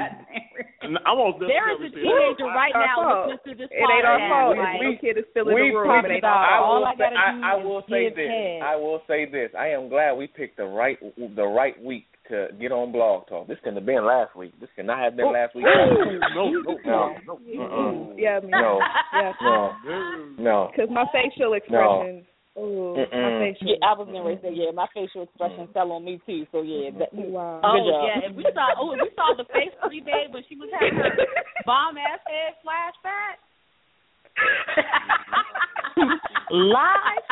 and 0.82 0.98
I 1.06 1.12
won't 1.14 1.40
There 1.44 1.70
is 1.76 1.92
a 1.92 1.96
teenager 1.96 2.46
right 2.48 2.74
Our 2.74 2.86
now 2.86 2.96
fault. 2.96 3.30
listening 3.30 3.58
to 3.58 3.64
this 3.64 3.70
It 3.72 3.84
ain't 3.84 4.06
our 4.06 4.20
podcast, 4.20 4.30
fault. 4.32 4.58
like, 4.58 4.76
If 4.76 4.82
your 4.82 4.98
kid 5.14 5.20
is 5.20 5.26
still 5.32 5.48
in 5.50 5.56
we 5.56 5.70
the 5.72 5.78
room, 5.78 6.02
picked 6.02 6.12
it 6.12 6.16
ain't 6.16 6.24
our 6.24 6.46
I 6.46 6.58
fault. 6.58 6.66
All 6.68 6.80
will 6.80 6.86
I 6.88 6.94
say, 6.94 6.98
gotta 6.98 7.18
I, 7.18 7.52
I 7.52 7.56
will 7.64 7.84
say 7.90 8.04
this. 8.10 8.30
head. 8.30 8.62
I 8.64 8.76
will 8.76 9.02
say 9.08 9.26
this. 9.26 9.50
I 9.58 9.68
am 9.70 9.90
glad 9.90 10.14
we 10.14 10.28
picked 10.28 10.58
the 10.58 10.66
right 10.66 10.98
the 11.18 11.46
right 11.48 11.76
week 11.84 12.06
to 12.30 12.48
get 12.60 12.72
on 12.72 12.92
Blog 12.92 13.28
Talk. 13.28 13.48
This 13.48 13.58
couldn't 13.64 13.78
have 13.78 13.86
been 13.86 14.04
last 14.06 14.36
week. 14.36 14.52
This 14.60 14.70
could 14.76 14.86
not 14.86 15.00
have 15.00 15.16
been 15.16 15.32
last 15.32 15.56
week. 15.56 15.64
No, 15.64 15.96
no, 16.36 16.78
No. 16.84 17.16
no, 17.26 17.40
Mm-mm. 17.40 18.14
Yeah, 18.18 18.40
me. 18.42 18.50
No. 18.52 18.80
Yeah. 19.14 19.32
No. 19.42 19.72
No. 20.38 20.72
Because 20.76 20.90
my 20.94 21.06
facial 21.14 21.54
expressions. 21.54 22.26
Ooh, 22.58 22.98
my 22.98 23.06
Mm-mm. 23.06 23.54
facial. 23.54 23.68
Yeah, 23.70 23.78
I 23.86 23.94
was 23.94 24.10
gonna 24.10 24.34
say 24.42 24.50
yeah. 24.58 24.72
My 24.74 24.88
facial 24.90 25.22
expression 25.24 25.68
mm. 25.70 25.74
fell 25.74 25.92
on 25.94 26.04
me 26.04 26.20
too. 26.26 26.48
So 26.52 26.64
yeah, 26.66 26.90
mm-hmm. 26.90 26.98
that, 27.00 27.14
Wow. 27.14 27.62
Oh 27.62 27.78
job. 27.78 28.10
yeah, 28.10 28.26
if 28.30 28.36
we 28.36 28.44
saw 28.54 28.74
oh 28.82 28.94
if 28.98 29.02
we 29.06 29.10
saw 29.14 29.36
the 29.38 29.46
face 29.54 29.70
three 29.86 30.02
days 30.02 30.34
when 30.34 30.42
she 30.50 30.56
was 30.58 30.70
having 30.74 30.98
her 30.98 31.14
bomb 31.66 31.98
ass 31.98 32.20
head 32.26 32.56
flashback 32.66 33.38
live 36.52 37.24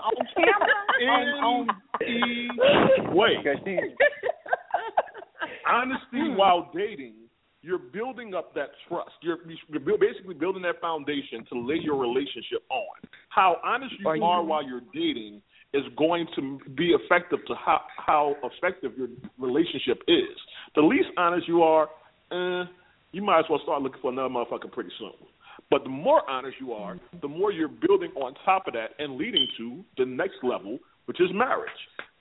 on 0.00 0.16
camera 0.32 0.80
on, 1.04 1.28
on 1.44 1.68
Wait, 3.14 3.36
Because 3.44 3.58
she, 3.64 3.76
honesty 5.68 6.04
hmm. 6.12 6.36
while 6.36 6.70
dating, 6.74 7.14
you're 7.62 7.78
building 7.78 8.34
up 8.34 8.54
that 8.54 8.70
trust. 8.88 9.10
You're, 9.22 9.38
you're 9.68 9.98
basically 9.98 10.34
building 10.34 10.62
that 10.62 10.80
foundation 10.80 11.44
to 11.52 11.58
lay 11.58 11.78
your 11.82 11.96
relationship 11.96 12.62
on. 12.70 13.08
How 13.28 13.56
honest 13.64 13.94
you 13.98 14.24
are 14.24 14.42
while 14.42 14.66
you're 14.66 14.82
dating 14.94 15.42
is 15.72 15.82
going 15.96 16.26
to 16.34 16.58
be 16.76 16.90
effective 16.90 17.38
to 17.46 17.54
how 17.54 17.82
how 17.96 18.34
effective 18.42 18.92
your 18.96 19.08
relationship 19.38 20.02
is. 20.08 20.36
The 20.74 20.80
least 20.80 21.08
honest 21.16 21.46
you 21.46 21.62
are, 21.62 21.88
eh, 22.32 22.64
you 23.12 23.22
might 23.22 23.40
as 23.40 23.44
well 23.48 23.60
start 23.62 23.82
looking 23.82 24.00
for 24.00 24.10
another 24.10 24.28
motherfucker 24.28 24.70
pretty 24.72 24.90
soon. 24.98 25.12
But 25.70 25.84
the 25.84 25.90
more 25.90 26.28
honest 26.28 26.56
you 26.60 26.72
are, 26.72 26.98
the 27.22 27.28
more 27.28 27.52
you're 27.52 27.68
building 27.68 28.10
on 28.16 28.34
top 28.44 28.66
of 28.66 28.74
that 28.74 28.90
and 28.98 29.16
leading 29.16 29.46
to 29.58 29.84
the 29.96 30.06
next 30.06 30.36
level, 30.42 30.78
which 31.04 31.20
is 31.20 31.28
marriage. 31.32 31.70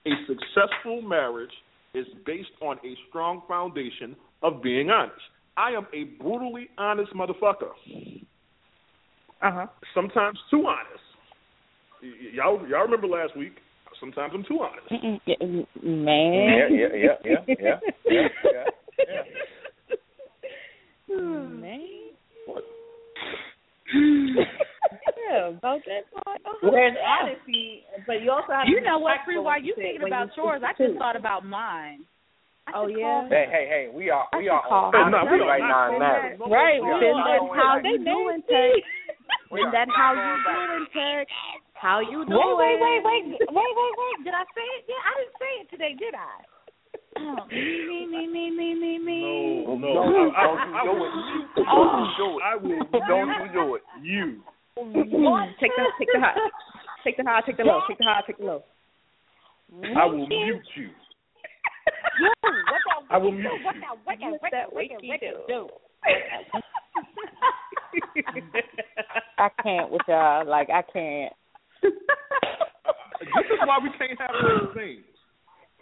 A 0.05 0.11
successful 0.27 1.01
marriage 1.01 1.49
is 1.95 2.05
based 2.25 2.49
on 2.61 2.77
a 2.77 2.93
strong 3.09 3.41
foundation 3.47 4.15
of 4.41 4.61
being 4.61 4.89
honest. 4.89 5.19
I 5.57 5.71
am 5.71 5.87
a 5.93 6.03
brutally 6.21 6.69
honest 6.77 7.13
motherfucker. 7.13 7.71
Uh 9.41 9.51
huh. 9.51 9.67
Sometimes 9.93 10.37
too 10.49 10.65
honest. 10.67 11.03
Y- 12.01 12.09
y- 12.09 12.29
y'all, 12.33 12.67
y'all 12.67 12.83
remember 12.83 13.07
last 13.07 13.35
week? 13.37 13.53
Sometimes 13.99 14.31
I'm 14.33 14.43
too 14.45 14.59
honest. 14.61 14.89
Mm-mm. 14.89 15.67
Man. 15.83 16.47
Yeah, 16.57 16.67
yeah, 16.71 16.87
yeah, 16.95 17.15
yeah, 17.25 17.55
yeah, 17.59 17.79
yeah, 18.05 18.27
yeah, 18.45 18.63
yeah. 19.07 19.23
Man. 21.17 21.87
What? 22.45 22.63
yeah, 23.93 25.47
about 25.49 25.81
that 25.85 26.23
part. 26.23 26.39
Uh-huh. 26.45 26.71
There's 26.71 26.95
honesty, 27.03 27.83
but 28.07 28.21
you 28.21 28.31
also 28.31 28.53
have 28.53 28.67
You 28.67 28.79
be 28.79 28.85
know 28.85 28.99
what, 28.99 29.17
Phree? 29.25 29.39
While 29.39 29.61
you 29.61 29.73
thinking 29.75 30.07
about 30.07 30.27
you 30.27 30.43
chores, 30.43 30.61
I 30.63 30.71
just 30.71 30.93
the 30.93 30.99
thought 30.99 31.15
about 31.15 31.45
mine. 31.45 32.05
I 32.69 32.77
Oh 32.77 32.87
yeah. 32.87 33.25
Hey, 33.29 33.45
hey, 33.49 33.65
hey, 33.69 33.83
we 33.93 34.09
are 34.09 34.25
we 34.37 34.45
are 34.49 34.61
call 34.67 34.93
on 34.93 34.93
her. 34.93 35.09
No, 35.09 35.25
we 35.25 35.41
right 35.41 35.61
are 35.61 35.69
now, 35.69 35.97
not 35.97 35.99
Matt. 35.99 36.39
Right, 36.49 36.77
We 36.81 36.89
are 36.89 36.99
then 37.01 37.17
not 37.17 37.25
that's 37.25 37.49
how 37.57 37.73
back. 37.75 37.83
they 37.83 37.97
doing, 37.97 38.05
doing 38.05 38.41
Tex? 38.45 38.85
We 39.49 39.59
Is 39.61 39.65
are 39.65 39.73
that 39.73 39.87
how 39.89 40.13
you 40.13 40.33
back. 40.45 40.53
doing, 40.53 40.85
Tex? 40.93 41.25
How 41.73 41.97
you 42.05 42.19
doing? 42.29 42.37
Wait, 42.37 42.77
wait, 42.77 43.01
wait, 43.01 43.01
wait, 43.01 43.23
wait, 43.49 43.73
wait, 43.73 43.93
wait. 43.97 44.17
Did 44.21 44.35
I 44.37 44.45
say 44.53 44.67
it? 44.77 44.83
Yeah, 44.85 45.01
I 45.01 45.11
didn't 45.17 45.35
say 45.41 45.51
it 45.63 45.67
today, 45.73 45.93
did 45.97 46.13
I? 46.13 46.37
Oh, 47.17 47.47
me, 47.49 48.05
me, 48.05 48.27
me, 48.29 48.51
me, 48.53 48.67
me, 48.77 48.93
me. 49.01 49.21
No, 49.65 49.75
no. 49.75 49.87
Don't, 49.89 50.35
I, 50.35 50.45
I, 50.45 50.83
don't 50.85 51.01
you 51.01 51.01
do 51.01 51.05
it. 51.05 51.11
mute 51.15 51.65
Don't 51.65 51.93
you 51.97 52.07
do 52.21 52.27
it. 52.37 52.41
I 52.45 52.53
will 52.55 52.83
Don't 53.09 53.29
you 53.33 53.49
do 53.53 53.65
it. 53.75 53.83
you. 54.03 54.27
Mm-hmm. 54.77 55.51
Take 55.59 55.71
the 55.75 55.83
take 55.99 56.07
the 56.13 56.19
high, 56.21 56.35
take 57.03 57.17
the 57.17 57.23
high, 57.25 57.41
take 57.45 57.57
the 57.57 57.63
low, 57.63 57.81
take 57.89 57.97
the 57.97 58.05
high, 58.05 58.21
take 58.25 58.37
the 58.37 58.45
low. 58.45 58.63
I 59.97 60.05
will 60.05 60.27
mute 60.27 60.63
you. 60.75 60.89
Yo, 62.19 62.27
what 62.27 62.81
that 62.85 63.13
I 63.13 63.17
will 63.17 63.31
do? 63.31 63.43
What 63.63 63.75
that 63.79 63.95
wicked, 64.05 64.31
What's 64.31 64.43
wicked, 64.43 64.53
that 64.53 64.73
wicked, 64.73 64.97
wicked 65.01 65.09
wicked 65.09 65.47
do? 65.47 65.67
do? 65.67 65.69
I 69.37 69.49
can't 69.63 69.89
with 69.91 70.01
y'all. 70.07 70.45
Like 70.47 70.69
I 70.69 70.81
can't. 70.93 71.33
This 71.81 71.91
is 73.51 73.59
why 73.65 73.79
we 73.81 73.89
can't 73.97 74.19
have 74.19 74.31
nice 74.43 74.73
things. 74.75 75.03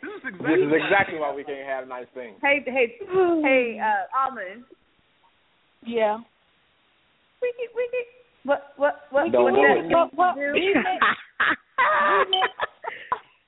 This 0.02 0.12
is 0.14 0.22
This 0.24 0.34
exactly. 0.34 0.64
is 0.64 0.72
exactly 0.84 1.20
why 1.20 1.34
we 1.34 1.44
can't 1.44 1.68
have 1.68 1.88
nice 1.88 2.06
things. 2.14 2.38
Hey, 2.42 2.62
hey, 2.66 2.98
hey, 3.02 3.80
uh, 3.82 4.06
Almond. 4.18 4.64
Yeah. 5.86 6.18
Wicked, 7.42 7.70
wicked. 7.76 8.06
What, 8.44 8.74
what, 8.78 8.96
what? 9.12 9.32
Don't 9.32 9.44
what 9.46 9.56
do 9.56 9.62
that 9.62 9.78
it. 9.86 9.92
what, 9.92 10.14
What- 10.14 10.36
do? 10.36 10.54
what- 10.54 10.58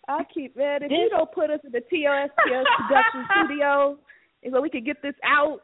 I 0.10 0.24
keep 0.34 0.57
man. 0.57 0.82
If 0.82 0.89
you 0.89 1.10
don't 1.12 1.32
put 1.32 1.51
us 1.51 1.60
in 1.64 1.72
the 1.72 1.86
TSOTS 1.86 2.34
production 2.34 3.22
studio, 3.45 3.97
and 4.43 4.53
so 4.53 4.60
we 4.60 4.70
can 4.70 4.84
get 4.84 5.01
this 5.03 5.14
out, 5.24 5.62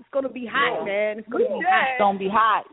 it's 0.00 0.08
gonna 0.10 0.32
be 0.32 0.48
hot, 0.50 0.84
man. 0.84 1.18
It's 1.20 1.28
gonna 1.28 1.44
be 1.44 1.60
hot. 1.60 1.88
It's 1.92 2.00
gonna 2.00 2.18
be 2.18 2.28
hot. 2.32 2.64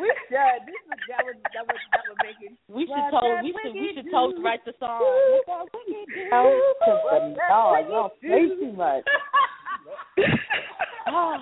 we 0.00 0.08
should. 0.32 0.64
This 0.64 0.74
is 0.74 0.98
that 1.12 1.20
would 1.22 1.36
that 1.36 1.64
would 1.68 1.76
that 1.92 2.04
would 2.08 2.18
make 2.24 2.40
it. 2.40 2.56
We 2.66 2.88
should 2.88 3.12
What 3.12 3.20
toast. 3.20 3.44
We 3.44 3.52
should. 3.62 3.74
We 3.74 3.80
wicked 3.92 4.04
should 4.04 4.10
toast. 4.10 4.36
Write 4.42 4.64
the 4.64 4.72
song. 4.80 5.04
What 5.44 5.44
that 5.46 5.68
wicked 5.68 6.08
do? 6.08 6.32
Cause 6.80 7.00
the 7.12 7.36
dog, 7.48 7.84
you 7.84 7.92
don't 7.92 8.12
say 8.24 8.42
too 8.56 8.72
much. 8.72 9.04
Oh, 11.08 11.36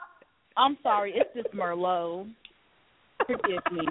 I'm 0.56 0.78
sorry. 0.82 1.12
It's 1.14 1.30
just 1.36 1.54
Merlot. 1.54 2.32
Forgive 3.26 3.62
me. 3.70 3.84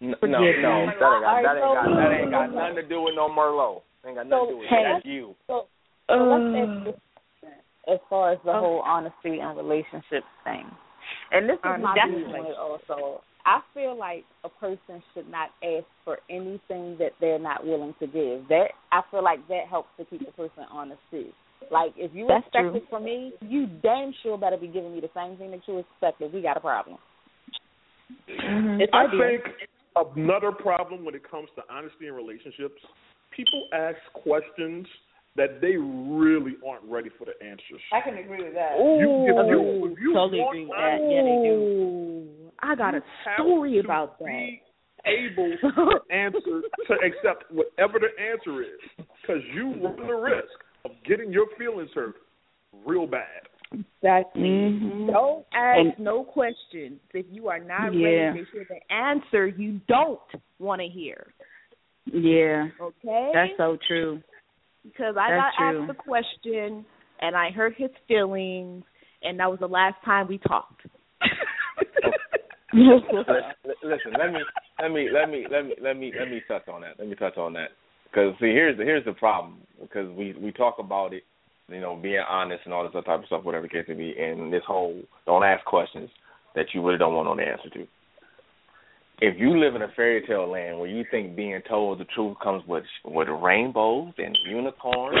No, 0.00 0.14
no, 0.22 0.28
no. 0.28 0.38
That 0.38 0.42
ain't 0.42 1.00
got 1.00 1.20
that 1.22 1.56
ain't 1.56 1.62
got 1.62 1.96
that 1.96 2.12
ain't 2.12 2.30
got 2.30 2.54
nothing 2.54 2.76
to 2.76 2.88
do 2.88 3.02
with 3.02 3.14
no 3.14 3.28
Merlot. 3.28 3.82
Ain't 4.06 4.16
got 4.16 4.26
nothing 4.26 4.46
to 4.46 4.52
do 4.52 4.58
with 4.58 4.68
Hey. 4.68 4.82
that. 4.82 4.92
That's 4.94 5.06
you. 5.06 5.34
So, 5.46 5.66
so 6.08 6.14
let's 6.14 6.96
uh. 7.86 7.92
as 7.92 7.98
far 8.10 8.32
as 8.32 8.38
the 8.44 8.52
whole 8.52 8.82
honesty 8.84 9.38
and 9.38 9.56
relationship 9.56 10.24
thing. 10.44 10.66
And 11.30 11.48
this 11.48 11.58
is 11.58 11.82
my 11.82 11.94
Definitely. 11.94 12.24
viewpoint 12.24 12.56
also. 12.58 13.22
I 13.44 13.60
feel 13.74 13.98
like 13.98 14.24
a 14.44 14.48
person 14.48 15.02
should 15.14 15.28
not 15.28 15.50
ask 15.64 15.86
for 16.04 16.18
anything 16.30 16.96
that 16.98 17.10
they're 17.20 17.40
not 17.40 17.66
willing 17.66 17.94
to 17.98 18.06
give. 18.06 18.48
That 18.48 18.68
I 18.92 19.02
feel 19.10 19.22
like 19.24 19.46
that 19.48 19.66
helps 19.68 19.88
to 19.98 20.04
keep 20.04 20.24
the 20.24 20.32
person 20.32 20.64
honest 20.70 21.00
too. 21.10 21.26
Like 21.70 21.92
if 21.96 22.14
you 22.14 22.26
That's 22.28 22.46
expect 22.46 22.70
true. 22.70 22.76
it 22.76 22.84
from 22.90 23.04
me, 23.04 23.32
you 23.40 23.66
damn 23.82 24.12
sure 24.22 24.38
better 24.38 24.56
be 24.56 24.68
giving 24.68 24.94
me 24.94 25.00
the 25.00 25.10
same 25.14 25.36
thing 25.36 25.50
that 25.50 25.60
you 25.66 25.78
expected. 25.78 26.32
We 26.32 26.42
got 26.42 26.56
a 26.56 26.60
problem. 26.60 26.98
Mm-hmm. 28.28 28.80
It's 28.80 28.92
I 28.92 29.06
think 29.10 29.42
another 29.96 30.52
problem 30.52 31.04
when 31.04 31.14
it 31.14 31.28
comes 31.28 31.48
to 31.56 31.62
honesty 31.70 32.06
in 32.06 32.14
relationships, 32.14 32.80
people 33.34 33.68
ask 33.72 33.96
questions 34.14 34.86
that 35.36 35.60
they 35.60 35.76
really 35.76 36.56
aren't 36.66 36.84
ready 36.84 37.08
for 37.18 37.24
the 37.24 37.32
answers. 37.44 37.80
I 37.92 38.00
can 38.02 38.18
agree 38.18 38.44
with 38.44 38.54
that. 38.54 38.76
You, 38.76 39.24
if 39.28 39.48
you, 39.48 39.92
if 39.92 39.98
you 39.98 40.12
totally 40.12 40.42
agree 40.42 40.66
with 40.66 40.76
that. 40.76 40.98
Yeah, 41.00 41.22
they 41.22 41.48
do. 41.48 42.28
I 42.60 42.74
got 42.74 42.94
a 42.94 43.00
have 43.24 43.36
story 43.40 43.74
to 43.74 43.80
about 43.80 44.18
that. 44.18 44.26
Be 44.26 44.62
able 45.06 45.56
to 45.62 46.14
answer 46.14 46.62
to 46.86 46.94
accept 46.94 47.50
whatever 47.50 47.98
the 47.98 48.12
answer 48.22 48.62
is, 48.62 49.06
because 49.20 49.42
you 49.54 49.74
run 49.82 50.06
the 50.06 50.12
risk 50.12 50.52
of 50.84 50.92
getting 51.06 51.32
your 51.32 51.46
feelings 51.58 51.90
hurt 51.94 52.14
real 52.86 53.06
bad. 53.06 53.48
Exactly. 53.72 54.42
Mhm. 54.42 55.12
Don't 55.12 55.46
ask 55.52 55.78
And- 55.80 55.98
no 55.98 56.24
questions 56.24 57.00
if 57.14 57.26
you 57.30 57.48
are 57.48 57.58
not 57.58 57.94
Yeah. 57.94 58.28
ready 58.30 58.44
to 58.44 58.50
hear 58.50 58.64
the 58.68 58.92
answer 58.92 59.46
you 59.46 59.80
don't 59.88 60.20
want 60.58 60.80
to 60.80 60.88
hear. 60.88 61.32
Yeah, 62.06 62.68
Okay? 62.80 63.30
that's 63.32 63.56
so 63.56 63.76
true. 63.86 64.22
because 64.84 65.16
I 65.16 65.30
that's 65.30 65.56
got 65.56 65.70
true. 65.70 65.78
asked 65.82 65.86
the 65.88 65.94
question 66.02 66.84
and 67.20 67.36
I 67.36 67.50
hurt 67.50 67.74
his 67.76 67.90
feelings, 68.08 68.84
and 69.22 69.38
that 69.38 69.48
was 69.48 69.60
the 69.60 69.68
last 69.68 70.02
time 70.04 70.26
we 70.26 70.38
talked. 70.38 70.82
Listen, 72.72 73.24
listen, 73.84 74.12
let 74.18 74.32
me 74.32 74.40
let 74.80 74.90
me 74.90 75.08
let 75.10 75.28
me 75.30 75.46
let 75.50 75.64
me 75.66 75.74
let 75.80 75.96
me 75.96 76.12
let 76.18 76.28
me 76.28 76.40
touch 76.48 76.66
on 76.68 76.80
that. 76.80 76.98
Let 76.98 77.06
me 77.06 77.14
touch 77.14 77.36
on 77.36 77.52
that 77.52 77.70
because 78.10 78.32
see, 78.40 78.46
here's 78.46 78.76
the 78.76 78.84
here's 78.84 79.04
the 79.04 79.12
problem 79.12 79.58
because 79.80 80.10
we 80.16 80.32
we 80.40 80.50
talk 80.52 80.76
about 80.78 81.12
it, 81.12 81.22
you 81.68 81.80
know, 81.80 81.96
being 81.96 82.22
honest 82.28 82.62
and 82.64 82.74
all 82.74 82.82
this 82.84 82.92
other 82.94 83.04
type 83.04 83.20
of 83.20 83.26
stuff, 83.26 83.44
whatever 83.44 83.66
the 83.66 83.68
case 83.68 83.84
may 83.88 83.94
be, 83.94 84.14
and 84.18 84.52
this 84.52 84.62
whole 84.66 85.00
don't 85.26 85.44
ask 85.44 85.64
questions 85.64 86.10
that 86.54 86.66
you 86.74 86.84
really 86.84 86.98
don't 86.98 87.14
want 87.14 87.26
to 87.26 87.30
know 87.30 87.36
the 87.36 87.50
answer 87.50 87.70
to. 87.70 87.86
If 89.20 89.38
you 89.38 89.58
live 89.58 89.76
in 89.76 89.82
a 89.82 89.88
fairy 89.94 90.22
tale 90.26 90.50
land 90.50 90.78
where 90.78 90.88
you 90.88 91.04
think 91.10 91.36
being 91.36 91.60
told 91.68 92.00
the 92.00 92.04
truth 92.06 92.36
comes 92.42 92.64
with 92.66 92.84
with 93.04 93.28
rainbows 93.28 94.12
and 94.18 94.36
unicorns 94.48 95.20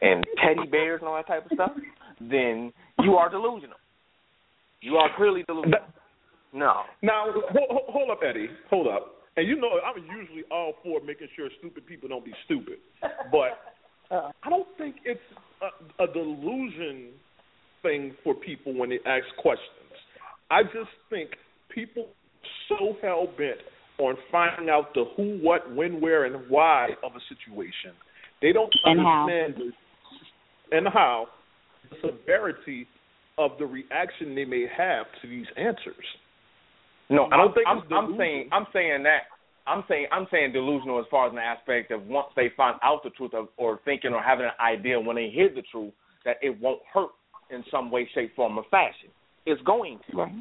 and 0.00 0.24
teddy 0.42 0.68
bears 0.68 1.00
and 1.00 1.08
all 1.08 1.16
that 1.16 1.26
type 1.26 1.44
of 1.44 1.52
stuff, 1.54 1.72
then 2.20 2.72
you 3.02 3.16
are 3.16 3.28
delusional. 3.28 3.76
You 4.80 4.96
are 4.96 5.10
clearly 5.16 5.42
delusional. 5.46 5.78
That- 5.78 5.94
No. 6.52 6.82
Now, 7.02 7.26
hold, 7.32 7.82
hold 7.90 8.10
up, 8.10 8.20
Eddie. 8.28 8.48
Hold 8.70 8.88
up. 8.88 9.14
And 9.36 9.46
you 9.46 9.56
know, 9.56 9.68
I'm 9.84 10.02
usually 10.18 10.42
all 10.50 10.72
for 10.82 11.00
making 11.04 11.28
sure 11.36 11.48
stupid 11.58 11.86
people 11.86 12.08
don't 12.08 12.24
be 12.24 12.32
stupid, 12.46 12.78
but 13.30 13.58
Uh, 14.10 14.32
I 14.42 14.50
don't 14.50 14.66
think 14.76 14.96
it's 15.04 15.20
a, 15.62 16.04
a 16.04 16.06
delusion 16.12 17.10
thing 17.82 18.14
for 18.24 18.34
people 18.34 18.76
when 18.76 18.90
they 18.90 18.98
ask 19.06 19.24
questions. 19.38 19.68
I 20.50 20.62
just 20.64 20.90
think 21.08 21.30
people 21.74 22.08
so 22.68 22.96
hell 23.02 23.28
bent 23.38 23.60
on 23.98 24.16
finding 24.32 24.70
out 24.70 24.94
the 24.94 25.04
who, 25.16 25.38
what, 25.42 25.74
when, 25.74 26.00
where, 26.00 26.24
and 26.24 26.48
why 26.48 26.88
of 27.04 27.12
a 27.12 27.20
situation, 27.28 27.92
they 28.42 28.52
don't 28.52 28.72
And 28.84 29.00
how. 29.00 29.28
understand 29.28 29.54
the, 30.70 30.76
and 30.76 30.88
how 30.88 31.26
the 31.90 31.96
severity 32.08 32.86
of 33.38 33.52
the 33.58 33.66
reaction 33.66 34.34
they 34.34 34.44
may 34.44 34.66
have 34.76 35.06
to 35.22 35.28
these 35.28 35.46
answers. 35.56 36.04
No, 37.08 37.26
I 37.32 37.36
don't 37.36 37.54
think 37.54 37.66
I'm, 37.66 37.78
it's 37.78 37.86
I'm 37.90 38.14
saying 38.16 38.48
I'm 38.52 38.66
saying 38.72 39.02
that 39.02 39.26
I'm 39.70 39.84
saying 39.88 40.06
I'm 40.10 40.26
saying 40.32 40.52
delusional 40.52 40.98
as 40.98 41.06
far 41.10 41.28
as 41.28 41.32
an 41.32 41.38
aspect 41.38 41.92
of 41.92 42.02
once 42.06 42.26
they 42.34 42.50
find 42.56 42.76
out 42.82 43.02
the 43.04 43.10
truth 43.10 43.34
of, 43.34 43.48
or 43.56 43.78
thinking 43.84 44.12
or 44.12 44.22
having 44.22 44.46
an 44.46 44.58
idea 44.60 44.98
when 44.98 45.14
they 45.16 45.30
hear 45.32 45.48
the 45.48 45.62
truth 45.70 45.92
that 46.24 46.36
it 46.42 46.60
won't 46.60 46.80
hurt 46.92 47.10
in 47.50 47.62
some 47.70 47.90
way, 47.90 48.08
shape, 48.14 48.34
form, 48.34 48.58
or 48.58 48.64
fashion. 48.70 49.10
It's 49.46 49.62
going 49.62 50.00
to. 50.10 50.16
Right. 50.16 50.32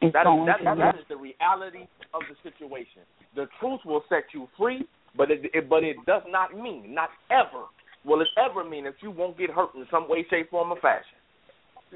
It's 0.00 0.12
That 0.12 0.20
is 0.20 0.24
going 0.24 0.46
that, 0.46 0.58
to, 0.58 0.76
that 0.78 0.94
is 0.96 1.04
the 1.08 1.16
reality 1.16 1.88
of 2.12 2.22
the 2.28 2.36
situation. 2.48 3.02
The 3.34 3.46
truth 3.58 3.80
will 3.84 4.04
set 4.08 4.24
you 4.34 4.48
free, 4.58 4.86
but 5.16 5.30
it, 5.30 5.50
it 5.54 5.68
but 5.68 5.82
it 5.82 5.96
does 6.06 6.22
not 6.28 6.54
mean, 6.54 6.94
not 6.94 7.08
ever 7.30 7.64
will 8.04 8.20
it 8.20 8.28
ever 8.36 8.68
mean 8.68 8.84
that 8.84 8.94
you 9.00 9.10
won't 9.10 9.38
get 9.38 9.50
hurt 9.50 9.70
in 9.74 9.86
some 9.90 10.08
way, 10.08 10.26
shape, 10.28 10.50
form, 10.50 10.72
or 10.72 10.80
fashion. 10.80 11.16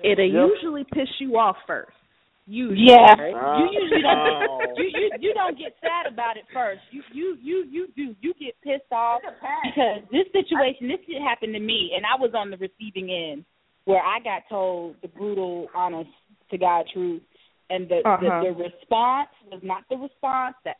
It'll 0.03 0.25
Yep. 0.25 0.49
usually 0.55 0.85
piss 0.85 1.09
you 1.19 1.37
off 1.37 1.57
first. 1.67 1.93
Usually. 2.49 2.89
Yeah, 2.89 3.13
right? 3.13 3.61
you 3.61 3.65
usually 3.77 4.01
don't. 4.01 4.17
Oh. 4.17 4.59
You, 4.81 4.89
you 4.89 5.11
you 5.21 5.35
don't 5.35 5.59
get 5.59 5.77
sad 5.85 6.11
about 6.11 6.39
it 6.39 6.45
first. 6.49 6.81
You 6.91 7.03
you 7.13 7.37
you 7.43 7.65
you 7.69 7.89
do. 7.95 8.17
You 8.25 8.33
get 8.41 8.57
pissed 8.65 8.91
off 8.91 9.21
because 9.21 10.01
this 10.11 10.25
situation, 10.33 10.89
this 10.89 10.97
shit 11.05 11.21
happened 11.21 11.53
to 11.53 11.61
me, 11.61 11.93
and 11.95 12.07
I 12.09 12.17
was 12.19 12.33
on 12.35 12.49
the 12.51 12.57
receiving 12.57 13.13
end 13.13 13.45
where 13.85 14.01
I 14.01 14.19
got 14.25 14.49
told 14.49 14.97
the 15.03 15.09
brutal, 15.09 15.69
honest 15.75 16.09
to 16.51 16.57
God 16.57 16.87
truth, 16.93 17.21
and 17.69 17.87
the 17.87 18.01
Uh-huh. 18.05 18.17
the, 18.17 18.49
the 18.49 18.65
response 18.65 19.29
was 19.53 19.61
not 19.63 19.85
the 19.91 19.97
response 19.97 20.57
that 20.65 20.77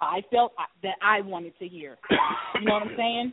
I 0.00 0.22
felt 0.32 0.52
I, 0.58 0.66
that 0.82 0.98
I 1.00 1.20
wanted 1.20 1.56
to 1.60 1.68
hear. 1.68 1.98
You 2.58 2.66
know 2.66 2.74
what 2.74 2.82
I'm 2.82 2.96
saying? 2.96 3.32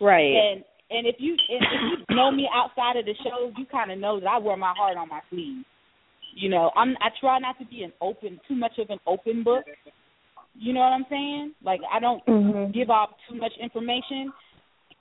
Right. 0.00 0.34
And 0.38 0.64
and 0.90 1.06
if 1.06 1.16
you 1.18 1.34
if, 1.34 1.62
if 1.62 1.80
you 2.08 2.14
know 2.14 2.30
me 2.30 2.48
outside 2.54 2.96
of 2.96 3.06
the 3.06 3.14
show, 3.24 3.50
you 3.58 3.66
kind 3.66 3.90
of 3.90 3.98
know 3.98 4.20
that 4.20 4.28
I 4.28 4.38
wear 4.38 4.56
my 4.56 4.72
heart 4.78 4.96
on 4.96 5.08
my 5.08 5.20
sleeve. 5.30 5.64
You 6.38 6.48
know, 6.48 6.70
I'm 6.76 6.96
I 7.00 7.08
try 7.20 7.40
not 7.40 7.58
to 7.58 7.66
be 7.66 7.82
an 7.82 7.92
open 8.00 8.40
too 8.46 8.54
much 8.54 8.78
of 8.78 8.90
an 8.90 9.00
open 9.08 9.42
book, 9.42 9.64
You 10.54 10.72
know 10.72 10.80
what 10.80 10.92
I'm 10.92 11.06
saying? 11.10 11.54
Like 11.64 11.80
I 11.92 11.98
don't 11.98 12.24
Mhm. 12.26 12.72
give 12.72 12.90
out 12.90 13.16
too 13.28 13.34
much 13.34 13.52
information, 13.60 14.32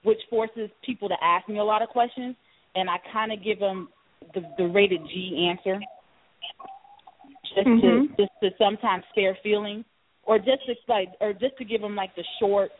which 0.02 0.20
forces 0.32 0.72
people 0.82 1.08
to 1.10 1.24
ask 1.24 1.48
me 1.48 1.60
a 1.60 1.64
lot 1.64 1.84
of 1.84 1.90
questions, 1.90 2.36
and 2.76 2.90
I 2.90 2.98
kind 3.14 3.32
of 3.32 3.44
give 3.44 3.60
them 3.60 3.90
the, 4.34 4.42
the 4.58 4.68
rated 4.68 5.02
G 5.08 5.48
answer, 5.48 5.80
just 7.56 7.68
Mhm. 7.68 7.82
to 7.82 8.16
just 8.18 8.32
to 8.42 8.50
sometimes 8.58 9.04
spare 9.12 9.36
feelings, 9.44 9.86
or 10.24 10.40
just 10.40 10.66
to 10.66 10.76
like, 10.88 11.10
or 11.22 11.34
just 11.34 11.56
to 11.58 11.66
give 11.66 11.82
them 11.82 11.96
like 11.96 12.16
the 12.16 12.24
short, 12.40 12.72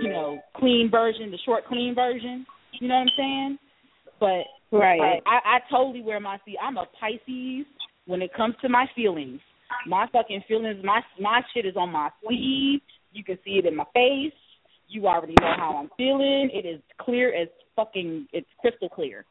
you 0.00 0.08
know, 0.08 0.42
clean 0.54 0.88
version, 0.90 1.30
the 1.30 1.38
short 1.44 1.66
clean 1.66 1.94
version. 1.94 2.46
You 2.72 2.88
know 2.88 2.94
what 2.94 3.08
I'm 3.08 3.16
saying? 3.16 3.58
But 4.20 4.46
Right. 4.70 4.98
like, 5.00 5.22
I, 5.26 5.56
I 5.56 5.58
totally 5.70 6.02
wear 6.02 6.20
my 6.20 6.38
see. 6.44 6.56
I'm 6.62 6.76
a 6.76 6.86
Pisces 7.00 7.66
when 8.06 8.22
it 8.22 8.32
comes 8.34 8.54
to 8.62 8.68
my 8.68 8.86
feelings. 8.94 9.40
My 9.86 10.06
fucking 10.12 10.44
feelings, 10.48 10.82
my 10.82 11.00
my 11.20 11.42
shit 11.52 11.66
is 11.66 11.76
on 11.76 11.90
my 11.90 12.10
sleeve. 12.24 12.80
You 13.12 13.24
can 13.24 13.38
see 13.44 13.52
it 13.52 13.66
in 13.66 13.76
my 13.76 13.84
face. 13.94 14.32
You 14.88 15.06
already 15.06 15.34
know 15.40 15.52
how 15.56 15.76
I'm 15.76 15.90
feeling. 15.96 16.50
It 16.52 16.66
is 16.66 16.80
clear 17.00 17.34
as 17.34 17.48
fucking. 17.76 18.28
It's 18.32 18.48
crystal 18.60 18.88
clear. 18.88 19.24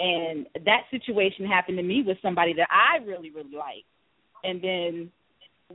And 0.00 0.46
that 0.64 0.82
situation 0.90 1.46
happened 1.46 1.76
to 1.78 1.82
me 1.82 2.02
with 2.06 2.18
somebody 2.22 2.54
that 2.54 2.68
I 2.70 3.04
really 3.04 3.30
really 3.30 3.56
like. 3.56 3.84
And 4.44 4.62
then 4.62 5.10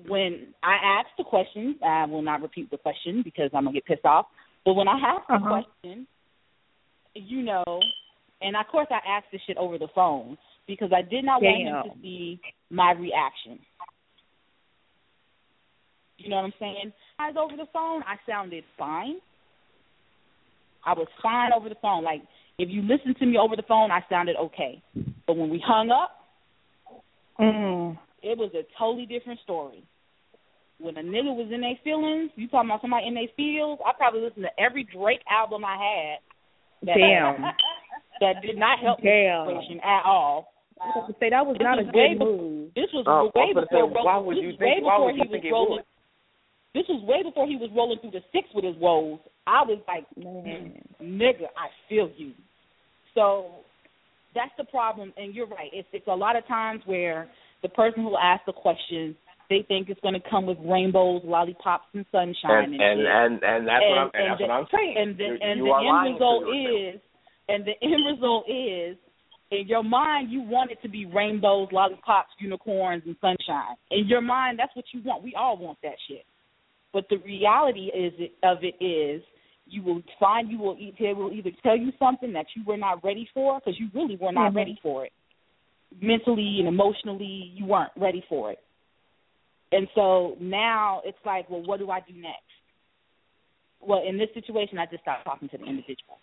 when 0.07 0.47
I 0.63 0.75
asked 0.99 1.15
the 1.17 1.23
question, 1.23 1.75
I 1.85 2.05
will 2.05 2.21
not 2.21 2.41
repeat 2.41 2.71
the 2.71 2.77
question 2.77 3.21
because 3.23 3.49
I'm 3.53 3.65
gonna 3.65 3.73
get 3.73 3.85
pissed 3.85 4.05
off. 4.05 4.25
But 4.65 4.73
when 4.73 4.87
I 4.87 4.93
asked 4.93 5.27
the 5.27 5.35
Uh-huh. 5.35 5.61
question, 5.81 6.07
you 7.15 7.41
know, 7.43 7.63
and 8.43 8.55
of 8.55 8.67
course 8.71 8.87
I 8.91 8.99
asked 9.07 9.27
this 9.31 9.41
shit 9.47 9.57
over 9.57 9.77
the 9.77 9.87
phone 9.93 10.37
because 10.67 10.91
I 10.95 11.01
did 11.01 11.25
not 11.25 11.41
want 11.41 11.61
him 11.61 11.91
to 11.91 12.01
see 12.01 12.39
my 12.69 12.91
reaction. 12.91 13.59
You 16.17 16.29
know 16.29 16.37
what 16.37 16.45
I'm 16.45 16.53
saying? 16.59 16.93
I 17.19 17.31
was 17.31 17.35
over 17.37 17.57
the 17.57 17.69
phone, 17.73 18.03
I 18.03 18.15
sounded 18.29 18.63
fine. 18.77 19.15
I 20.85 20.93
was 20.93 21.07
fine 21.21 21.51
over 21.53 21.69
the 21.69 21.75
phone. 21.81 22.03
Like 22.03 22.21
if 22.57 22.69
you 22.69 22.81
listen 22.81 23.15
to 23.19 23.25
me 23.25 23.37
over 23.37 23.55
the 23.55 23.63
phone, 23.67 23.91
I 23.91 24.01
sounded 24.09 24.35
okay. 24.37 24.81
But 25.27 25.37
when 25.37 25.49
we 25.49 25.63
hung 25.65 25.89
up, 25.89 26.19
Mm. 27.39 27.97
it 28.21 28.37
was 28.37 28.51
a 28.53 28.63
totally 28.77 29.05
different 29.05 29.39
story. 29.41 29.83
When 30.79 30.97
a 30.97 31.01
nigga 31.01 31.33
was 31.35 31.49
in 31.51 31.61
their 31.61 31.77
feelings, 31.83 32.31
you 32.35 32.47
talking 32.47 32.69
about 32.69 32.81
somebody 32.81 33.07
in 33.07 33.13
their 33.13 33.27
feels, 33.35 33.79
I 33.85 33.93
probably 33.93 34.21
listened 34.21 34.45
to 34.45 34.61
every 34.61 34.83
Drake 34.83 35.21
album 35.29 35.65
I 35.65 35.77
had. 35.77 36.17
That, 36.87 36.97
Damn. 36.97 37.43
that 38.23 38.41
did 38.41 38.57
not 38.57 38.79
help 38.79 38.99
the 38.99 39.11
situation 39.11 39.79
at 39.83 40.03
all. 40.07 40.51
I 40.81 40.87
was 40.99 41.11
to 41.11 41.15
say 41.19 41.29
that 41.29 41.45
was 41.45 41.55
This 41.59 41.63
not 41.63 41.79
a 41.79 41.83
was 41.83 41.93
way 41.93 42.09
good 42.15 42.19
before- 42.19 42.37
move. 42.39 42.73
This 42.75 42.91
was 42.93 43.03
Uh, 43.07 43.11
I 43.11 43.23
way 43.23 43.53
gonna 43.53 43.67
before 43.67 43.87
say, 43.87 44.03
why 44.03 44.17
would 44.17 44.37
you 44.37 44.51
think- 44.57 44.83
why 44.83 44.97
would 44.99 45.15
you 45.15 45.23
think 45.31 45.45
it 45.45 45.51
rolling. 45.51 45.71
would? 45.83 45.85
This 46.73 46.87
was 46.89 47.01
way 47.03 47.21
before 47.23 47.45
he 47.47 47.55
was 47.55 47.69
rolling 47.71 47.99
through 47.99 48.11
the 48.11 48.23
six 48.33 48.49
with 48.53 48.65
his 48.65 48.75
woes. 48.77 49.19
I 49.45 49.61
was 49.63 49.77
like, 49.87 50.05
Man. 50.17 50.81
nigga, 51.01 51.47
I 51.55 51.69
feel 51.87 52.09
you. 52.17 52.33
So 53.13 53.51
that's 54.33 54.51
the 54.57 54.63
problem, 54.65 55.13
and 55.15 55.35
you're 55.35 55.45
right. 55.47 55.69
It's 55.71 55.87
it's 55.93 56.07
a 56.07 56.15
lot 56.15 56.35
of 56.35 56.45
times 56.47 56.81
where 56.85 57.29
the 57.61 57.69
person 57.69 58.01
who 58.03 58.17
asks 58.17 58.45
the 58.47 58.53
question, 58.53 59.15
they 59.49 59.61
think 59.67 59.89
it's 59.89 59.99
going 60.01 60.15
to 60.15 60.29
come 60.29 60.45
with 60.47 60.57
rainbows, 60.61 61.21
lollipops, 61.23 61.85
and 61.93 62.05
sunshine, 62.11 62.73
And 62.73 62.81
and 62.81 62.99
shit. 62.99 63.07
and, 63.07 63.43
and 63.43 63.67
that's 63.67 63.85
what 63.85 63.97
I'm 63.99 64.11
and, 64.15 64.31
that's 64.31 64.39
the, 64.41 64.47
what 64.47 64.51
I'm 64.51 64.67
saying. 64.73 64.97
And 64.97 65.17
the 65.17 65.23
You- 65.23 65.37
and 65.41 65.59
you 65.59 65.65
the 65.65 65.75
end 65.77 66.13
result 66.15 66.43
is, 66.55 67.01
and 67.49 67.65
the 67.65 67.73
end 67.81 68.05
result 68.09 68.45
is, 68.49 68.97
in 69.51 69.67
your 69.67 69.83
mind, 69.83 70.31
you 70.31 70.41
want 70.41 70.71
it 70.71 70.81
to 70.81 70.89
be 70.89 71.05
rainbows, 71.05 71.69
lollipops, 71.71 72.31
unicorns, 72.39 73.03
and 73.05 73.15
sunshine. 73.21 73.75
In 73.91 74.07
your 74.07 74.21
mind, 74.21 74.57
that's 74.57 74.75
what 74.75 74.85
you 74.93 75.01
want. 75.03 75.23
We 75.23 75.35
all 75.35 75.57
want 75.57 75.77
that 75.83 75.95
shit. 76.07 76.25
But 76.91 77.05
the 77.09 77.17
reality 77.17 77.91
is 77.93 78.13
of 78.43 78.59
it 78.63 78.83
is, 78.83 79.21
you 79.65 79.81
will 79.81 80.01
find 80.19 80.51
you 80.51 80.59
will 80.59 80.75
eat. 80.79 80.95
They 80.99 81.13
will 81.13 81.31
either 81.31 81.51
tell 81.61 81.77
you 81.77 81.91
something 81.97 82.33
that 82.33 82.47
you 82.55 82.63
were 82.65 82.77
not 82.77 83.03
ready 83.03 83.29
for 83.33 83.59
because 83.59 83.79
you 83.79 83.89
really 83.93 84.17
were 84.17 84.31
not 84.31 84.51
Mhm. 84.51 84.55
ready 84.55 84.79
for 84.81 85.05
it, 85.05 85.13
mentally 86.01 86.59
and 86.59 86.67
emotionally, 86.67 87.51
you 87.55 87.65
weren't 87.65 87.91
ready 87.95 88.21
for 88.21 88.51
it. 88.51 88.59
And 89.71 89.87
so 89.95 90.37
now 90.39 91.01
it's 91.05 91.23
like, 91.25 91.49
well, 91.49 91.61
what 91.61 91.79
do 91.79 91.89
I 91.89 92.01
do 92.01 92.13
next? 92.13 92.43
Well, 93.79 94.03
in 94.03 94.17
this 94.17 94.31
situation, 94.33 94.77
I 94.77 94.85
just 94.85 95.01
stopped 95.01 95.25
talking 95.25 95.49
to 95.49 95.57
the 95.57 95.65
individual. 95.65 96.19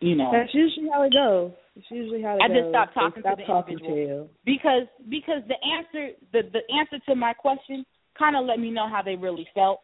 You 0.00 0.14
know, 0.16 0.30
That's 0.32 0.52
usually 0.54 0.88
how 0.92 1.02
it 1.02 1.12
goes. 1.12 1.52
It's 1.76 1.86
usually 1.90 2.22
how 2.22 2.36
it 2.36 2.42
I 2.42 2.48
goes. 2.48 2.56
just 2.58 2.68
stopped 2.70 2.94
talking 2.94 3.22
stop 3.22 3.36
to 3.38 3.42
the 3.42 3.46
talking 3.46 3.78
individual 3.78 3.96
to 3.96 4.24
you. 4.24 4.28
because 4.44 4.86
because 5.08 5.42
the 5.48 5.56
answer 5.62 6.14
the 6.32 6.42
the 6.52 6.62
answer 6.74 6.98
to 7.08 7.14
my 7.14 7.32
question 7.32 7.84
kind 8.18 8.36
of 8.36 8.44
let 8.44 8.58
me 8.58 8.70
know 8.70 8.88
how 8.88 9.00
they 9.02 9.16
really 9.16 9.46
felt. 9.54 9.80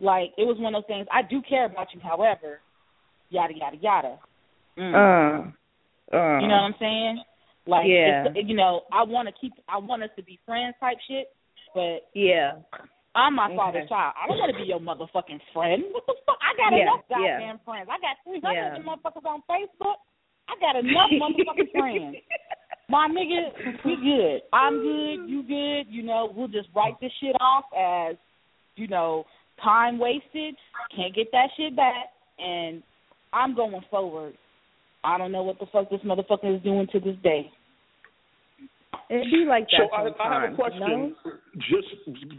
Like 0.00 0.32
it 0.38 0.44
was 0.46 0.56
one 0.58 0.74
of 0.74 0.82
those 0.82 0.88
things. 0.88 1.06
I 1.12 1.20
do 1.28 1.42
care 1.46 1.66
about 1.66 1.88
you, 1.94 2.00
however, 2.00 2.60
yada 3.28 3.52
yada 3.54 3.76
yada. 3.76 4.18
Mm. 4.78 4.94
Uh, 4.94 6.16
uh. 6.16 6.40
you 6.40 6.48
know 6.48 6.54
what 6.56 6.72
I'm 6.72 6.74
saying? 6.80 7.22
Like, 7.66 7.84
Yeah. 7.86 8.24
you 8.34 8.56
know, 8.56 8.82
I 8.90 9.02
want 9.04 9.28
to 9.28 9.34
keep, 9.38 9.52
I 9.68 9.76
want 9.78 10.02
us 10.02 10.08
to 10.16 10.22
be 10.22 10.38
friends 10.46 10.74
type 10.80 10.96
shit, 11.06 11.26
but 11.74 12.08
Yeah. 12.14 12.52
I'm 13.14 13.34
my 13.34 13.46
Okay. 13.46 13.56
father's 13.56 13.88
child. 13.88 14.14
I 14.16 14.28
don't 14.28 14.38
want 14.38 14.52
to 14.52 14.58
be 14.58 14.68
your 14.68 14.78
motherfucking 14.80 15.40
friend. 15.52 15.82
What 15.90 16.06
the 16.06 16.14
fuck? 16.26 16.38
I 16.40 16.56
got 16.56 16.72
Yeah, 16.72 16.82
enough 16.82 17.02
yeah. 17.10 17.16
goddamn 17.18 17.58
friends. 17.64 17.88
I 17.90 17.98
got 17.98 18.16
300 18.24 18.54
Yeah. 18.54 18.78
motherfuckers 18.86 19.26
on 19.26 19.42
Facebook. 19.50 19.96
I 20.48 20.54
got 20.60 20.76
enough 20.76 21.10
motherfucking 21.10 21.72
friends. 21.78 22.16
My 22.88 23.08
nigga, 23.08 23.84
we 23.84 23.96
good. 23.96 24.42
I'm 24.52 24.78
good. 24.82 25.28
You 25.28 25.42
good. 25.42 25.86
You 25.92 26.02
know, 26.02 26.32
we'll 26.34 26.48
just 26.48 26.68
write 26.74 26.98
this 27.00 27.12
shit 27.20 27.36
off 27.40 27.64
as, 27.76 28.16
you 28.76 28.86
know, 28.88 29.26
time 29.62 29.98
wasted. 29.98 30.56
Can't 30.94 31.14
get 31.14 31.30
that 31.32 31.50
shit 31.56 31.74
back. 31.76 32.06
And 32.38 32.82
I'm 33.32 33.54
going 33.54 33.80
forward. 33.90 34.34
I 35.04 35.18
don't 35.18 35.30
know 35.32 35.42
what 35.42 35.58
the 35.58 35.66
fuck 35.66 35.88
this 35.90 36.00
motherfucker 36.02 36.56
is 36.56 36.62
doing 36.62 36.86
to 36.92 37.00
this 37.00 37.16
day. 37.22 37.50
It'd 39.10 39.30
be 39.30 39.44
like 39.44 39.66
So 39.70 39.88
that 39.90 40.14
I, 40.20 40.28
I 40.28 40.40
have 40.42 40.52
a 40.52 40.54
question, 40.54 40.80
you 40.86 40.88
know? 40.88 41.32
just 41.58 41.88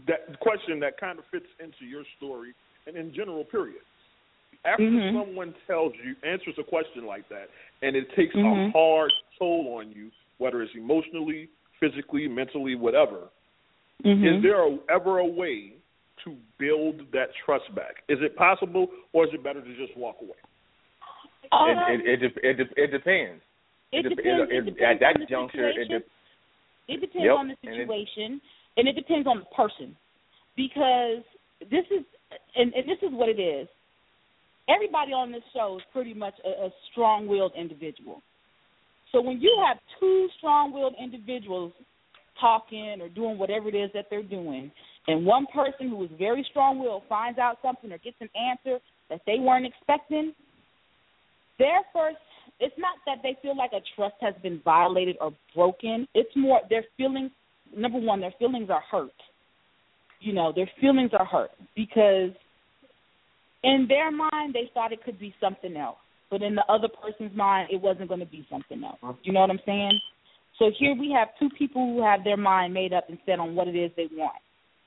that 0.08 0.40
question 0.40 0.80
that 0.80 0.98
kind 0.98 1.18
of 1.18 1.24
fits 1.30 1.44
into 1.62 1.84
your 1.84 2.02
story 2.16 2.54
and 2.86 2.96
in 2.96 3.12
general, 3.14 3.44
period. 3.44 3.82
After 4.64 4.84
Mhm. 4.84 5.12
someone 5.12 5.54
tells 5.66 5.92
you, 6.02 6.16
answers 6.24 6.54
a 6.58 6.64
question 6.64 7.04
like 7.04 7.28
that, 7.28 7.48
and 7.82 7.94
it 7.94 8.08
takes 8.16 8.34
a 8.34 8.38
Mhm. 8.38 8.72
hard 8.72 9.12
toll 9.38 9.74
on 9.78 9.92
you, 9.92 10.10
whether 10.38 10.62
it's 10.62 10.74
emotionally, 10.74 11.48
physically, 11.78 12.26
mentally, 12.26 12.74
whatever, 12.74 13.28
Mhm. 14.02 14.24
is 14.36 14.42
there 14.42 14.62
a, 14.62 14.78
ever 14.88 15.18
a 15.18 15.26
way 15.26 15.74
to 16.24 16.36
build 16.58 17.10
that 17.12 17.34
trust 17.44 17.72
back? 17.74 18.02
Is 18.08 18.20
it 18.22 18.34
possible, 18.36 18.90
or 19.12 19.26
is 19.26 19.34
it 19.34 19.42
better 19.42 19.60
to 19.60 19.74
just 19.74 19.94
walk 19.96 20.20
away? 20.22 20.38
Um, 21.50 21.68
it, 21.90 22.06
it, 22.06 22.22
it, 22.22 22.60
it, 22.60 22.72
it 22.78 22.86
depends. 22.92 23.42
It 23.90 24.02
dep- 24.02 24.16
depends. 24.16 24.50
it- 24.50 24.54
It 24.54 24.58
at 24.58 24.64
depends 24.64 25.00
that 25.00 25.14
on 25.16 25.20
the 25.20 25.26
juncture, 25.26 25.68
it 25.68 25.74
situation. 25.74 26.00
de- 26.00 26.04
It 26.88 27.00
depends 27.00 27.24
Yep, 27.24 27.36
on 27.38 27.48
the 27.48 27.56
and 27.62 27.74
it- 27.74 27.78
situation, 27.86 28.40
and 28.76 28.88
it 28.88 28.94
depends 28.94 29.26
on 29.28 29.38
the 29.40 29.44
person, 29.56 29.96
because 30.56 31.22
this 31.70 31.84
is 31.90 32.04
and, 32.56 32.72
and 32.74 32.88
this 32.88 32.98
is 33.02 33.10
what 33.12 33.28
it 33.28 33.38
is. 33.40 33.68
Everybody 34.68 35.12
on 35.12 35.32
this 35.32 35.42
show 35.52 35.76
is 35.76 35.82
pretty 35.92 36.14
much 36.14 36.34
a, 36.44 36.66
a 36.66 36.70
strong-willed 36.90 37.52
individual. 37.56 38.22
So 39.10 39.20
when 39.20 39.40
you 39.40 39.54
have 39.66 39.76
two 40.00 40.28
strong-willed 40.38 40.94
individuals 40.98 41.72
talking 42.40 43.00
or 43.00 43.08
doing 43.08 43.36
whatever 43.38 43.68
it 43.68 43.74
is 43.74 43.90
that 43.92 44.06
they're 44.08 44.22
doing, 44.22 44.70
and 45.08 45.26
one 45.26 45.46
person 45.52 45.90
who 45.90 46.04
is 46.04 46.10
very 46.18 46.46
strong-willed 46.50 47.02
finds 47.08 47.38
out 47.38 47.58
something 47.60 47.92
or 47.92 47.98
gets 47.98 48.16
an 48.20 48.30
answer 48.34 48.78
that 49.10 49.20
they 49.26 49.38
weren't 49.38 49.66
expecting, 49.66 50.32
their 51.58 51.80
first 51.92 52.16
it's 52.62 52.78
not 52.78 52.96
that 53.06 53.18
they 53.24 53.36
feel 53.42 53.56
like 53.56 53.72
a 53.72 53.82
trust 53.96 54.14
has 54.20 54.34
been 54.40 54.60
violated 54.64 55.16
or 55.20 55.32
broken. 55.52 56.06
It's 56.14 56.30
more 56.36 56.60
their 56.70 56.84
feelings 56.96 57.32
number 57.76 57.98
one, 57.98 58.20
their 58.20 58.34
feelings 58.38 58.70
are 58.70 58.82
hurt. 58.88 59.10
You 60.20 60.32
know, 60.32 60.52
their 60.54 60.70
feelings 60.80 61.10
are 61.18 61.24
hurt 61.24 61.50
because 61.74 62.30
in 63.64 63.86
their 63.88 64.12
mind 64.12 64.54
they 64.54 64.70
thought 64.72 64.92
it 64.92 65.02
could 65.04 65.18
be 65.18 65.34
something 65.40 65.76
else. 65.76 65.98
But 66.30 66.42
in 66.42 66.54
the 66.54 66.64
other 66.68 66.88
person's 66.88 67.36
mind 67.36 67.70
it 67.72 67.80
wasn't 67.80 68.08
going 68.08 68.20
to 68.20 68.26
be 68.26 68.46
something 68.48 68.82
else. 68.84 69.16
You 69.24 69.32
know 69.32 69.40
what 69.40 69.50
I'm 69.50 69.60
saying? 69.66 70.00
So 70.60 70.70
here 70.78 70.94
we 70.94 71.10
have 71.18 71.28
two 71.40 71.48
people 71.58 71.84
who 71.84 72.04
have 72.04 72.22
their 72.22 72.36
mind 72.36 72.72
made 72.72 72.92
up 72.92 73.08
and 73.08 73.18
set 73.26 73.40
on 73.40 73.56
what 73.56 73.66
it 73.66 73.74
is 73.74 73.90
they 73.96 74.08
want. 74.12 74.38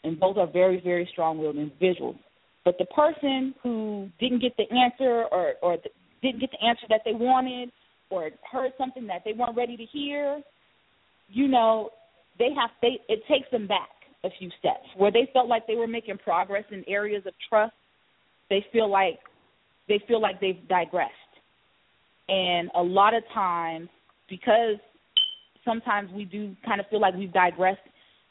And 0.06 0.18
both 0.18 0.38
are 0.38 0.48
very, 0.48 0.80
very 0.80 1.10
strong 1.12 1.40
willed 1.40 1.58
individuals. 1.58 2.16
But 2.64 2.78
the 2.78 2.86
person 2.86 3.54
who 3.62 4.10
didn't 4.20 4.42
get 4.42 4.56
the 4.56 4.64
answer 4.74 5.26
or, 5.32 5.56
or 5.62 5.78
didn't 6.22 6.40
get 6.40 6.52
the 6.52 6.66
answer 6.66 6.86
that 6.90 7.02
they 7.06 7.14
wanted 7.14 7.72
or 8.10 8.30
heard 8.52 8.72
something 8.78 9.08
that 9.08 9.22
they 9.26 9.34
weren't 9.34 9.56
ready 9.58 9.78
to 9.78 9.84
hear, 9.86 10.42
you 11.30 11.48
know, 11.48 11.90
they 12.38 12.50
have 12.56 12.70
they 12.82 13.00
it 13.08 13.22
takes 13.28 13.50
them 13.52 13.68
back 13.68 13.90
a 14.24 14.30
few 14.40 14.50
steps. 14.60 14.86
Where 14.98 15.12
they 15.12 15.30
felt 15.34 15.48
like 15.48 15.68
they 15.68 15.76
were 15.76 15.88
making 15.88 16.18
progress 16.20 16.64
in 16.72 16.84
areas 16.88 17.24
of 17.26 17.34
trust, 17.50 17.74
they 18.50 18.66
feel 18.72 18.90
like 18.90 19.20
they 19.88 20.02
feel 20.08 20.22
like 20.22 20.40
they've 20.40 20.68
digressed. 20.68 21.12
And 22.28 22.70
a 22.76 22.82
lot 22.82 23.14
of 23.14 23.24
times 23.34 23.90
because 24.30 24.78
sometimes 25.64 26.10
we 26.12 26.26
do 26.26 26.56
kind 26.66 26.80
of 26.80 26.88
feel 26.90 27.02
like 27.02 27.16
we've 27.16 27.34
digressed 27.34 27.80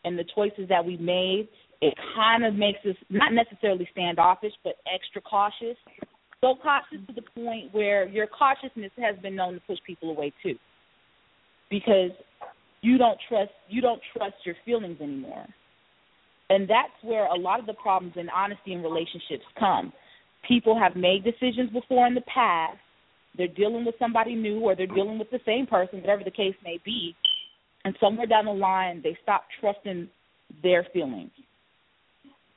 in 0.04 0.16
the 0.16 0.24
choices 0.34 0.68
that 0.68 0.84
we've 0.84 1.00
made, 1.00 1.48
it 1.80 1.94
kind 2.14 2.44
of 2.44 2.54
makes 2.54 2.78
us 2.88 2.96
not 3.10 3.32
necessarily 3.32 3.88
standoffish, 3.92 4.52
but 4.62 4.74
extra 4.92 5.20
cautious. 5.20 5.76
So 6.44 6.54
cautious 6.62 7.06
to 7.06 7.14
the 7.14 7.22
point 7.40 7.72
where 7.72 8.06
your 8.06 8.26
cautiousness 8.26 8.90
has 8.98 9.16
been 9.22 9.34
known 9.34 9.54
to 9.54 9.60
push 9.60 9.78
people 9.86 10.10
away 10.10 10.30
too, 10.42 10.56
because 11.70 12.10
you 12.82 12.98
don't 12.98 13.18
trust 13.30 13.52
you 13.70 13.80
don't 13.80 14.02
trust 14.14 14.34
your 14.44 14.54
feelings 14.62 15.00
anymore, 15.00 15.46
and 16.50 16.68
that's 16.68 16.92
where 17.02 17.28
a 17.28 17.34
lot 17.34 17.60
of 17.60 17.66
the 17.66 17.72
problems 17.72 18.12
in 18.16 18.28
honesty 18.28 18.74
in 18.74 18.82
relationships 18.82 19.44
come. 19.58 19.90
People 20.46 20.78
have 20.78 20.96
made 20.96 21.24
decisions 21.24 21.70
before 21.72 22.06
in 22.06 22.14
the 22.14 22.20
past. 22.22 22.76
They're 23.38 23.48
dealing 23.48 23.86
with 23.86 23.94
somebody 23.98 24.34
new, 24.34 24.60
or 24.60 24.76
they're 24.76 24.86
dealing 24.86 25.18
with 25.18 25.30
the 25.30 25.40
same 25.46 25.66
person, 25.66 26.02
whatever 26.02 26.24
the 26.24 26.30
case 26.30 26.54
may 26.62 26.78
be, 26.84 27.16
and 27.86 27.96
somewhere 27.98 28.26
down 28.26 28.44
the 28.44 28.52
line 28.52 29.00
they 29.02 29.16
stop 29.22 29.44
trusting 29.60 30.10
their 30.62 30.86
feelings. 30.92 31.30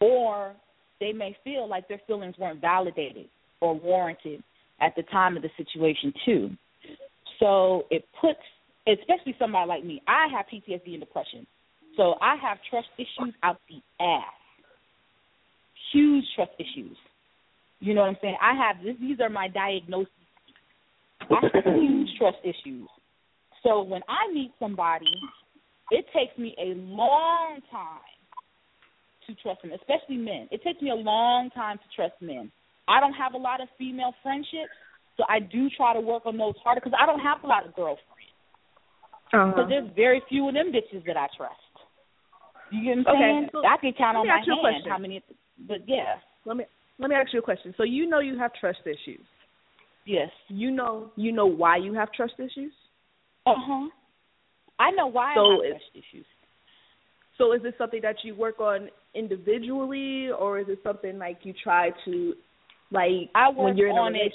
Or 0.02 0.58
they 1.00 1.14
may 1.14 1.38
feel 1.46 1.70
like 1.70 1.88
their 1.88 2.02
feelings 2.06 2.36
weren't 2.38 2.60
validated 2.60 3.28
or 3.62 3.76
warranted 3.80 4.44
at 4.80 4.94
the 4.96 5.04
time 5.04 5.36
of 5.36 5.44
the 5.44 5.50
situation 5.58 6.14
too. 6.26 6.50
So 7.40 7.84
it 7.90 8.06
puts, 8.20 8.40
especially 8.88 9.36
somebody 9.40 9.68
like 9.68 9.86
me, 9.86 10.02
I 10.08 10.28
have 10.36 10.46
PTSD 10.52 10.94
and 10.94 11.00
depression, 11.00 11.46
so 11.96 12.16
I 12.22 12.36
have 12.42 12.58
trust 12.70 12.88
issues 12.98 13.34
out 13.44 13.60
the 13.70 13.82
ass, 14.04 14.24
huge 15.92 16.26
trust 16.36 16.52
issues. 16.60 16.98
You 17.80 17.94
know 17.94 18.02
what 18.02 18.10
I'm 18.10 18.18
saying? 18.22 18.38
I 18.42 18.54
have 18.56 18.84
this, 18.84 18.96
these 19.00 19.20
are 19.20 19.30
my 19.30 19.48
diagnoses. 19.48 20.12
I 21.22 21.36
have 21.42 21.64
huge 21.76 22.10
trust 22.18 22.38
issues. 22.44 22.88
So 23.64 23.82
when 23.82 24.02
I 24.08 24.32
meet 24.34 24.52
somebody, 24.60 25.12
it 25.92 26.06
takes 26.14 26.38
me 26.38 26.56
a 26.60 26.74
long 26.76 27.60
time 27.72 28.00
to 29.28 29.36
trust 29.42 29.62
them, 29.62 29.72
especially 29.72 30.18
men. 30.18 30.48
It 30.52 30.64
takes 30.64 30.82
me 30.82 30.90
a 30.90 30.96
long 30.96 31.50
time 31.52 31.78
to 31.78 31.84
trust 31.96 32.14
men. 32.22 32.52
I 32.88 33.00
don't 33.00 33.14
have 33.14 33.34
a 33.34 33.38
lot 33.38 33.62
of 33.62 33.68
female 33.78 34.14
friendships, 34.24 34.72
so 35.18 35.24
I 35.28 35.40
do 35.40 35.70
try 35.76 35.94
to 35.94 36.00
work 36.00 36.26
on 36.26 36.38
those 36.38 36.56
harder 36.64 36.82
because 36.84 36.98
I 37.00 37.06
don't 37.06 37.20
have 37.20 37.44
a 37.44 37.48
lot 37.48 37.66
of 37.66 37.76
girlfriends. 37.76 38.04
Uh-huh. 39.34 39.66
There's 39.68 39.90
very 39.96 40.22
few 40.30 40.48
of 40.48 40.54
them 40.54 40.72
bitches 40.72 41.06
that 41.06 41.18
I 41.18 41.28
trust. 41.36 41.54
You 42.72 42.84
get 42.84 42.98
what 43.06 43.08
I'm 43.10 43.16
Okay, 43.16 43.32
saying? 43.32 43.50
so 43.52 43.66
I 43.66 43.78
can 43.78 43.94
count 43.98 44.18
on 44.18 44.28
my 44.28 44.36
ask 44.40 44.48
you 44.48 44.54
a 44.54 44.56
hand 44.56 44.64
question. 44.76 44.92
how 44.92 44.98
many. 44.98 45.24
But 45.68 45.78
yeah, 45.88 46.16
Let 46.46 46.58
me 46.58 46.66
let 47.00 47.10
me 47.10 47.16
ask 47.16 47.34
you 47.34 47.40
a 47.40 47.42
question. 47.42 47.74
So 47.78 47.84
you 47.84 48.08
know 48.08 48.20
you 48.20 48.38
have 48.38 48.52
trust 48.54 48.80
issues. 48.86 49.26
yes. 50.06 50.30
You 50.48 50.72
know 50.72 51.12
you 51.16 51.32
know 51.32 51.46
why 51.46 51.78
you 51.78 51.94
have 51.94 52.12
trust 52.14 52.34
issues. 52.40 52.72
Uh 53.46 53.54
huh. 53.58 53.90
I 54.80 54.92
know 54.92 55.08
why 55.08 55.34
So 55.36 55.42
I 55.42 55.68
have 55.68 55.72
trust 55.76 55.92
issues. 55.96 56.26
So 57.38 57.54
is 57.54 57.62
this 57.64 57.74
something 57.78 58.02
that 58.02 58.18
you 58.24 58.34
work 58.36 58.60
on 58.60 58.90
individually, 59.14 60.30
or 60.32 60.60
is 60.60 60.68
it 60.70 60.80
something 60.84 61.18
like 61.18 61.40
you 61.44 61.54
try 61.64 61.92
to, 62.06 62.34
like 62.92 63.30
I 63.36 63.50
work 63.50 63.58
when 63.58 63.78
you're 63.78 63.90
in 63.90 63.98
a 63.98 64.02
on 64.02 64.16
it 64.16 64.34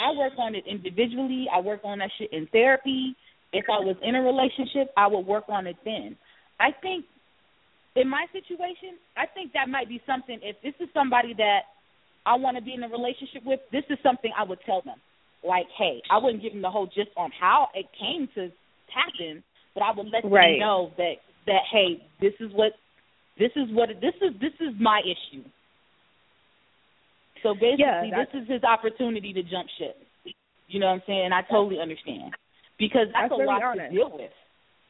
I 0.00 0.16
work 0.16 0.32
on 0.38 0.54
it 0.54 0.64
individually. 0.66 1.46
I 1.52 1.60
work 1.60 1.80
on 1.84 1.98
that 1.98 2.10
shit 2.18 2.32
in 2.32 2.46
therapy. 2.52 3.16
If 3.52 3.64
I 3.70 3.80
was 3.80 3.96
in 4.02 4.14
a 4.14 4.22
relationship, 4.22 4.92
I 4.96 5.06
would 5.06 5.26
work 5.26 5.44
on 5.48 5.66
it 5.66 5.76
then. 5.84 6.16
I 6.60 6.70
think 6.82 7.06
in 7.94 8.08
my 8.08 8.26
situation, 8.32 9.00
I 9.16 9.24
think 9.26 9.52
that 9.54 9.68
might 9.68 9.88
be 9.88 10.02
something. 10.06 10.38
If 10.42 10.56
this 10.62 10.74
is 10.80 10.88
somebody 10.92 11.32
that 11.34 11.60
I 12.26 12.34
want 12.36 12.56
to 12.58 12.62
be 12.62 12.74
in 12.74 12.82
a 12.82 12.88
relationship 12.88 13.42
with, 13.44 13.60
this 13.72 13.84
is 13.88 13.98
something 14.02 14.30
I 14.36 14.44
would 14.44 14.58
tell 14.66 14.82
them. 14.84 15.00
Like, 15.42 15.66
hey, 15.78 16.02
I 16.10 16.18
wouldn't 16.18 16.42
give 16.42 16.52
them 16.52 16.62
the 16.62 16.70
whole 16.70 16.86
gist 16.86 17.10
on 17.16 17.30
how 17.38 17.68
it 17.74 17.86
came 17.98 18.28
to 18.34 18.50
happen, 18.92 19.42
but 19.74 19.82
I 19.82 19.92
would 19.92 20.08
let 20.12 20.24
Right. 20.24 20.58
them 20.58 20.60
know 20.60 20.92
that 20.98 21.14
that 21.46 21.62
hey, 21.70 22.02
this 22.20 22.34
is 22.40 22.52
what 22.52 22.72
this 23.38 23.52
is 23.54 23.70
what 23.70 23.88
this 24.00 24.14
is 24.20 24.34
this 24.40 24.52
is 24.60 24.74
my 24.80 25.00
issue. 25.00 25.44
So 27.46 27.54
basically, 27.54 28.10
Yeah, 28.10 28.26
this 28.26 28.42
is 28.42 28.48
his 28.50 28.64
opportunity 28.64 29.32
to 29.32 29.42
jump 29.42 29.70
ship. 29.78 29.94
You 30.66 30.80
know 30.80 30.86
what 30.86 30.94
I'm 30.94 31.02
saying? 31.06 31.30
I 31.32 31.42
totally 31.46 31.78
understand 31.78 32.34
because 32.76 33.06
that's, 33.14 33.30
That's 33.30 33.40
a 33.40 33.44
lot 33.46 33.62
honest. 33.62 33.90
to 33.90 33.94
deal 33.94 34.10
with. 34.10 34.34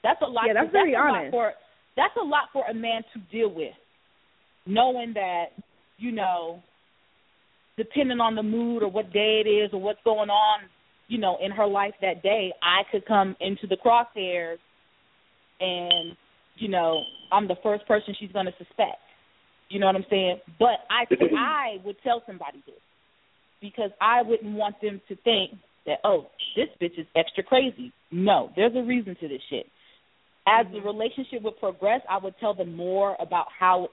That's 0.03 0.23
a 0.23 0.27
lot. 0.27 0.45
Yeah, 0.47 0.55
that's 0.55 0.69
to, 0.69 0.73
very 0.73 0.93
lot 0.95 1.11
honest. 1.11 1.33
for 1.33 1.53
that's 1.97 2.17
a 2.17 2.25
lot 2.25 2.49
for 2.53 2.65
a 2.65 2.73
man 2.73 3.03
to 3.13 3.21
deal 3.31 3.53
with, 3.53 3.77
knowing 4.65 5.13
that 5.15 5.53
you 5.99 6.13
know, 6.13 6.63
depending 7.77 8.21
on 8.21 8.35
the 8.35 8.43
mood 8.43 8.83
or 8.83 8.91
what 8.91 9.13
day 9.13 9.43
it 9.45 9.49
is 9.49 9.71
or 9.75 9.81
what's 9.81 10.01
going 10.05 10.31
on, 10.31 10.61
you 11.09 11.19
know, 11.19 11.37
in 11.45 11.51
her 11.51 11.67
life 11.67 11.95
that 12.01 12.23
day, 12.23 12.53
I 12.63 12.83
could 12.91 13.05
come 13.07 13.37
into 13.41 13.67
the 13.67 13.77
crosshairs, 13.77 14.59
and 15.61 16.17
you 16.57 16.69
know, 16.69 17.03
I'm 17.31 17.49
the 17.49 17.57
first 17.63 17.87
person 17.87 18.15
she's 18.19 18.33
going 18.33 18.47
to 18.47 18.53
suspect. 18.57 19.06
You 19.69 19.81
know 19.81 19.87
what 19.87 19.97
I'm 19.97 20.07
saying? 20.09 20.41
But 20.59 20.79
I 20.91 21.05
I 21.39 21.85
would 21.85 21.97
tell 22.03 22.23
somebody 22.27 22.63
this 22.67 22.77
because 23.61 23.91
I 24.01 24.23
wouldn't 24.23 24.55
want 24.55 24.81
them 24.81 25.01
to 25.09 25.17
think 25.17 25.59
that 25.87 25.99
oh 26.05 26.27
this 26.57 26.69
bitch 26.81 26.99
is 26.99 27.07
extra 27.17 27.43
crazy. 27.43 27.93
No, 28.11 28.51
there's 28.57 28.75
a 28.77 28.83
reason 28.83 29.17
to 29.21 29.29
this 29.29 29.41
shit. 29.51 29.67
As 30.47 30.67
the 30.71 30.79
mm-hmm. 30.79 30.87
relationship 30.87 31.43
would 31.43 31.59
progress, 31.59 32.01
I 32.09 32.19
would 32.19 32.35
tell 32.39 32.55
them 32.55 32.77
more 32.77 33.17
about 33.21 33.47
how 33.59 33.89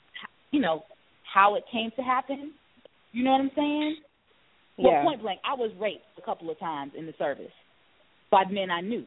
you 0.51 0.59
know 0.59 0.83
how 1.33 1.55
it 1.55 1.63
came 1.71 1.91
to 1.95 2.01
happen. 2.01 2.53
You 3.11 3.23
know 3.23 3.31
what 3.31 3.41
I'm 3.41 3.51
saying? 3.55 3.97
Well, 4.77 5.03
point 5.03 5.21
blank, 5.21 5.39
I 5.45 5.53
was 5.53 5.71
raped 5.79 6.05
a 6.17 6.21
couple 6.21 6.49
of 6.49 6.59
times 6.59 6.93
in 6.97 7.05
the 7.05 7.13
service 7.19 7.51
by 8.31 8.43
men 8.49 8.71
I 8.71 8.81
knew. 8.81 9.05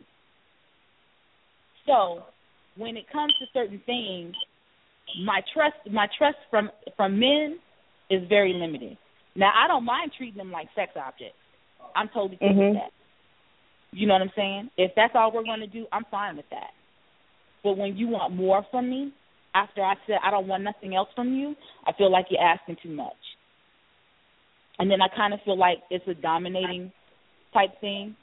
So 1.87 2.23
when 2.77 2.97
it 2.97 3.11
comes 3.11 3.33
to 3.41 3.47
certain 3.53 3.81
things, 3.85 4.35
my 5.25 5.41
trust 5.55 5.77
my 5.91 6.07
trust 6.19 6.37
from 6.51 6.71
from 6.97 7.19
men 7.19 7.59
is 8.11 8.23
very 8.29 8.53
limited. 8.53 8.97
Now 9.35 9.53
I 9.55 9.69
don't 9.69 9.85
mind 9.85 10.13
treating 10.17 10.39
them 10.39 10.53
like 10.53 10.69
sex 10.75 10.93
objects. 10.97 11.39
I'm 11.95 12.09
totally 12.09 12.37
cool 12.39 12.49
Mhm. 12.49 12.73
with 12.73 12.83
that. 12.83 12.93
You 13.93 14.07
know 14.07 14.15
what 14.15 14.23
I'm 14.23 14.33
saying? 14.37 14.71
If 14.77 14.95
that's 14.95 15.15
all 15.15 15.33
we're 15.33 15.45
going 15.45 15.61
to 15.61 15.67
do, 15.67 15.87
I'm 15.93 16.05
fine 16.11 16.37
with 16.37 16.49
that. 16.51 16.71
But 17.63 17.79
when 17.79 17.97
you 17.97 18.09
want 18.09 18.35
more 18.35 18.63
from 18.71 18.91
me, 18.91 19.13
after 19.55 19.83
I 19.83 19.95
said 20.07 20.19
I 20.23 20.31
don't 20.31 20.47
want 20.47 20.63
nothing 20.63 20.95
else 20.95 21.09
from 21.15 21.33
you, 21.35 21.57
I 21.87 21.93
feel 21.93 22.11
like 22.11 22.27
you're 22.31 22.43
asking 22.43 22.77
too 22.83 22.91
much. 22.91 23.17
And 24.79 24.91
then 24.91 25.01
I 25.01 25.09
kind 25.09 25.33
of 25.33 25.41
feel 25.43 25.57
like 25.57 25.79
it's 25.91 26.07
a 26.07 26.15
dominating 26.15 26.93
type 27.55 27.81
thing. 27.81 28.17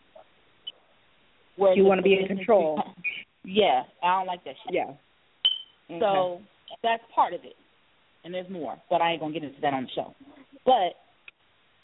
Where 1.56 1.74
You 1.74 1.86
wanna 1.86 2.02
be 2.02 2.20
in 2.20 2.28
control. 2.28 2.82
Yeah, 3.46 3.84
I 4.02 4.18
don't 4.20 4.28
like 4.28 4.46
that 4.46 4.56
shit. 4.64 4.74
Yeah. 4.74 4.94
So 6.00 6.42
that's 6.82 7.04
part 7.14 7.34
of 7.34 7.42
it. 7.44 7.56
And 8.24 8.34
there's 8.34 8.50
more, 8.50 8.78
but 8.90 9.02
I 9.02 9.12
ain't 9.12 9.20
gonna 9.20 9.34
get 9.34 9.44
into 9.44 9.60
that 9.62 9.74
on 9.74 9.84
the 9.84 9.90
show. 9.94 10.16
But 10.66 10.96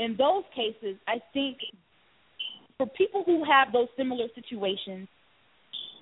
in 0.01 0.15
those 0.17 0.43
cases, 0.55 0.97
I 1.07 1.19
think 1.33 1.57
for 2.77 2.87
people 2.87 3.23
who 3.25 3.43
have 3.43 3.73
those 3.73 3.89
similar 3.97 4.27
situations, 4.33 5.09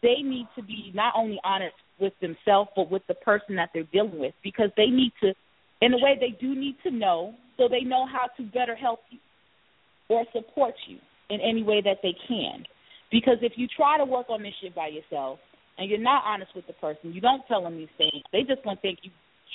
they 0.03 0.21
need 0.21 0.47
to 0.55 0.61
be 0.61 0.91
not 0.93 1.13
only 1.17 1.39
honest 1.43 1.75
with 1.99 2.13
themselves 2.21 2.69
but 2.75 2.91
with 2.91 3.01
the 3.07 3.15
person 3.15 3.55
that 3.55 3.69
they're 3.73 3.89
dealing 3.91 4.19
with 4.19 4.33
because 4.43 4.69
they 4.77 4.85
need 4.85 5.11
to 5.19 5.33
in 5.81 5.93
a 5.93 5.97
way 5.97 6.15
they 6.19 6.37
do 6.39 6.53
need 6.53 6.75
to 6.83 6.91
know 6.91 7.33
so 7.57 7.67
they 7.67 7.81
know 7.81 8.05
how 8.05 8.27
to 8.37 8.43
better 8.51 8.75
help 8.75 8.99
you 9.09 9.17
or 10.09 10.23
support 10.33 10.75
you 10.87 10.97
in 11.29 11.41
any 11.41 11.63
way 11.63 11.81
that 11.81 11.97
they 12.03 12.15
can. 12.27 12.63
Because 13.11 13.37
if 13.41 13.53
you 13.55 13.67
try 13.67 13.97
to 13.97 14.05
work 14.05 14.29
on 14.29 14.43
this 14.43 14.53
shit 14.61 14.75
by 14.75 14.87
yourself 14.87 15.39
and 15.77 15.89
you're 15.89 15.99
not 15.99 16.23
honest 16.25 16.55
with 16.55 16.67
the 16.67 16.73
person, 16.73 17.13
you 17.13 17.21
don't 17.21 17.45
tell 17.47 17.61
them 17.61 17.77
these 17.77 17.87
things, 17.97 18.23
they 18.31 18.43
just 18.43 18.63
gonna 18.63 18.77
think 18.81 18.99
you 19.03 19.11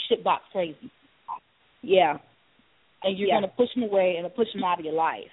shitbox 0.09 0.39
crazy. 0.53 0.91
Yeah. 1.83 2.19
And 3.03 3.19
you're 3.19 3.29
Yeah. 3.29 3.37
gonna 3.37 3.49
push 3.49 3.73
them 3.75 3.85
away 3.85 4.17
and 4.17 4.35
push 4.35 4.53
them 4.53 4.65
out 4.65 4.79
of 4.79 4.85
your 4.85 4.95
life. 4.95 5.31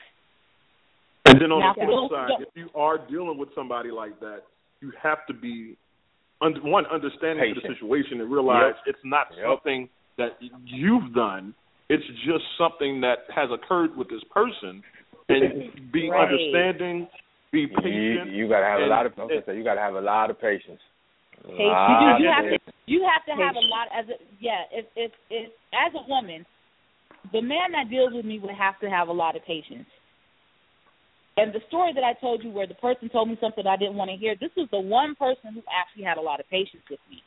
And 1.25 1.39
then 1.39 1.51
on 1.51 1.59
Now, 1.59 1.73
the 1.73 1.81
for 1.85 2.07
flip 2.07 2.11
side, 2.11 2.41
if 2.41 2.49
you 2.55 2.69
are 2.73 2.97
dealing 2.97 3.37
with 3.37 3.53
somebody 3.53 3.91
like 3.91 4.19
that, 4.19 4.43
you 4.81 4.91
have 5.01 5.25
to 5.27 5.33
be 5.33 5.77
under, 6.41 6.61
one 6.61 6.85
understanding 6.87 7.51
of 7.51 7.61
the 7.61 7.67
situation 7.67 8.21
and 8.21 8.31
realize 8.31 8.75
Yep. 8.77 8.87
it's 8.87 9.03
not 9.05 9.27
Yep. 9.35 9.45
something 9.45 9.89
that 10.15 10.37
you've 10.65 11.13
done. 11.13 11.53
It's 11.89 12.05
just 12.23 12.45
something 12.57 13.01
that 13.01 13.29
has 13.29 13.51
occurred 13.51 13.95
with 13.97 14.09
this 14.09 14.23
person, 14.25 14.83
and 15.27 15.91
be 15.91 16.09
Right. 16.09 16.21
understanding, 16.21 17.07
be 17.51 17.67
patient. 17.67 18.31
you 18.31 18.47
gotta 18.47 18.65
have 18.65 18.81
a 18.81 18.87
lot 18.87 19.05
of. 19.05 19.13
I 19.17 19.23
was 19.23 19.43
gonna 19.45 19.57
you 19.57 19.63
gotta 19.63 19.81
have 19.81 19.95
a 19.95 20.01
lot 20.01 20.29
of 20.29 20.39
patience. 20.39 20.81
A 21.45 21.51
You 21.51 21.95
do. 21.99 22.23
You 22.23 22.29
have 22.29 22.45
to. 22.45 22.59
You 22.85 23.07
have 23.07 23.25
to 23.25 23.33
have 23.43 23.55
a 23.55 23.65
lot. 23.65 23.87
As 23.93 24.05
a 24.09 24.17
yeah, 24.39 24.63
if 24.71 24.85
if 24.95 25.11
if 25.29 25.51
as 25.73 25.93
a 25.95 26.07
woman, 26.09 26.45
the 27.31 27.41
man 27.41 27.71
that 27.73 27.89
deals 27.89 28.13
with 28.13 28.25
me 28.25 28.39
would 28.39 28.55
have 28.55 28.79
to 28.81 28.89
have 28.89 29.07
a 29.07 29.13
lot 29.13 29.35
of 29.35 29.43
patience. 29.45 29.87
And 31.37 31.53
the 31.53 31.61
story 31.69 31.93
that 31.95 32.03
I 32.03 32.13
told 32.19 32.43
you, 32.43 32.51
where 32.51 32.67
the 32.67 32.75
person 32.75 33.07
told 33.07 33.29
me 33.29 33.37
something 33.39 33.65
I 33.65 33.77
didn't 33.77 33.95
want 33.95 34.11
to 34.11 34.17
hear, 34.17 34.35
this 34.35 34.51
was 34.57 34.67
the 34.71 34.79
one 34.79 35.15
person 35.15 35.53
who 35.53 35.63
actually 35.71 36.03
had 36.03 36.17
a 36.17 36.21
lot 36.21 36.41
of 36.41 36.49
patience 36.49 36.83
with 36.89 36.99
me. 37.09 37.23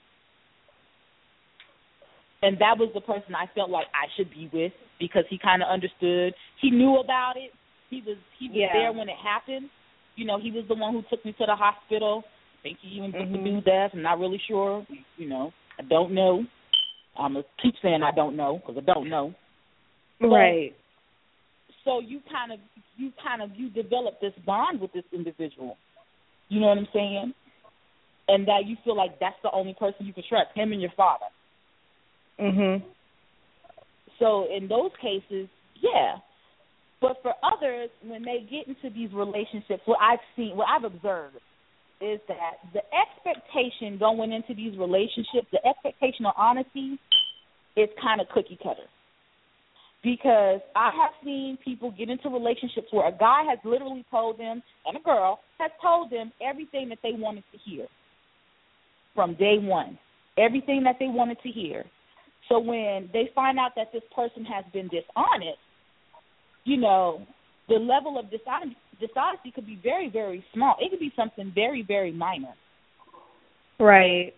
And 2.43 2.59
that 2.59 2.77
was 2.77 2.91
the 2.93 3.01
person 3.01 3.35
I 3.35 3.47
felt 3.55 3.71
like 3.71 3.87
I 3.95 4.11
should 4.17 4.29
be 4.29 4.51
with 4.53 4.73
because 4.99 5.25
he 5.31 5.39
kind 5.39 5.63
of 5.63 5.69
understood. 5.71 6.35
He 6.61 6.71
knew 6.71 6.99
about 6.99 7.39
it. 7.39 7.53
He 7.89 8.03
was 8.05 8.19
he 8.39 8.49
was 8.49 8.57
Yeah. 8.57 8.73
there 8.73 8.93
when 8.93 9.09
it 9.09 9.17
happened. 9.17 9.71
You 10.17 10.27
know, 10.27 10.39
he 10.39 10.51
was 10.51 10.65
the 10.69 10.75
one 10.75 10.93
who 10.93 11.03
took 11.09 11.25
me 11.25 11.33
to 11.33 11.47
the 11.47 11.57
hospital. 11.57 12.25
I 12.61 12.63
think 12.63 12.79
he 12.81 12.97
even 12.97 13.13
took 13.13 13.31
the 13.33 13.39
Mhm. 13.39 13.45
dude 13.45 13.65
death. 13.65 13.91
I'm 13.93 14.03
not 14.03 14.19
really 14.19 14.39
sure. 14.39 14.87
You 15.17 15.29
know, 15.29 15.53
I 15.79 15.83
don't 15.83 16.13
know. 16.13 16.47
I'm 17.17 17.35
gonna 17.35 17.45
keep 17.61 17.75
saying 17.83 18.03
I 18.03 18.13
don't 18.13 18.37
know 18.37 18.59
because 18.59 18.77
I 18.79 18.93
don't 18.93 19.09
know. 19.09 19.35
Right. 20.21 20.75
So 21.85 21.99
you 22.01 22.21
kind 22.31 22.53
of 22.53 22.61
you 22.97 23.13
kind 23.23 23.43
of 23.43 23.57
you 23.57 23.69
develop 23.71 24.21
this 24.21 24.35
bond 24.47 24.81
with 24.81 24.93
this 24.93 25.05
individual. 25.13 25.77
You 26.49 26.61
know 26.61 26.69
what 26.69 26.79
I'm 26.79 26.89
saying? 26.93 27.35
And 28.29 28.47
that 28.47 28.67
you 28.67 28.77
feel 28.85 28.95
like 28.97 29.19
that's 29.19 29.41
the 29.43 29.51
only 29.51 29.75
person 29.75 30.07
you 30.07 30.13
can 30.13 30.23
trust, 30.29 30.53
him 30.55 30.73
and 30.73 30.81
your 30.81 30.93
father. 30.93 31.27
Mhm. 32.39 32.83
So 34.19 34.45
in 34.45 34.69
those 34.69 34.93
cases, 35.01 35.49
yeah. 35.81 36.19
But 37.03 37.19
for 37.21 37.35
others, 37.43 37.91
when 38.07 38.23
they 38.23 38.47
get 38.49 38.69
into 38.69 38.89
these 38.95 39.13
relationships, 39.13 39.83
what 39.87 39.99
I've 40.01 40.23
seen, 40.37 40.57
what 40.57 40.69
I've 40.71 40.85
observed, 40.85 41.37
is 42.01 42.21
that 42.29 42.63
the 42.73 42.83
expectation 42.95 43.99
going 43.99 44.33
into 44.33 44.55
these 44.55 44.79
relationships, 44.79 45.49
the 45.51 45.67
expectation 45.67 46.27
of 46.27 46.35
honesty, 46.39 46.99
is 47.77 47.89
kind 48.01 48.21
of 48.21 48.29
cookie 48.29 48.59
cutter. 48.63 48.87
Because 50.05 50.61
I 50.75 50.91
have 50.95 51.13
seen 51.25 51.59
people 51.65 51.91
get 51.91 52.09
into 52.09 52.29
relationships 52.29 52.89
where 52.93 53.09
a 53.09 53.13
guy 53.13 53.43
has 53.51 53.59
literally 53.65 54.05
told 54.11 54.39
them, 54.39 54.63
and 54.87 54.97
a 54.97 55.01
girl 55.01 55.41
has 55.59 55.71
told 55.83 56.11
them 56.11 56.33
everything 56.41 56.89
that 56.91 56.99
they 57.03 57.13
wanted 57.13 57.45
to 57.53 57.59
hear 57.69 57.87
from 59.15 59.35
day 59.35 59.59
one, 59.59 59.99
everything 60.39 60.85
that 60.85 60.97
they 61.01 61.09
wanted 61.09 61.39
to 61.43 61.51
hear. 61.51 61.85
So 62.49 62.59
when 62.59 63.11
they 63.13 63.31
find 63.35 63.59
out 63.59 63.73
that 63.77 63.93
this 63.93 64.03
person 64.15 64.45
has 64.45 64.65
been 64.73 64.89
dishonest, 64.89 65.59
you 66.65 66.77
know, 66.77 67.27
the 67.69 67.75
level 67.77 68.19
of 68.19 68.31
dishonesty, 68.31 68.77
dishonesty 69.01 69.51
could 69.55 69.67
be 69.67 69.79
very, 69.83 70.11
very 70.11 70.45
small. 70.55 70.77
It 70.81 70.91
could 70.91 71.01
be 71.01 71.13
something 71.17 71.53
very, 71.55 71.85
very 71.87 72.13
minor. 72.13 72.55
Right. 73.79 74.33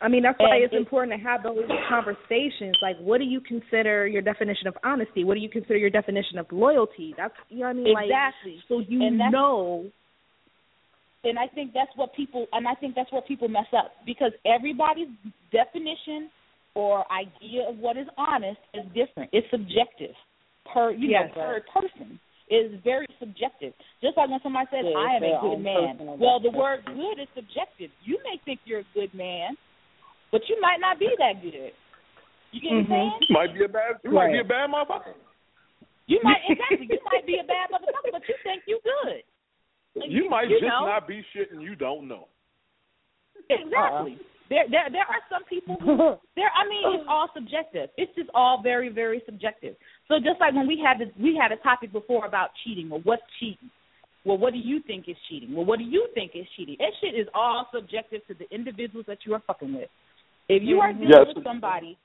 I 0.00 0.08
mean, 0.08 0.22
that's 0.22 0.38
why 0.38 0.56
And 0.56 0.64
it's 0.64 0.74
important 0.74 1.18
to 1.18 1.26
have 1.26 1.42
those 1.42 1.58
conversations. 1.88 2.76
Like, 2.82 2.96
what 2.98 3.18
do 3.18 3.24
you 3.24 3.40
consider 3.40 4.06
your 4.06 4.22
definition 4.22 4.66
of 4.66 4.76
honesty? 4.84 5.24
What 5.24 5.34
do 5.34 5.40
you 5.40 5.48
consider 5.48 5.76
your 5.78 5.90
definition 5.90 6.38
of 6.38 6.46
loyalty? 6.52 7.14
That's 7.16 7.34
you 7.48 7.60
know 7.60 7.64
what 7.64 7.70
I 7.70 7.72
mean. 7.74 7.94
Like, 7.94 8.04
Exactly. 8.04 8.62
so 8.68 8.80
you 8.86 9.02
And 9.06 9.18
know. 9.32 9.86
and 11.24 11.38
I 11.38 11.46
think 11.48 11.72
that's 11.72 11.90
what 11.96 12.14
people 12.14 12.46
and 12.52 12.68
I 12.68 12.74
think 12.74 12.94
that's 12.94 13.10
where 13.10 13.22
people 13.22 13.48
mess 13.48 13.66
up 13.76 13.92
because 14.04 14.32
everybody's 14.44 15.08
definition 15.50 16.30
or 16.74 17.04
idea 17.10 17.68
of 17.68 17.78
what 17.78 17.96
is 17.96 18.06
honest 18.18 18.60
is 18.74 18.84
different. 18.94 19.30
It's 19.32 19.46
subjective 19.50 20.14
per 20.72 20.90
you 20.92 21.08
Yes. 21.10 21.30
know 21.36 21.42
per 21.42 21.60
person. 21.72 22.18
It's 22.48 22.70
very 22.84 23.06
subjective. 23.18 23.74
Just 24.00 24.16
like 24.16 24.30
when 24.30 24.38
somebody 24.42 24.68
says 24.70 24.84
Yeah, 24.86 24.98
I 24.98 25.16
am 25.18 25.22
a 25.24 25.38
good 25.42 25.58
man. 25.58 25.98
Well, 26.18 26.38
the 26.38 26.50
definition. 26.50 26.54
word 26.54 26.84
good 26.86 27.18
is 27.22 27.28
subjective. 27.34 27.90
You 28.04 28.18
may 28.22 28.38
think 28.44 28.60
you're 28.64 28.80
a 28.86 28.90
good 28.94 29.12
man, 29.14 29.56
but 30.30 30.42
you 30.48 30.56
might 30.60 30.78
not 30.78 30.98
be 30.98 31.10
that 31.18 31.42
good. 31.42 31.72
You 32.52 32.60
get 32.62 32.70
what 32.70 32.78
I'm 32.78 32.86
saying? 32.86 33.12
You 33.28 33.34
might 33.34 33.52
be 33.54 33.64
a 33.64 33.68
bad. 33.68 33.98
You 34.04 34.10
might 34.12 34.30
be 34.32 34.38
a 34.38 34.44
bad 34.44 34.70
motherfucker. 34.70 35.14
You 36.06 36.20
might 36.22 36.38
exactly. 36.48 36.86
You 36.88 37.00
might 37.10 37.26
be 37.26 37.38
a 37.42 37.46
bad 37.46 37.68
motherfucker, 37.74 38.12
but 38.12 38.22
you 38.28 38.34
think 38.44 38.62
you 38.66 38.78
good. 38.84 39.22
Like, 39.96 40.10
You 40.10 40.30
might 40.30 40.48
you 40.48 40.60
just 40.60 40.70
know? 40.70 40.86
not 40.86 41.08
be 41.08 41.24
shit 41.34 41.50
and 41.50 41.60
you 41.62 41.74
don't 41.74 42.06
know. 42.06 42.28
Exactly. 43.50 44.18
There, 44.48 44.64
there, 44.70 44.86
there 44.92 45.02
are 45.02 45.22
some 45.28 45.42
people 45.50 45.76
who 45.80 45.96
there. 46.36 46.50
I 46.54 46.68
mean, 46.68 46.82
it's 46.94 47.04
all 47.08 47.28
subjective. 47.34 47.90
It's 47.96 48.14
just 48.14 48.30
all 48.34 48.62
very, 48.62 48.88
very 48.88 49.20
subjective. 49.26 49.74
So 50.08 50.16
just 50.18 50.40
like 50.40 50.54
when 50.54 50.66
we 50.66 50.80
had 50.82 50.98
this, 51.00 51.12
we 51.20 51.38
had 51.40 51.52
a 51.52 51.56
topic 51.62 51.92
before 51.92 52.26
about 52.26 52.50
cheating. 52.64 52.88
Well, 52.88 53.00
what's 53.04 53.22
cheating? 53.40 53.70
Well, 54.24 54.38
what 54.38 54.52
do 54.52 54.58
you 54.58 54.80
think 54.86 55.08
is 55.08 55.16
cheating? 55.28 55.54
Well, 55.54 55.64
what 55.64 55.78
do 55.78 55.84
you 55.84 56.08
think 56.14 56.32
is 56.34 56.46
cheating? 56.56 56.76
That 56.78 56.92
shit 57.00 57.14
is 57.18 57.26
all 57.34 57.66
subjective 57.72 58.22
to 58.28 58.34
the 58.34 58.46
individuals 58.54 59.06
that 59.06 59.18
you 59.24 59.34
are 59.34 59.42
fucking 59.46 59.72
with. 59.74 59.88
If 60.48 60.62
you 60.62 60.80
are 60.80 60.92
mhm. 60.92 60.98
dealing 61.00 61.26
Yes. 61.26 61.34
with 61.34 61.44
somebody 61.44 61.96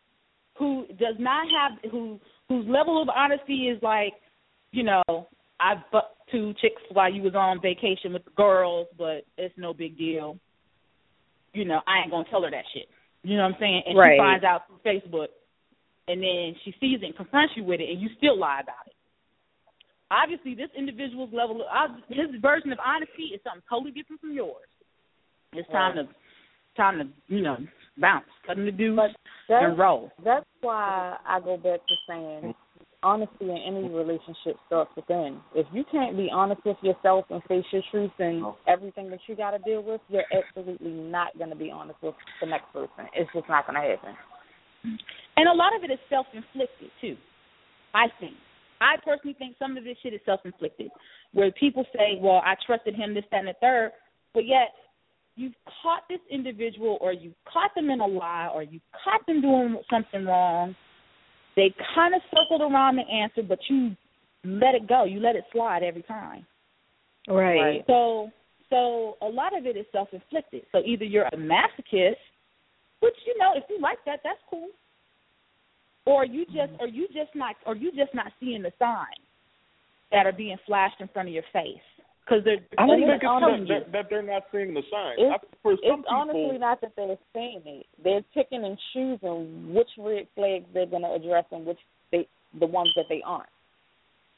who 0.56 0.86
does 0.98 1.18
not 1.20 1.48
have 1.50 1.92
who 1.92 2.20
whose 2.48 2.68
level 2.68 3.02
of 3.02 3.10
honesty 3.10 3.70
is 3.70 3.82
like, 3.82 4.14
you 4.72 4.84
know, 4.84 5.04
I 5.60 5.76
fucked 5.92 6.30
two 6.32 6.54
chicks 6.56 6.82
while 6.92 7.12
you 7.12 7.22
was 7.22 7.36
on 7.36 7.62
vacation 7.62 8.14
with 8.14 8.26
the 8.26 8.32
girls, 8.32 8.88
but 8.98 9.26
it's 9.38 9.58
no 9.58 9.74
big 9.74 9.98
deal 9.98 10.38
you 11.54 11.66
know, 11.66 11.82
I 11.88 12.02
ain't 12.02 12.12
gonna 12.12 12.28
tell 12.30 12.44
her 12.44 12.52
that 12.52 12.64
shit. 12.74 12.88
You 13.24 13.38
know 13.38 13.44
what 13.44 13.56
I'm 13.56 13.60
saying? 13.60 13.84
And 13.86 13.98
Right. 13.98 14.14
she 14.14 14.18
finds 14.18 14.44
out 14.44 14.68
through 14.68 14.80
Facebook, 14.86 15.28
and 16.08 16.22
then 16.22 16.56
she 16.64 16.74
sees 16.80 17.00
it 17.02 17.06
and 17.06 17.16
confronts 17.16 17.54
you 17.56 17.64
with 17.64 17.80
it, 17.80 17.90
and 17.90 18.02
you 18.02 18.10
still 18.18 18.38
lie 18.38 18.62
about 18.62 18.88
it. 18.88 18.94
Obviously, 20.12 20.56
this 20.56 20.70
individual's 20.78 21.32
level, 21.34 21.64
of, 21.64 21.92
his 22.10 22.28
version 22.42 22.72
of 22.72 22.80
honesty 22.84 23.32
is 23.34 23.40
something 23.44 23.64
totally 23.70 23.92
different 23.92 24.20
from 24.20 24.34
yours. 24.34 24.68
It's 25.54 25.70
time 25.70 25.96
to, 25.96 26.08
time 26.76 27.00
to, 27.00 27.34
you 27.34 27.42
know, 27.42 27.58
bounce, 27.98 28.26
cut 28.46 28.58
him 28.58 28.66
the 28.66 28.72
deuce, 28.72 29.00
and 29.50 29.78
roll. 29.78 30.12
That's 30.24 30.46
why 30.62 31.18
I 31.26 31.40
go 31.40 31.58
back 31.58 31.80
to 31.88 31.96
saying 32.08 32.54
honesty 33.04 33.46
in 33.46 33.58
any 33.68 33.90
relationship 33.90 34.58
starts 34.68 34.92
within. 34.96 35.40
If 35.56 35.66
you 35.74 35.84
can't 35.92 36.16
be 36.16 36.30
honest 36.32 36.62
with 36.66 36.78
yourself 36.82 37.26
and 37.30 37.42
face 37.44 37.66
your 37.72 37.82
truth 37.92 38.12
and 38.20 38.44
oh. 38.44 38.58
everything 38.68 39.10
that 39.10 39.20
you 39.28 39.36
got 39.36 39.52
to 39.52 39.60
deal 39.60 39.82
with, 39.82 40.02
you're 40.10 40.24
absolutely 40.32 40.92
not 40.92 41.38
going 41.38 41.50
to 41.50 41.56
be 41.56 41.72
honest 41.72 41.98
with 42.02 42.16
the 42.42 42.48
next 42.48 42.72
person. 42.74 43.08
It's 43.16 43.30
just 43.34 43.50
not 43.50 43.66
going 43.68 43.82
to 43.82 43.90
happen. 43.96 44.16
Lot 45.62 45.78
of 45.78 45.84
it 45.84 45.94
is 45.94 46.00
self 46.10 46.26
inflicted 46.34 46.90
too. 47.00 47.16
I 47.94 48.08
think. 48.20 48.34
I 48.82 48.98
personally 49.06 49.36
think 49.38 49.58
some 49.60 49.78
of 49.78 49.84
this 49.84 49.96
shit 50.02 50.14
is 50.14 50.22
self 50.26 50.42
inflicted. 50.44 50.90
Where 51.34 51.52
people 51.52 51.86
say, 51.94 52.18
Well, 52.20 52.42
I 52.44 52.56
trusted 52.66 52.96
him, 52.96 53.14
this, 53.14 53.24
that, 53.32 53.46
and 53.46 53.48
the 53.48 53.54
third 53.62 53.92
but 54.34 54.46
yet 54.46 54.74
you've 55.36 55.54
caught 55.82 56.04
this 56.10 56.20
individual 56.30 56.98
or 57.02 57.14
you 57.14 57.34
caught 57.52 57.72
them 57.76 57.90
in 57.90 58.00
a 58.00 58.06
lie 58.06 58.50
or 58.54 58.64
you 58.64 58.80
caught 59.04 59.26
them 59.28 59.42
doing 59.42 59.82
something 59.90 60.26
wrong. 60.26 60.76
They 61.56 61.74
kind 61.96 62.16
of 62.16 62.22
circled 62.34 62.62
around 62.62 62.98
the 62.98 63.04
answer, 63.04 63.42
but 63.48 63.60
you 63.70 63.96
let 64.44 64.76
it 64.76 64.88
go. 64.88 65.04
You 65.04 65.20
let 65.20 65.36
it 65.36 65.44
slide 65.52 65.84
every 65.84 66.04
time. 66.04 66.46
Right. 67.28 67.84
So 67.88 68.30
so 68.70 69.18
a 69.22 69.28
lot 69.28 69.58
of 69.58 69.66
it 69.66 69.78
is 69.78 69.86
self 69.92 70.10
inflicted. 70.14 70.64
So 70.72 70.80
either 70.86 71.04
you're 71.04 71.26
a 71.26 71.38
masochist, 71.38 72.16
which 73.02 73.16
you 73.26 73.38
know, 73.38 73.52
if 73.56 73.64
you 73.70 73.80
like 73.82 74.00
that, 74.06 74.22
that's 74.24 74.40
cool. 74.50 74.70
Or 76.06 76.26
you 76.26 76.46
just 76.46 76.74
or 76.80 76.88
you 76.88 77.08
just 77.08 77.36
not 77.36 77.56
or 77.66 77.76
you 77.76 77.92
just 77.92 78.14
not 78.14 78.32
seeing 78.40 78.64
the 78.64 78.72
signs 78.80 79.22
that 80.12 80.26
are 80.26 80.32
being 80.32 80.58
flashed 80.66 81.00
in 81.00 81.08
front 81.10 81.30
of 81.30 81.34
your 81.34 81.44
face 81.54 81.78
because 82.26 82.44
they're 82.44 82.58
I 82.78 82.88
don't 82.88 83.00
they're 83.00 83.20
think 83.20 83.24
it's 83.24 83.40
telling 83.40 83.68
that, 83.68 83.86
that, 83.86 83.92
that 83.92 84.06
they're 84.10 84.22
not 84.22 84.44
seeing 84.52 84.74
the 84.74 84.82
signs. 84.92 85.18
It's, 85.18 85.44
I, 85.44 85.58
for 85.62 85.76
some 85.88 86.00
it's 86.00 86.08
honestly 86.10 86.58
not 86.58 86.82
that 86.82 86.94
they're 86.96 87.18
seeing 87.34 87.62
it. 87.66 87.86
They're 88.04 88.24
picking 88.34 88.64
and 88.64 88.78
choosing 88.94 89.74
which 89.74 89.90
red 89.98 90.28
flags 90.36 90.66
they're 90.74 90.86
going 90.86 91.04
to 91.04 91.14
address 91.14 91.46
and 91.52 91.66
which 91.66 91.80
they 92.12 92.28
the 92.60 92.66
ones 92.66 92.92
that 92.96 93.06
they 93.10 93.22
aren't. 93.26 93.50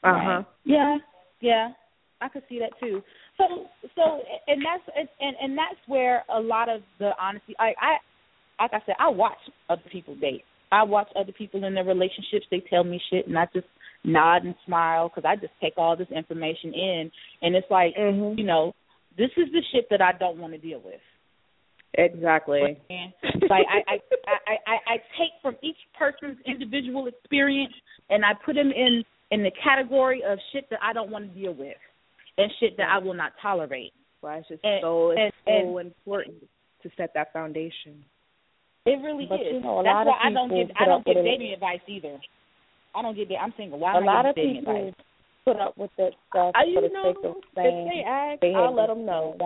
Uh 0.02 0.20
huh. 0.20 0.42
Yeah, 0.64 0.98
yeah, 1.40 1.70
I 2.20 2.28
could 2.28 2.42
see 2.48 2.58
that 2.58 2.78
too. 2.80 3.02
So, 3.38 3.44
so, 3.94 4.20
and 4.46 4.62
that's 4.64 5.08
and 5.20 5.36
and 5.40 5.56
that's 5.56 5.80
where 5.86 6.24
a 6.32 6.40
lot 6.40 6.68
of 6.68 6.82
the 6.98 7.10
honesty. 7.20 7.54
I, 7.58 7.74
I, 7.80 8.62
like 8.62 8.72
I 8.74 8.86
said, 8.86 8.94
I 8.98 9.08
watch 9.08 9.38
other 9.68 9.82
people 9.90 10.14
date. 10.16 10.44
I 10.74 10.82
watch 10.82 11.08
other 11.14 11.32
people 11.32 11.64
in 11.64 11.74
their 11.74 11.84
relationships. 11.84 12.46
They 12.50 12.60
tell 12.68 12.84
me 12.84 13.00
shit, 13.10 13.26
and 13.28 13.38
I 13.38 13.46
just 13.54 13.66
nod 14.04 14.44
and 14.44 14.54
smile 14.66 15.08
because 15.08 15.24
I 15.26 15.36
just 15.36 15.52
take 15.60 15.74
all 15.76 15.96
this 15.96 16.10
information 16.10 16.74
in, 16.74 17.10
and 17.42 17.54
it's 17.54 17.70
like, 17.70 17.94
Mhm. 17.96 18.36
you 18.36 18.44
know, 18.44 18.74
this 19.16 19.30
is 19.36 19.50
the 19.52 19.62
shit 19.72 19.88
that 19.90 20.02
I 20.02 20.12
don't 20.12 20.38
want 20.38 20.52
to 20.52 20.58
deal 20.58 20.80
with. 20.80 21.00
Exactly. 21.96 22.60
And 22.90 23.12
like 23.48 23.66
I, 23.70 23.94
I, 23.94 24.00
I, 24.26 24.56
I, 24.66 24.76
I 24.94 24.96
take 25.16 25.30
from 25.40 25.56
each 25.62 25.76
person's 25.96 26.38
individual 26.44 27.06
experience 27.06 27.72
and 28.10 28.24
I 28.24 28.32
put 28.44 28.56
them 28.56 28.72
in 28.72 29.04
in 29.30 29.44
the 29.44 29.52
category 29.62 30.22
of 30.24 30.38
shit 30.52 30.68
that 30.70 30.80
I 30.82 30.92
don't 30.92 31.10
want 31.10 31.32
to 31.32 31.40
deal 31.40 31.54
with 31.54 31.76
and 32.36 32.50
shit 32.58 32.76
that 32.78 32.88
I 32.90 32.98
will 32.98 33.14
not 33.14 33.32
tolerate. 33.40 33.92
Why 34.22 34.38
it's 34.38 34.48
just 34.48 34.64
And- 34.64 34.82
so 34.82 35.10
it's 35.12 35.20
and- 35.20 35.32
so 35.46 35.78
and- 35.78 35.86
important 35.92 36.48
to 36.82 36.90
set 36.96 37.14
that 37.14 37.32
foundation. 37.32 38.04
It 38.86 39.00
really 39.02 39.26
But, 39.26 39.40
is. 39.40 39.46
you 39.52 39.60
know, 39.60 39.82
That's 39.82 40.06
why 40.06 40.18
I 40.22 40.30
don't 40.30 40.50
give 40.50 40.68
I 40.76 40.84
don't 40.84 41.04
give 41.06 41.16
it. 41.16 41.24
dating 41.24 41.52
advice 41.52 41.80
either. 41.86 42.20
I 42.94 43.02
don't 43.02 43.14
give. 43.16 43.28
That. 43.28 43.40
I'm 43.40 43.54
single. 43.56 43.78
Why 43.78 43.94
a 43.94 43.96
am 43.96 44.04
lot 44.04 44.26
of 44.26 44.34
giving 44.36 44.56
people 44.60 44.76
advice? 44.76 44.94
put 45.44 45.56
up 45.56 45.76
with 45.76 45.90
that 45.98 46.12
stuff 46.30 46.52
uh, 46.54 46.58
I, 46.58 46.64
for 46.64 46.68
you 46.68 46.80
the 46.80 46.88
know, 46.88 47.14
sake 47.14 47.24
of 47.24 47.36
saying 47.54 47.86
if 47.86 47.92
they 47.92 48.02
ask, 48.08 48.40
they 48.40 48.54
I'll 48.54 48.74
let 48.74 48.88
them 48.88 49.04
know. 49.06 49.36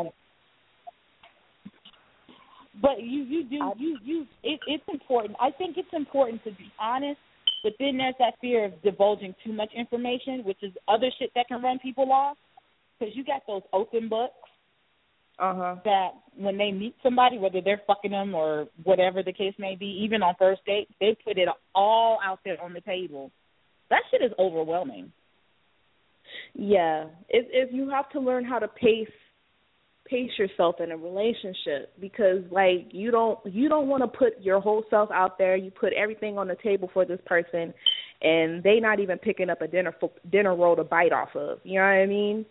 But 2.80 3.02
you 3.02 3.22
you 3.22 3.44
do 3.44 3.72
you 3.78 3.98
you 4.04 4.26
it, 4.42 4.60
it's 4.66 4.84
important. 4.92 5.36
I 5.40 5.50
think 5.50 5.76
it's 5.76 5.88
important 5.92 6.42
to 6.44 6.50
be 6.50 6.70
honest, 6.80 7.18
but 7.62 7.72
then 7.78 7.96
there's 7.96 8.14
that 8.18 8.34
fear 8.40 8.64
of 8.66 8.82
divulging 8.82 9.34
too 9.44 9.52
much 9.52 9.70
information, 9.76 10.44
which 10.44 10.62
is 10.62 10.72
other 10.88 11.10
shit 11.18 11.30
that 11.34 11.48
can 11.48 11.62
run 11.62 11.78
people 11.78 12.10
off. 12.12 12.36
Because 12.98 13.14
you 13.16 13.24
got 13.24 13.42
those 13.46 13.62
open 13.72 14.08
books 14.08 14.34
Uh 15.38 15.54
huh. 15.54 15.76
that 15.84 16.08
when 16.36 16.58
they 16.58 16.72
meet 16.72 16.96
somebody, 17.02 17.38
whether 17.38 17.60
they're 17.60 17.82
fucking 17.86 18.10
them 18.10 18.34
or 18.34 18.66
whatever 18.82 19.22
the 19.22 19.32
case 19.32 19.54
may 19.58 19.76
be, 19.76 20.02
even 20.04 20.22
on 20.22 20.34
first 20.38 20.64
date, 20.64 20.88
they 20.98 21.16
put 21.24 21.38
it 21.38 21.48
all 21.74 22.18
out 22.24 22.40
there 22.44 22.60
on 22.60 22.72
the 22.72 22.80
table. 22.80 23.30
That 23.90 24.02
shit 24.10 24.22
is 24.22 24.32
overwhelming. 24.38 25.12
Yeah, 26.54 27.04
it, 27.28 27.46
it 27.52 27.72
you 27.72 27.88
have 27.90 28.08
to 28.10 28.20
learn 28.20 28.44
how 28.44 28.58
to 28.58 28.68
pace 28.68 29.08
pace 30.08 30.30
yourself 30.38 30.76
in 30.80 30.90
a 30.90 30.96
relationship 30.96 31.92
because 32.00 32.42
like 32.50 32.88
you 32.92 33.10
don't 33.10 33.38
you 33.44 33.68
don't 33.68 33.88
want 33.88 34.02
to 34.02 34.18
put 34.18 34.40
your 34.40 34.58
whole 34.58 34.82
self 34.88 35.10
out 35.10 35.36
there 35.36 35.54
you 35.54 35.70
put 35.70 35.92
everything 35.92 36.38
on 36.38 36.48
the 36.48 36.56
table 36.62 36.88
for 36.94 37.04
this 37.04 37.20
person 37.26 37.74
and 38.22 38.62
they 38.62 38.80
not 38.80 39.00
even 39.00 39.18
picking 39.18 39.50
up 39.50 39.60
a 39.60 39.68
dinner 39.68 39.94
fo- 40.00 40.12
dinner 40.32 40.56
roll 40.56 40.74
to 40.74 40.82
bite 40.82 41.12
off 41.12 41.28
of 41.34 41.58
you 41.62 41.74
know 41.74 41.84
what 41.84 41.88
i 41.88 42.06
mean 42.06 42.46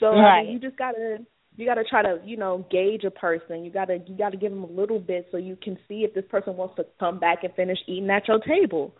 so 0.00 0.06
I 0.06 0.42
mean, 0.42 0.52
you 0.52 0.58
just 0.58 0.78
gotta 0.78 1.18
you 1.56 1.66
gotta 1.66 1.84
try 1.84 2.02
to 2.02 2.18
you 2.24 2.36
know 2.36 2.64
gauge 2.70 3.04
a 3.04 3.10
person 3.10 3.64
you 3.64 3.70
gotta 3.70 3.98
you 4.06 4.16
gotta 4.16 4.36
give 4.36 4.50
them 4.50 4.64
a 4.64 4.70
little 4.70 4.98
bit 4.98 5.26
so 5.30 5.36
you 5.36 5.56
can 5.62 5.76
see 5.88 6.04
if 6.04 6.14
this 6.14 6.24
person 6.30 6.56
wants 6.56 6.74
to 6.76 6.84
come 6.98 7.18
back 7.18 7.44
and 7.44 7.54
finish 7.54 7.78
eating 7.86 8.10
at 8.10 8.26
your 8.28 8.40
table 8.40 8.92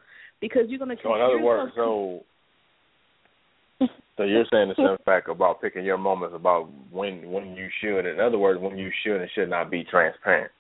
because 0.42 0.62
you're 0.68 0.78
gonna 0.78 0.96
So 1.02 1.14
in 1.14 1.22
other 1.22 1.40
words, 1.40 1.72
so 1.74 2.24
so 4.16 4.24
you're 4.24 4.44
saying 4.52 4.68
the 4.68 4.74
same 4.76 4.98
fact 5.04 5.30
about 5.30 5.62
picking 5.62 5.84
your 5.84 5.96
moments 5.96 6.34
about 6.36 6.68
when 6.90 7.30
when 7.30 7.56
you 7.56 7.68
should. 7.80 8.04
In 8.04 8.20
other 8.20 8.38
words, 8.38 8.60
when 8.60 8.76
you 8.76 8.90
should 9.02 9.20
and 9.20 9.30
should 9.34 9.48
not 9.48 9.70
be 9.70 9.84
transparent. 9.84 10.50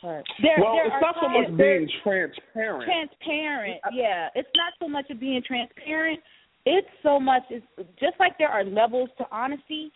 There, 0.00 0.22
well, 0.60 0.74
there 0.74 0.86
it's 0.86 0.94
not 1.02 1.16
so 1.20 1.28
much 1.28 1.58
being 1.58 1.88
transparent. 2.04 2.84
transparent 2.84 3.80
yeah 3.92 4.28
it's 4.36 4.48
not 4.54 4.72
so 4.78 4.88
much 4.88 5.10
of 5.10 5.18
being 5.18 5.42
transparent 5.44 6.20
it's 6.64 6.86
so 7.02 7.18
much 7.18 7.42
it's 7.50 7.66
just 7.98 8.14
like 8.20 8.38
there 8.38 8.48
are 8.48 8.62
levels 8.62 9.08
to 9.18 9.24
honesty 9.32 9.90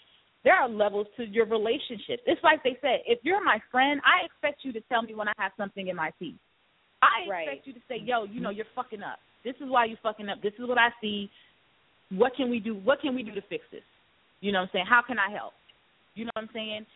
there 0.44 0.54
are 0.54 0.68
levels 0.68 1.06
to 1.16 1.24
your 1.24 1.46
relationship. 1.46 2.20
It's 2.26 2.42
like 2.42 2.62
they 2.62 2.76
said 2.80 3.00
if 3.06 3.20
you're 3.22 3.42
my 3.44 3.58
friend 3.70 4.00
i 4.04 4.24
expect 4.26 4.64
you 4.64 4.72
to 4.72 4.80
tell 4.88 5.02
me 5.02 5.14
when 5.14 5.28
i 5.28 5.32
have 5.38 5.52
something 5.56 5.88
in 5.88 5.96
my 5.96 6.10
teeth. 6.18 6.36
I 7.02 7.26
expect 7.26 7.66
you 7.66 7.72
to 7.74 7.80
say 7.88 8.00
yo 8.02 8.24
you 8.24 8.40
know 8.40 8.50
you're 8.50 8.66
fucking 8.74 9.02
up. 9.02 9.18
This 9.44 9.54
is 9.60 9.68
why 9.68 9.86
you're 9.86 9.98
fucking 10.02 10.28
up. 10.28 10.42
This 10.42 10.52
is 10.58 10.68
what 10.68 10.78
i 10.78 10.88
see. 11.00 11.30
What 12.10 12.32
can 12.36 12.50
we 12.50 12.60
do? 12.60 12.74
What 12.74 13.00
can 13.00 13.14
we 13.14 13.22
do 13.22 13.34
to 13.34 13.42
fix 13.48 13.64
this? 13.72 13.82
You 14.40 14.52
know 14.52 14.60
what 14.60 14.64
i'm 14.64 14.70
saying? 14.72 14.86
How 14.88 15.02
can 15.06 15.18
i 15.18 15.30
help? 15.30 15.52
You 16.14 16.24
know 16.26 16.30
what 16.34 16.42
i'm 16.42 16.50
saying? 16.52 16.86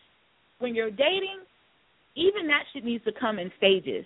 When 0.59 0.75
you're 0.75 0.91
dating 0.91 1.39
even 2.15 2.47
that 2.47 2.63
shit 2.73 2.83
needs 2.83 3.03
to 3.05 3.11
come 3.11 3.37
in 3.37 3.51
stages 3.57 4.05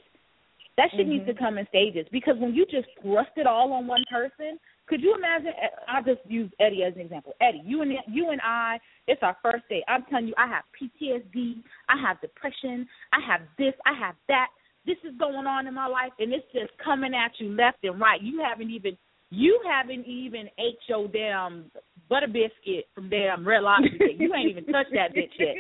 that 0.78 0.90
shit 0.96 1.08
needs 1.08 1.26
to 1.26 1.34
mm-hmm. 1.34 1.44
come 1.44 1.58
in 1.58 1.68
stages 1.68 2.08
because 2.12 2.36
when 2.38 2.54
you 2.54 2.66
just 2.66 2.88
thrust 3.02 3.32
it 3.36 3.46
all 3.46 3.74
on 3.74 3.88
one 3.88 4.04
person, 4.12 4.58
could 4.88 5.02
you 5.02 5.16
imagine? 5.16 5.52
I'll 5.88 6.04
just 6.04 6.20
use 6.28 6.52
Eddie 6.60 6.84
as 6.84 6.94
an 6.96 7.02
example. 7.02 7.34
Eddie, 7.42 7.62
you 7.66 7.82
and 7.82 7.94
you 8.08 8.30
and 8.30 8.42
I, 8.42 8.80
it's 9.08 9.22
our 9.24 9.38
first 9.42 9.64
date. 9.70 9.84
I'm 9.88 10.04
telling 10.10 10.28
you, 10.28 10.34
I 10.38 10.48
have 10.48 10.64
PTSD, 10.76 11.64
I 11.90 12.02
have 12.02 12.20
depression, 12.22 12.88
I 13.14 13.20
have 13.26 13.42
this, 13.58 13.74
I 13.86 13.94
have 13.98 14.16
that. 14.28 14.48
This 14.86 14.98
is 15.04 15.14
going 15.20 15.46
on 15.46 15.68
in 15.68 15.76
my 15.76 15.88
life, 15.88 16.12
and 16.20 16.34
it's 16.34 16.46
just 16.52 16.72
coming 16.84 17.14
at 17.14 17.32
you 17.40 17.56
left 17.56 17.78
and 17.84 18.00
right. 18.00 18.22
You 18.22 18.42
haven't 18.44 18.72
even 18.72 18.98
you 19.30 19.62
haven't 19.66 20.06
even 20.06 20.50
ate 20.60 20.80
your 20.88 21.08
damn 21.08 21.72
butter 22.12 22.28
biscuit 22.28 22.92
from 22.94 23.08
damn 23.08 23.48
Red 23.48 23.64
Lobster. 23.64 24.12
You 24.20 24.36
ain't 24.36 24.52
even 24.52 24.68
touched 24.68 24.92
that 24.92 25.16
bitch 25.16 25.32
yet. 25.40 25.56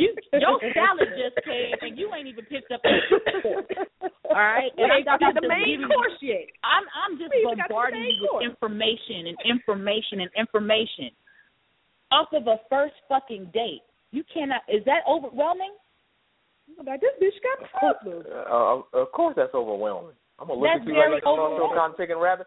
You 0.00 0.16
your 0.32 0.56
salad 0.72 1.12
just 1.12 1.36
came 1.44 1.76
and 1.84 1.98
you 2.00 2.08
ain't 2.16 2.26
even 2.32 2.48
picked 2.48 2.72
up 2.72 2.80
that 2.80 3.44
fork. 3.44 3.68
All 4.24 4.40
right, 4.40 4.72
and 4.80 4.88
ain't 4.90 5.06
I'm 5.06 5.20
got 5.20 5.36
the 5.36 5.44
main 5.46 5.76
giving 5.84 5.92
course 5.92 6.16
you, 6.24 6.32
yet. 6.32 6.48
I'm 6.64 6.88
I'm 6.96 7.20
just 7.20 7.30
We 7.30 7.44
even 7.44 7.60
got 7.60 7.68
the 7.68 7.76
bombarding 7.76 8.02
you 8.08 8.24
with 8.24 8.30
course. 8.40 8.48
information 8.48 9.28
and 9.28 9.36
information 9.44 10.16
and 10.24 10.30
information 10.34 11.12
off 12.10 12.32
of 12.32 12.48
a 12.48 12.56
first 12.72 12.96
fucking 13.08 13.52
date. 13.52 13.84
You 14.10 14.24
cannot. 14.32 14.64
Is 14.72 14.80
that 14.88 15.04
overwhelming? 15.04 15.76
Like 16.82 17.00
this 17.04 17.14
bitch 17.20 17.36
got 17.44 17.68
problems. 17.70 18.24
Uh, 18.26 18.80
of 18.96 19.12
course, 19.12 19.36
that's 19.36 19.54
overwhelming. 19.54 20.16
I'm 20.40 20.48
gonna 20.48 20.60
look 20.60 20.68
That's 20.68 20.82
at 20.82 20.88
you 20.88 20.94
like 20.98 21.08
very 21.08 21.20
I'm 21.22 21.28
on 21.36 21.54
some 21.56 21.70
overwhelming. 21.70 21.78
kind 21.78 21.92
chicken 21.96 22.18
rabbit. 22.18 22.46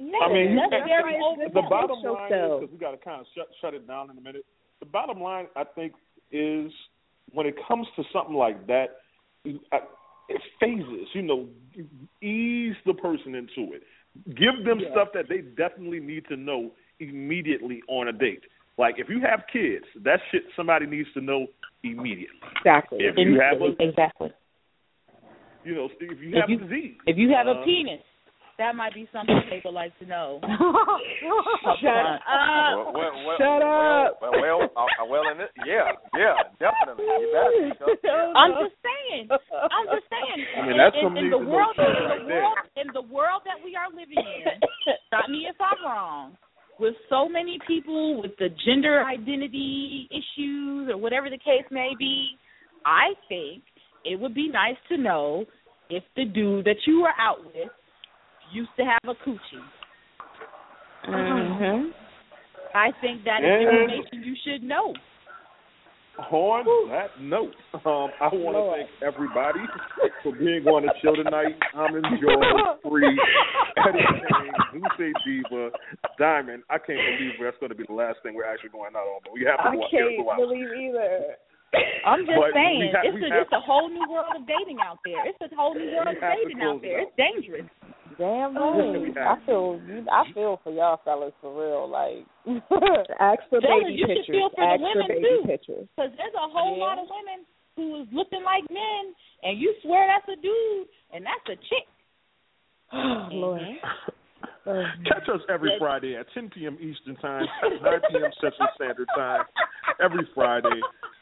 I 0.00 0.32
mean, 0.32 0.56
that's 0.56 0.84
very 0.86 1.18
the 1.52 1.62
bottom 1.68 2.00
line 2.02 2.32
is 2.32 2.50
because 2.60 2.68
we 2.72 2.78
got 2.78 2.92
to 2.92 2.96
kind 2.96 3.20
of 3.20 3.26
shut 3.36 3.48
shut 3.60 3.74
it 3.74 3.86
down 3.86 4.10
in 4.10 4.16
a 4.16 4.20
minute. 4.20 4.44
The 4.80 4.86
bottom 4.86 5.20
line, 5.20 5.46
I 5.56 5.64
think, 5.64 5.92
is 6.32 6.72
when 7.32 7.46
it 7.46 7.54
comes 7.68 7.86
to 7.96 8.02
something 8.12 8.34
like 8.34 8.66
that, 8.66 9.00
I- 9.72 9.80
it's 10.28 10.44
phases. 10.58 11.08
You 11.12 11.22
know, 11.22 11.48
ease 12.22 12.76
the 12.86 12.94
person 12.94 13.34
into 13.34 13.72
it. 13.74 13.82
Give 14.34 14.64
them 14.64 14.80
Yeah. 14.80 14.90
stuff 14.92 15.08
that 15.12 15.28
they 15.28 15.40
definitely 15.42 16.00
need 16.00 16.24
to 16.28 16.36
know 16.36 16.72
immediately 16.98 17.82
on 17.88 18.08
a 18.08 18.12
date. 18.12 18.44
Like 18.78 18.98
if 18.98 19.08
you 19.10 19.20
have 19.20 19.44
kids, 19.52 19.84
that 19.96 20.20
shit 20.30 20.44
somebody 20.56 20.86
needs 20.86 21.12
to 21.12 21.20
know 21.20 21.48
immediately. 21.82 22.38
Exactly. 22.56 23.04
If 23.04 23.18
you 23.18 23.38
have 23.40 23.60
a, 23.60 23.74
exactly. 23.82 24.32
you 25.64 25.74
know, 25.74 25.90
if 26.00 26.20
you 26.22 26.30
If 26.30 26.40
have 26.40 26.50
you- 26.50 26.56
a 26.56 26.60
disease, 26.60 26.96
If 27.06 27.18
you 27.18 27.28
have 27.30 27.46
a 27.48 27.60
uh, 27.60 27.64
penis, 27.64 28.00
that 28.60 28.76
might 28.76 28.92
be 28.92 29.08
something 29.08 29.40
they 29.48 29.64
would 29.64 29.72
like 29.72 29.96
to 29.98 30.06
know. 30.06 30.36
Shut 30.44 32.04
up. 32.04 32.20
Well, 32.28 32.92
well, 32.92 33.12
well, 33.24 33.38
Shut 33.40 33.64
well, 33.64 34.04
up. 34.04 34.20
Well, 34.20 34.36
well, 34.36 34.60
uh, 34.76 35.04
well, 35.08 35.24
in 35.32 35.40
it, 35.40 35.48
yeah, 35.64 35.96
yeah, 36.12 36.36
definitely. 36.60 37.08
You 37.08 37.32
better 37.32 37.72
speak 37.72 37.80
up. 37.88 37.98
Yeah. 38.04 38.36
I'm 38.36 38.52
just 38.60 38.76
saying. 38.84 39.24
I'm 39.32 39.86
just 39.88 40.06
saying. 40.12 40.40
I 40.60 40.66
mean, 40.68 40.76
that's 40.76 40.92
in, 40.92 41.08
some 41.08 41.16
in, 41.16 41.24
in 41.24 41.24
need 41.24 41.32
the 41.32 41.40
to 41.40 41.44
know 41.44 41.56
world, 41.56 41.74
in 41.80 41.88
the 41.88 42.04
right 42.04 42.26
there. 42.28 42.42
world, 42.44 42.58
in 42.76 42.88
the 42.92 43.06
world 43.08 43.40
that 43.48 43.56
we 43.64 43.72
are 43.80 43.88
living 43.88 44.20
in. 44.20 44.60
stop 45.08 45.28
me 45.32 45.48
if 45.48 45.56
I'm 45.56 45.80
wrong. 45.80 46.36
With 46.78 46.94
so 47.08 47.28
many 47.28 47.58
people 47.66 48.20
with 48.20 48.32
the 48.38 48.48
gender 48.68 49.04
identity 49.04 50.08
issues 50.12 50.88
or 50.92 50.96
whatever 50.96 51.28
the 51.28 51.40
case 51.40 51.64
may 51.70 51.92
be, 51.98 52.36
I 52.84 53.16
think 53.28 53.64
it 54.04 54.20
would 54.20 54.34
be 54.34 54.48
nice 54.48 54.80
to 54.88 54.96
know 54.96 55.44
if 55.90 56.04
the 56.16 56.24
dude 56.24 56.64
that 56.66 56.76
you 56.86 57.02
were 57.02 57.12
out 57.18 57.44
with 57.44 57.72
used 58.52 58.70
to 58.78 58.84
have 58.84 59.00
a 59.04 59.14
coochie. 59.28 59.64
Mm-hmm. 61.08 61.90
I 62.74 62.90
think 63.00 63.24
that 63.24 63.40
is 63.42 63.50
And- 63.50 63.90
information 63.90 64.22
you 64.24 64.36
should 64.44 64.62
know. 64.62 64.94
On 66.20 66.60
that 66.92 67.16
note, 67.16 67.56
um, 67.72 68.12
I 68.20 68.28
want 68.28 68.52
to 68.52 68.62
thank 68.76 68.92
everybody 69.00 69.64
for 70.20 70.36
being 70.36 70.60
on 70.68 70.84
the 70.84 70.92
show 71.00 71.16
tonight. 71.16 71.56
Almond 71.72 72.04
Joy 72.20 72.44
Phree 72.84 73.08
Eddie 73.80 74.04
Kang, 74.04 74.52
Dulce 74.84 75.16
Diva, 75.24 75.70
Diamond. 76.20 76.60
I 76.68 76.76
can't 76.76 77.00
believe 77.00 77.40
that's 77.40 77.56
going 77.56 77.72
to 77.72 77.78
be 77.78 77.88
the 77.88 77.96
last 77.96 78.20
thing 78.20 78.36
we're 78.36 78.44
actually 78.44 78.68
going 78.68 78.92
out 78.92 79.08
on, 79.08 79.24
but 79.24 79.32
we 79.32 79.48
have 79.48 79.64
to 79.64 79.72
I 79.72 79.72
go 79.72 79.80
out 79.80 79.88
there 79.88 80.12
can't 80.12 80.20
for 80.20 80.28
a 80.28 80.36
believe 80.44 80.68
either. 80.76 81.40
I'm 82.04 82.28
just 82.28 82.36
But 82.36 82.52
saying, 82.52 82.84
we 82.84 82.92
ha- 82.92 83.00
it's 83.06 83.16
a 83.16 83.32
have- 83.32 83.48
it's 83.48 83.56
a 83.56 83.64
whole 83.64 83.88
new 83.88 84.04
world 84.12 84.36
of 84.36 84.44
dating 84.44 84.76
out 84.84 85.00
there. 85.08 85.24
It's 85.24 85.40
a 85.40 85.48
whole 85.56 85.72
new 85.72 85.88
world 85.88 86.12
of 86.12 86.20
dating 86.20 86.60
out 86.60 86.76
close 86.76 86.84
it 86.84 86.84
there. 86.84 87.00
out. 87.00 87.08
It's 87.08 87.16
dangerous. 87.16 87.64
Damn 88.18 88.56
right. 88.56 89.16
I 89.18 89.36
feel. 89.46 89.80
I 90.10 90.24
feel 90.34 90.60
for 90.64 90.72
y'all 90.72 91.00
fellas 91.04 91.32
for 91.40 91.52
real. 91.54 91.88
Like 91.88 92.26
Ask 93.20 93.40
for 93.48 93.60
Fellas, 93.60 93.84
baby 93.86 93.94
you 93.94 94.06
should 94.06 94.16
pictures. 94.26 94.34
feel 94.36 94.50
for 94.50 94.60
the 94.60 94.72
Ask 94.72 94.80
for 94.80 94.88
women, 94.94 95.06
baby 95.08 95.22
too. 95.22 95.42
pictures. 95.46 95.86
Because 95.96 96.10
there's 96.16 96.34
a 96.36 96.48
whole 96.50 96.76
Yeah. 96.76 96.84
lot 96.84 96.98
of 96.98 97.06
women 97.08 97.46
who 97.76 98.02
is 98.02 98.08
looking 98.12 98.42
like 98.42 98.64
men, 98.70 99.14
and 99.42 99.58
you 99.58 99.74
swear 99.82 100.06
that's 100.08 100.28
a 100.38 100.40
dude, 100.42 100.88
and 101.14 101.24
that's 101.24 101.46
a 101.48 101.56
chick. 101.68 101.86
Oh, 102.92 103.28
Lord. 103.30 103.60
Mm-hmm. 103.62 104.68
Oh, 104.68 104.84
Catch 105.06 105.28
us 105.32 105.40
every 105.48 105.70
Friday 105.78 106.16
at 106.16 106.26
10 106.34 106.50
p.m. 106.50 106.76
Eastern 106.80 107.16
Time, 107.16 107.46
9 107.62 107.80
p.m. 108.10 108.30
Central 108.40 108.68
Standard 108.74 109.08
Time, 109.16 109.44
every 110.02 110.28
Friday. 110.34 110.80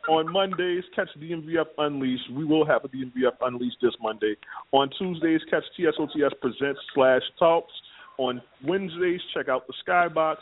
On 0.09 0.33
Mondays, 0.33 0.85
catch 0.97 1.09
DMVF 1.21 1.67
Unleashed. 1.77 2.33
We 2.33 2.47
will 2.47 2.65
have 2.65 2.83
a 2.83 2.89
DMVF 2.89 3.37
Unleashed 3.43 3.77
this 3.83 3.93
Monday. 4.01 4.37
On 4.73 4.89
Tuesdays, 4.99 5.43
catch 5.51 5.65
TSOTS 5.79 6.33
Presents 6.41 6.81
slash 6.95 7.21
Talks. 7.39 7.73
On 8.17 8.41
Wednesdays, 8.67 9.21
check 9.35 9.49
out 9.49 9.67
the 9.67 9.75
Skybox. 9.87 10.37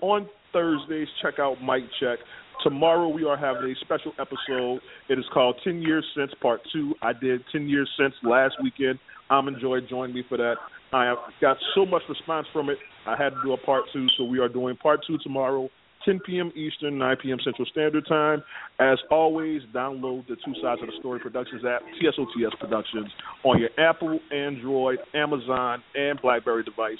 On 0.00 0.28
Thursdays, 0.52 1.06
check 1.22 1.38
out 1.38 1.62
Mic 1.62 1.84
Check. 2.00 2.18
Tomorrow 2.64 3.08
we 3.08 3.24
are 3.24 3.36
having 3.36 3.70
a 3.70 3.74
special 3.84 4.12
episode. 4.18 4.80
It 5.08 5.20
is 5.20 5.24
called 5.32 5.54
10 5.62 5.82
Years 5.82 6.04
Since 6.16 6.32
Part 6.42 6.60
2. 6.72 6.94
I 7.00 7.12
did 7.12 7.42
10 7.52 7.68
Years 7.68 7.88
Since 7.96 8.14
last 8.24 8.56
weekend. 8.60 8.98
I'm 9.30 9.46
enjoyed 9.46 9.84
joining 9.88 10.16
me 10.16 10.24
for 10.28 10.36
that. 10.36 10.56
I 10.92 11.14
got 11.40 11.56
so 11.74 11.86
much 11.86 12.02
response 12.08 12.46
from 12.52 12.70
it. 12.70 12.78
I 13.06 13.16
had 13.16 13.30
to 13.30 13.42
do 13.42 13.52
a 13.52 13.56
part 13.56 13.84
two, 13.92 14.06
so 14.18 14.24
we 14.24 14.40
are 14.40 14.48
doing 14.48 14.76
part 14.76 15.00
two 15.06 15.16
tomorrow, 15.22 15.70
10 16.04 16.20
p.m. 16.26 16.52
Eastern, 16.54 16.98
9 16.98 17.16
p.m. 17.22 17.38
Central 17.44 17.66
Standard 17.70 18.04
Time. 18.06 18.42
As 18.80 18.98
always, 19.10 19.62
download 19.74 20.26
the 20.28 20.36
Two 20.44 20.52
Sides 20.62 20.82
of 20.82 20.88
the 20.88 20.94
Story 20.98 21.20
Productions 21.20 21.64
app, 21.64 21.80
TSOTS 22.00 22.54
Productions, 22.58 23.10
on 23.44 23.60
your 23.60 23.70
Apple, 23.78 24.18
Android, 24.32 24.98
Amazon, 25.14 25.80
and 25.94 26.20
BlackBerry 26.20 26.64
device. 26.64 26.98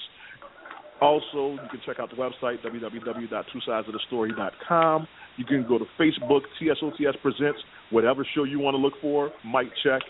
Also, 1.01 1.55
you 1.55 1.69
can 1.71 1.81
check 1.85 1.99
out 1.99 2.11
the 2.11 2.17
website, 2.17 2.63
www.twosidesofthestory.com. 2.65 5.09
You 5.37 5.45
can 5.45 5.67
go 5.67 5.79
to 5.79 5.85
Facebook, 5.99 6.43
TSOTS 6.61 7.17
Presents, 7.23 7.59
whatever 7.91 8.25
show 8.35 8.45
you 8.45 8.61
want 8.61 8.75
to 8.75 8.79
look 8.79 8.95
for, 9.01 9.33
Mic 9.45 9.73
Check, 9.83 10.03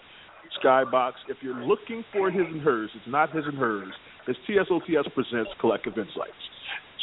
Skybox. 0.62 1.12
If 1.28 1.38
you're 1.40 1.64
looking 1.64 2.05
for 2.12 2.30
His 2.30 2.47
and 2.47 2.61
Hers, 2.61 2.90
it's 2.95 3.07
not 3.09 3.34
His 3.34 3.47
and 3.47 3.57
Hers. 3.57 3.88
It's 4.28 4.38
TSOTS 4.47 5.09
Presents 5.14 5.51
Collective 5.61 5.97
Insights. 5.97 6.36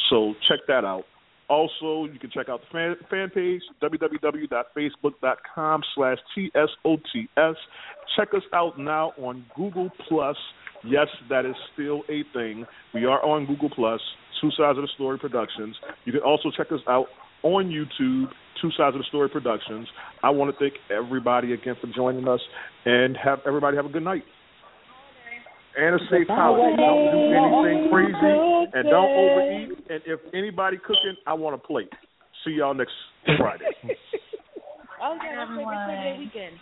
So 0.08 0.34
check 0.48 0.60
that 0.68 0.84
out. 0.84 1.02
Also, 1.50 2.06
you 2.10 2.18
can 2.20 2.30
check 2.30 2.48
out 2.48 2.60
the 2.60 2.66
fan, 2.72 2.94
fan 3.10 3.28
page, 3.28 3.60
www.facebook.com 3.82 5.82
slash 5.96 6.18
TSOTS. 6.36 7.56
Check 8.16 8.28
us 8.34 8.44
out 8.54 8.78
now 8.78 9.12
on 9.18 9.44
Google 9.56 9.90
Plus. 10.08 10.36
Yes, 10.84 11.08
that 11.28 11.44
is 11.44 11.56
still 11.74 12.02
a 12.08 12.22
thing. 12.32 12.64
We 12.94 13.04
are 13.04 13.20
on 13.24 13.46
Google 13.46 13.68
Plus, 13.68 14.00
Two 14.40 14.52
Sides 14.56 14.78
of 14.78 14.82
the 14.82 14.88
Story 14.94 15.18
Productions. 15.18 15.74
You 16.04 16.12
can 16.12 16.22
also 16.22 16.52
check 16.56 16.70
us 16.70 16.80
out 16.88 17.06
on 17.42 17.66
YouTube, 17.66 18.30
Two 18.62 18.70
Sides 18.76 18.94
of 18.94 19.00
the 19.00 19.06
Story 19.08 19.28
Productions. 19.28 19.88
I 20.22 20.30
want 20.30 20.56
to 20.56 20.58
thank 20.58 20.74
everybody 20.88 21.52
again 21.52 21.74
for 21.80 21.88
joining 21.94 22.28
us, 22.28 22.40
and 22.84 23.16
have 23.16 23.40
everybody 23.44 23.76
have 23.76 23.86
a 23.86 23.90
good 23.90 24.04
night. 24.04 24.22
And 25.76 25.94
a 25.94 25.98
safe 26.10 26.26
holiday. 26.28 26.76
Don't 26.76 27.12
do 27.12 27.18
anything 27.30 27.90
crazy, 27.90 28.34
and 28.74 28.84
don't 28.90 29.10
overeat. 29.10 29.78
And 29.88 30.02
if 30.04 30.20
anybody 30.34 30.78
cooking, 30.78 31.16
I 31.26 31.34
want 31.34 31.54
a 31.54 31.58
plate. 31.58 31.92
See 32.44 32.52
y'all 32.52 32.74
next 32.74 32.92
Friday. 33.38 33.64
Oh 35.02 35.16
yeah, 35.22 35.46
let's 35.48 35.52
take 35.56 35.64
a 35.64 36.18
weekend. 36.18 36.58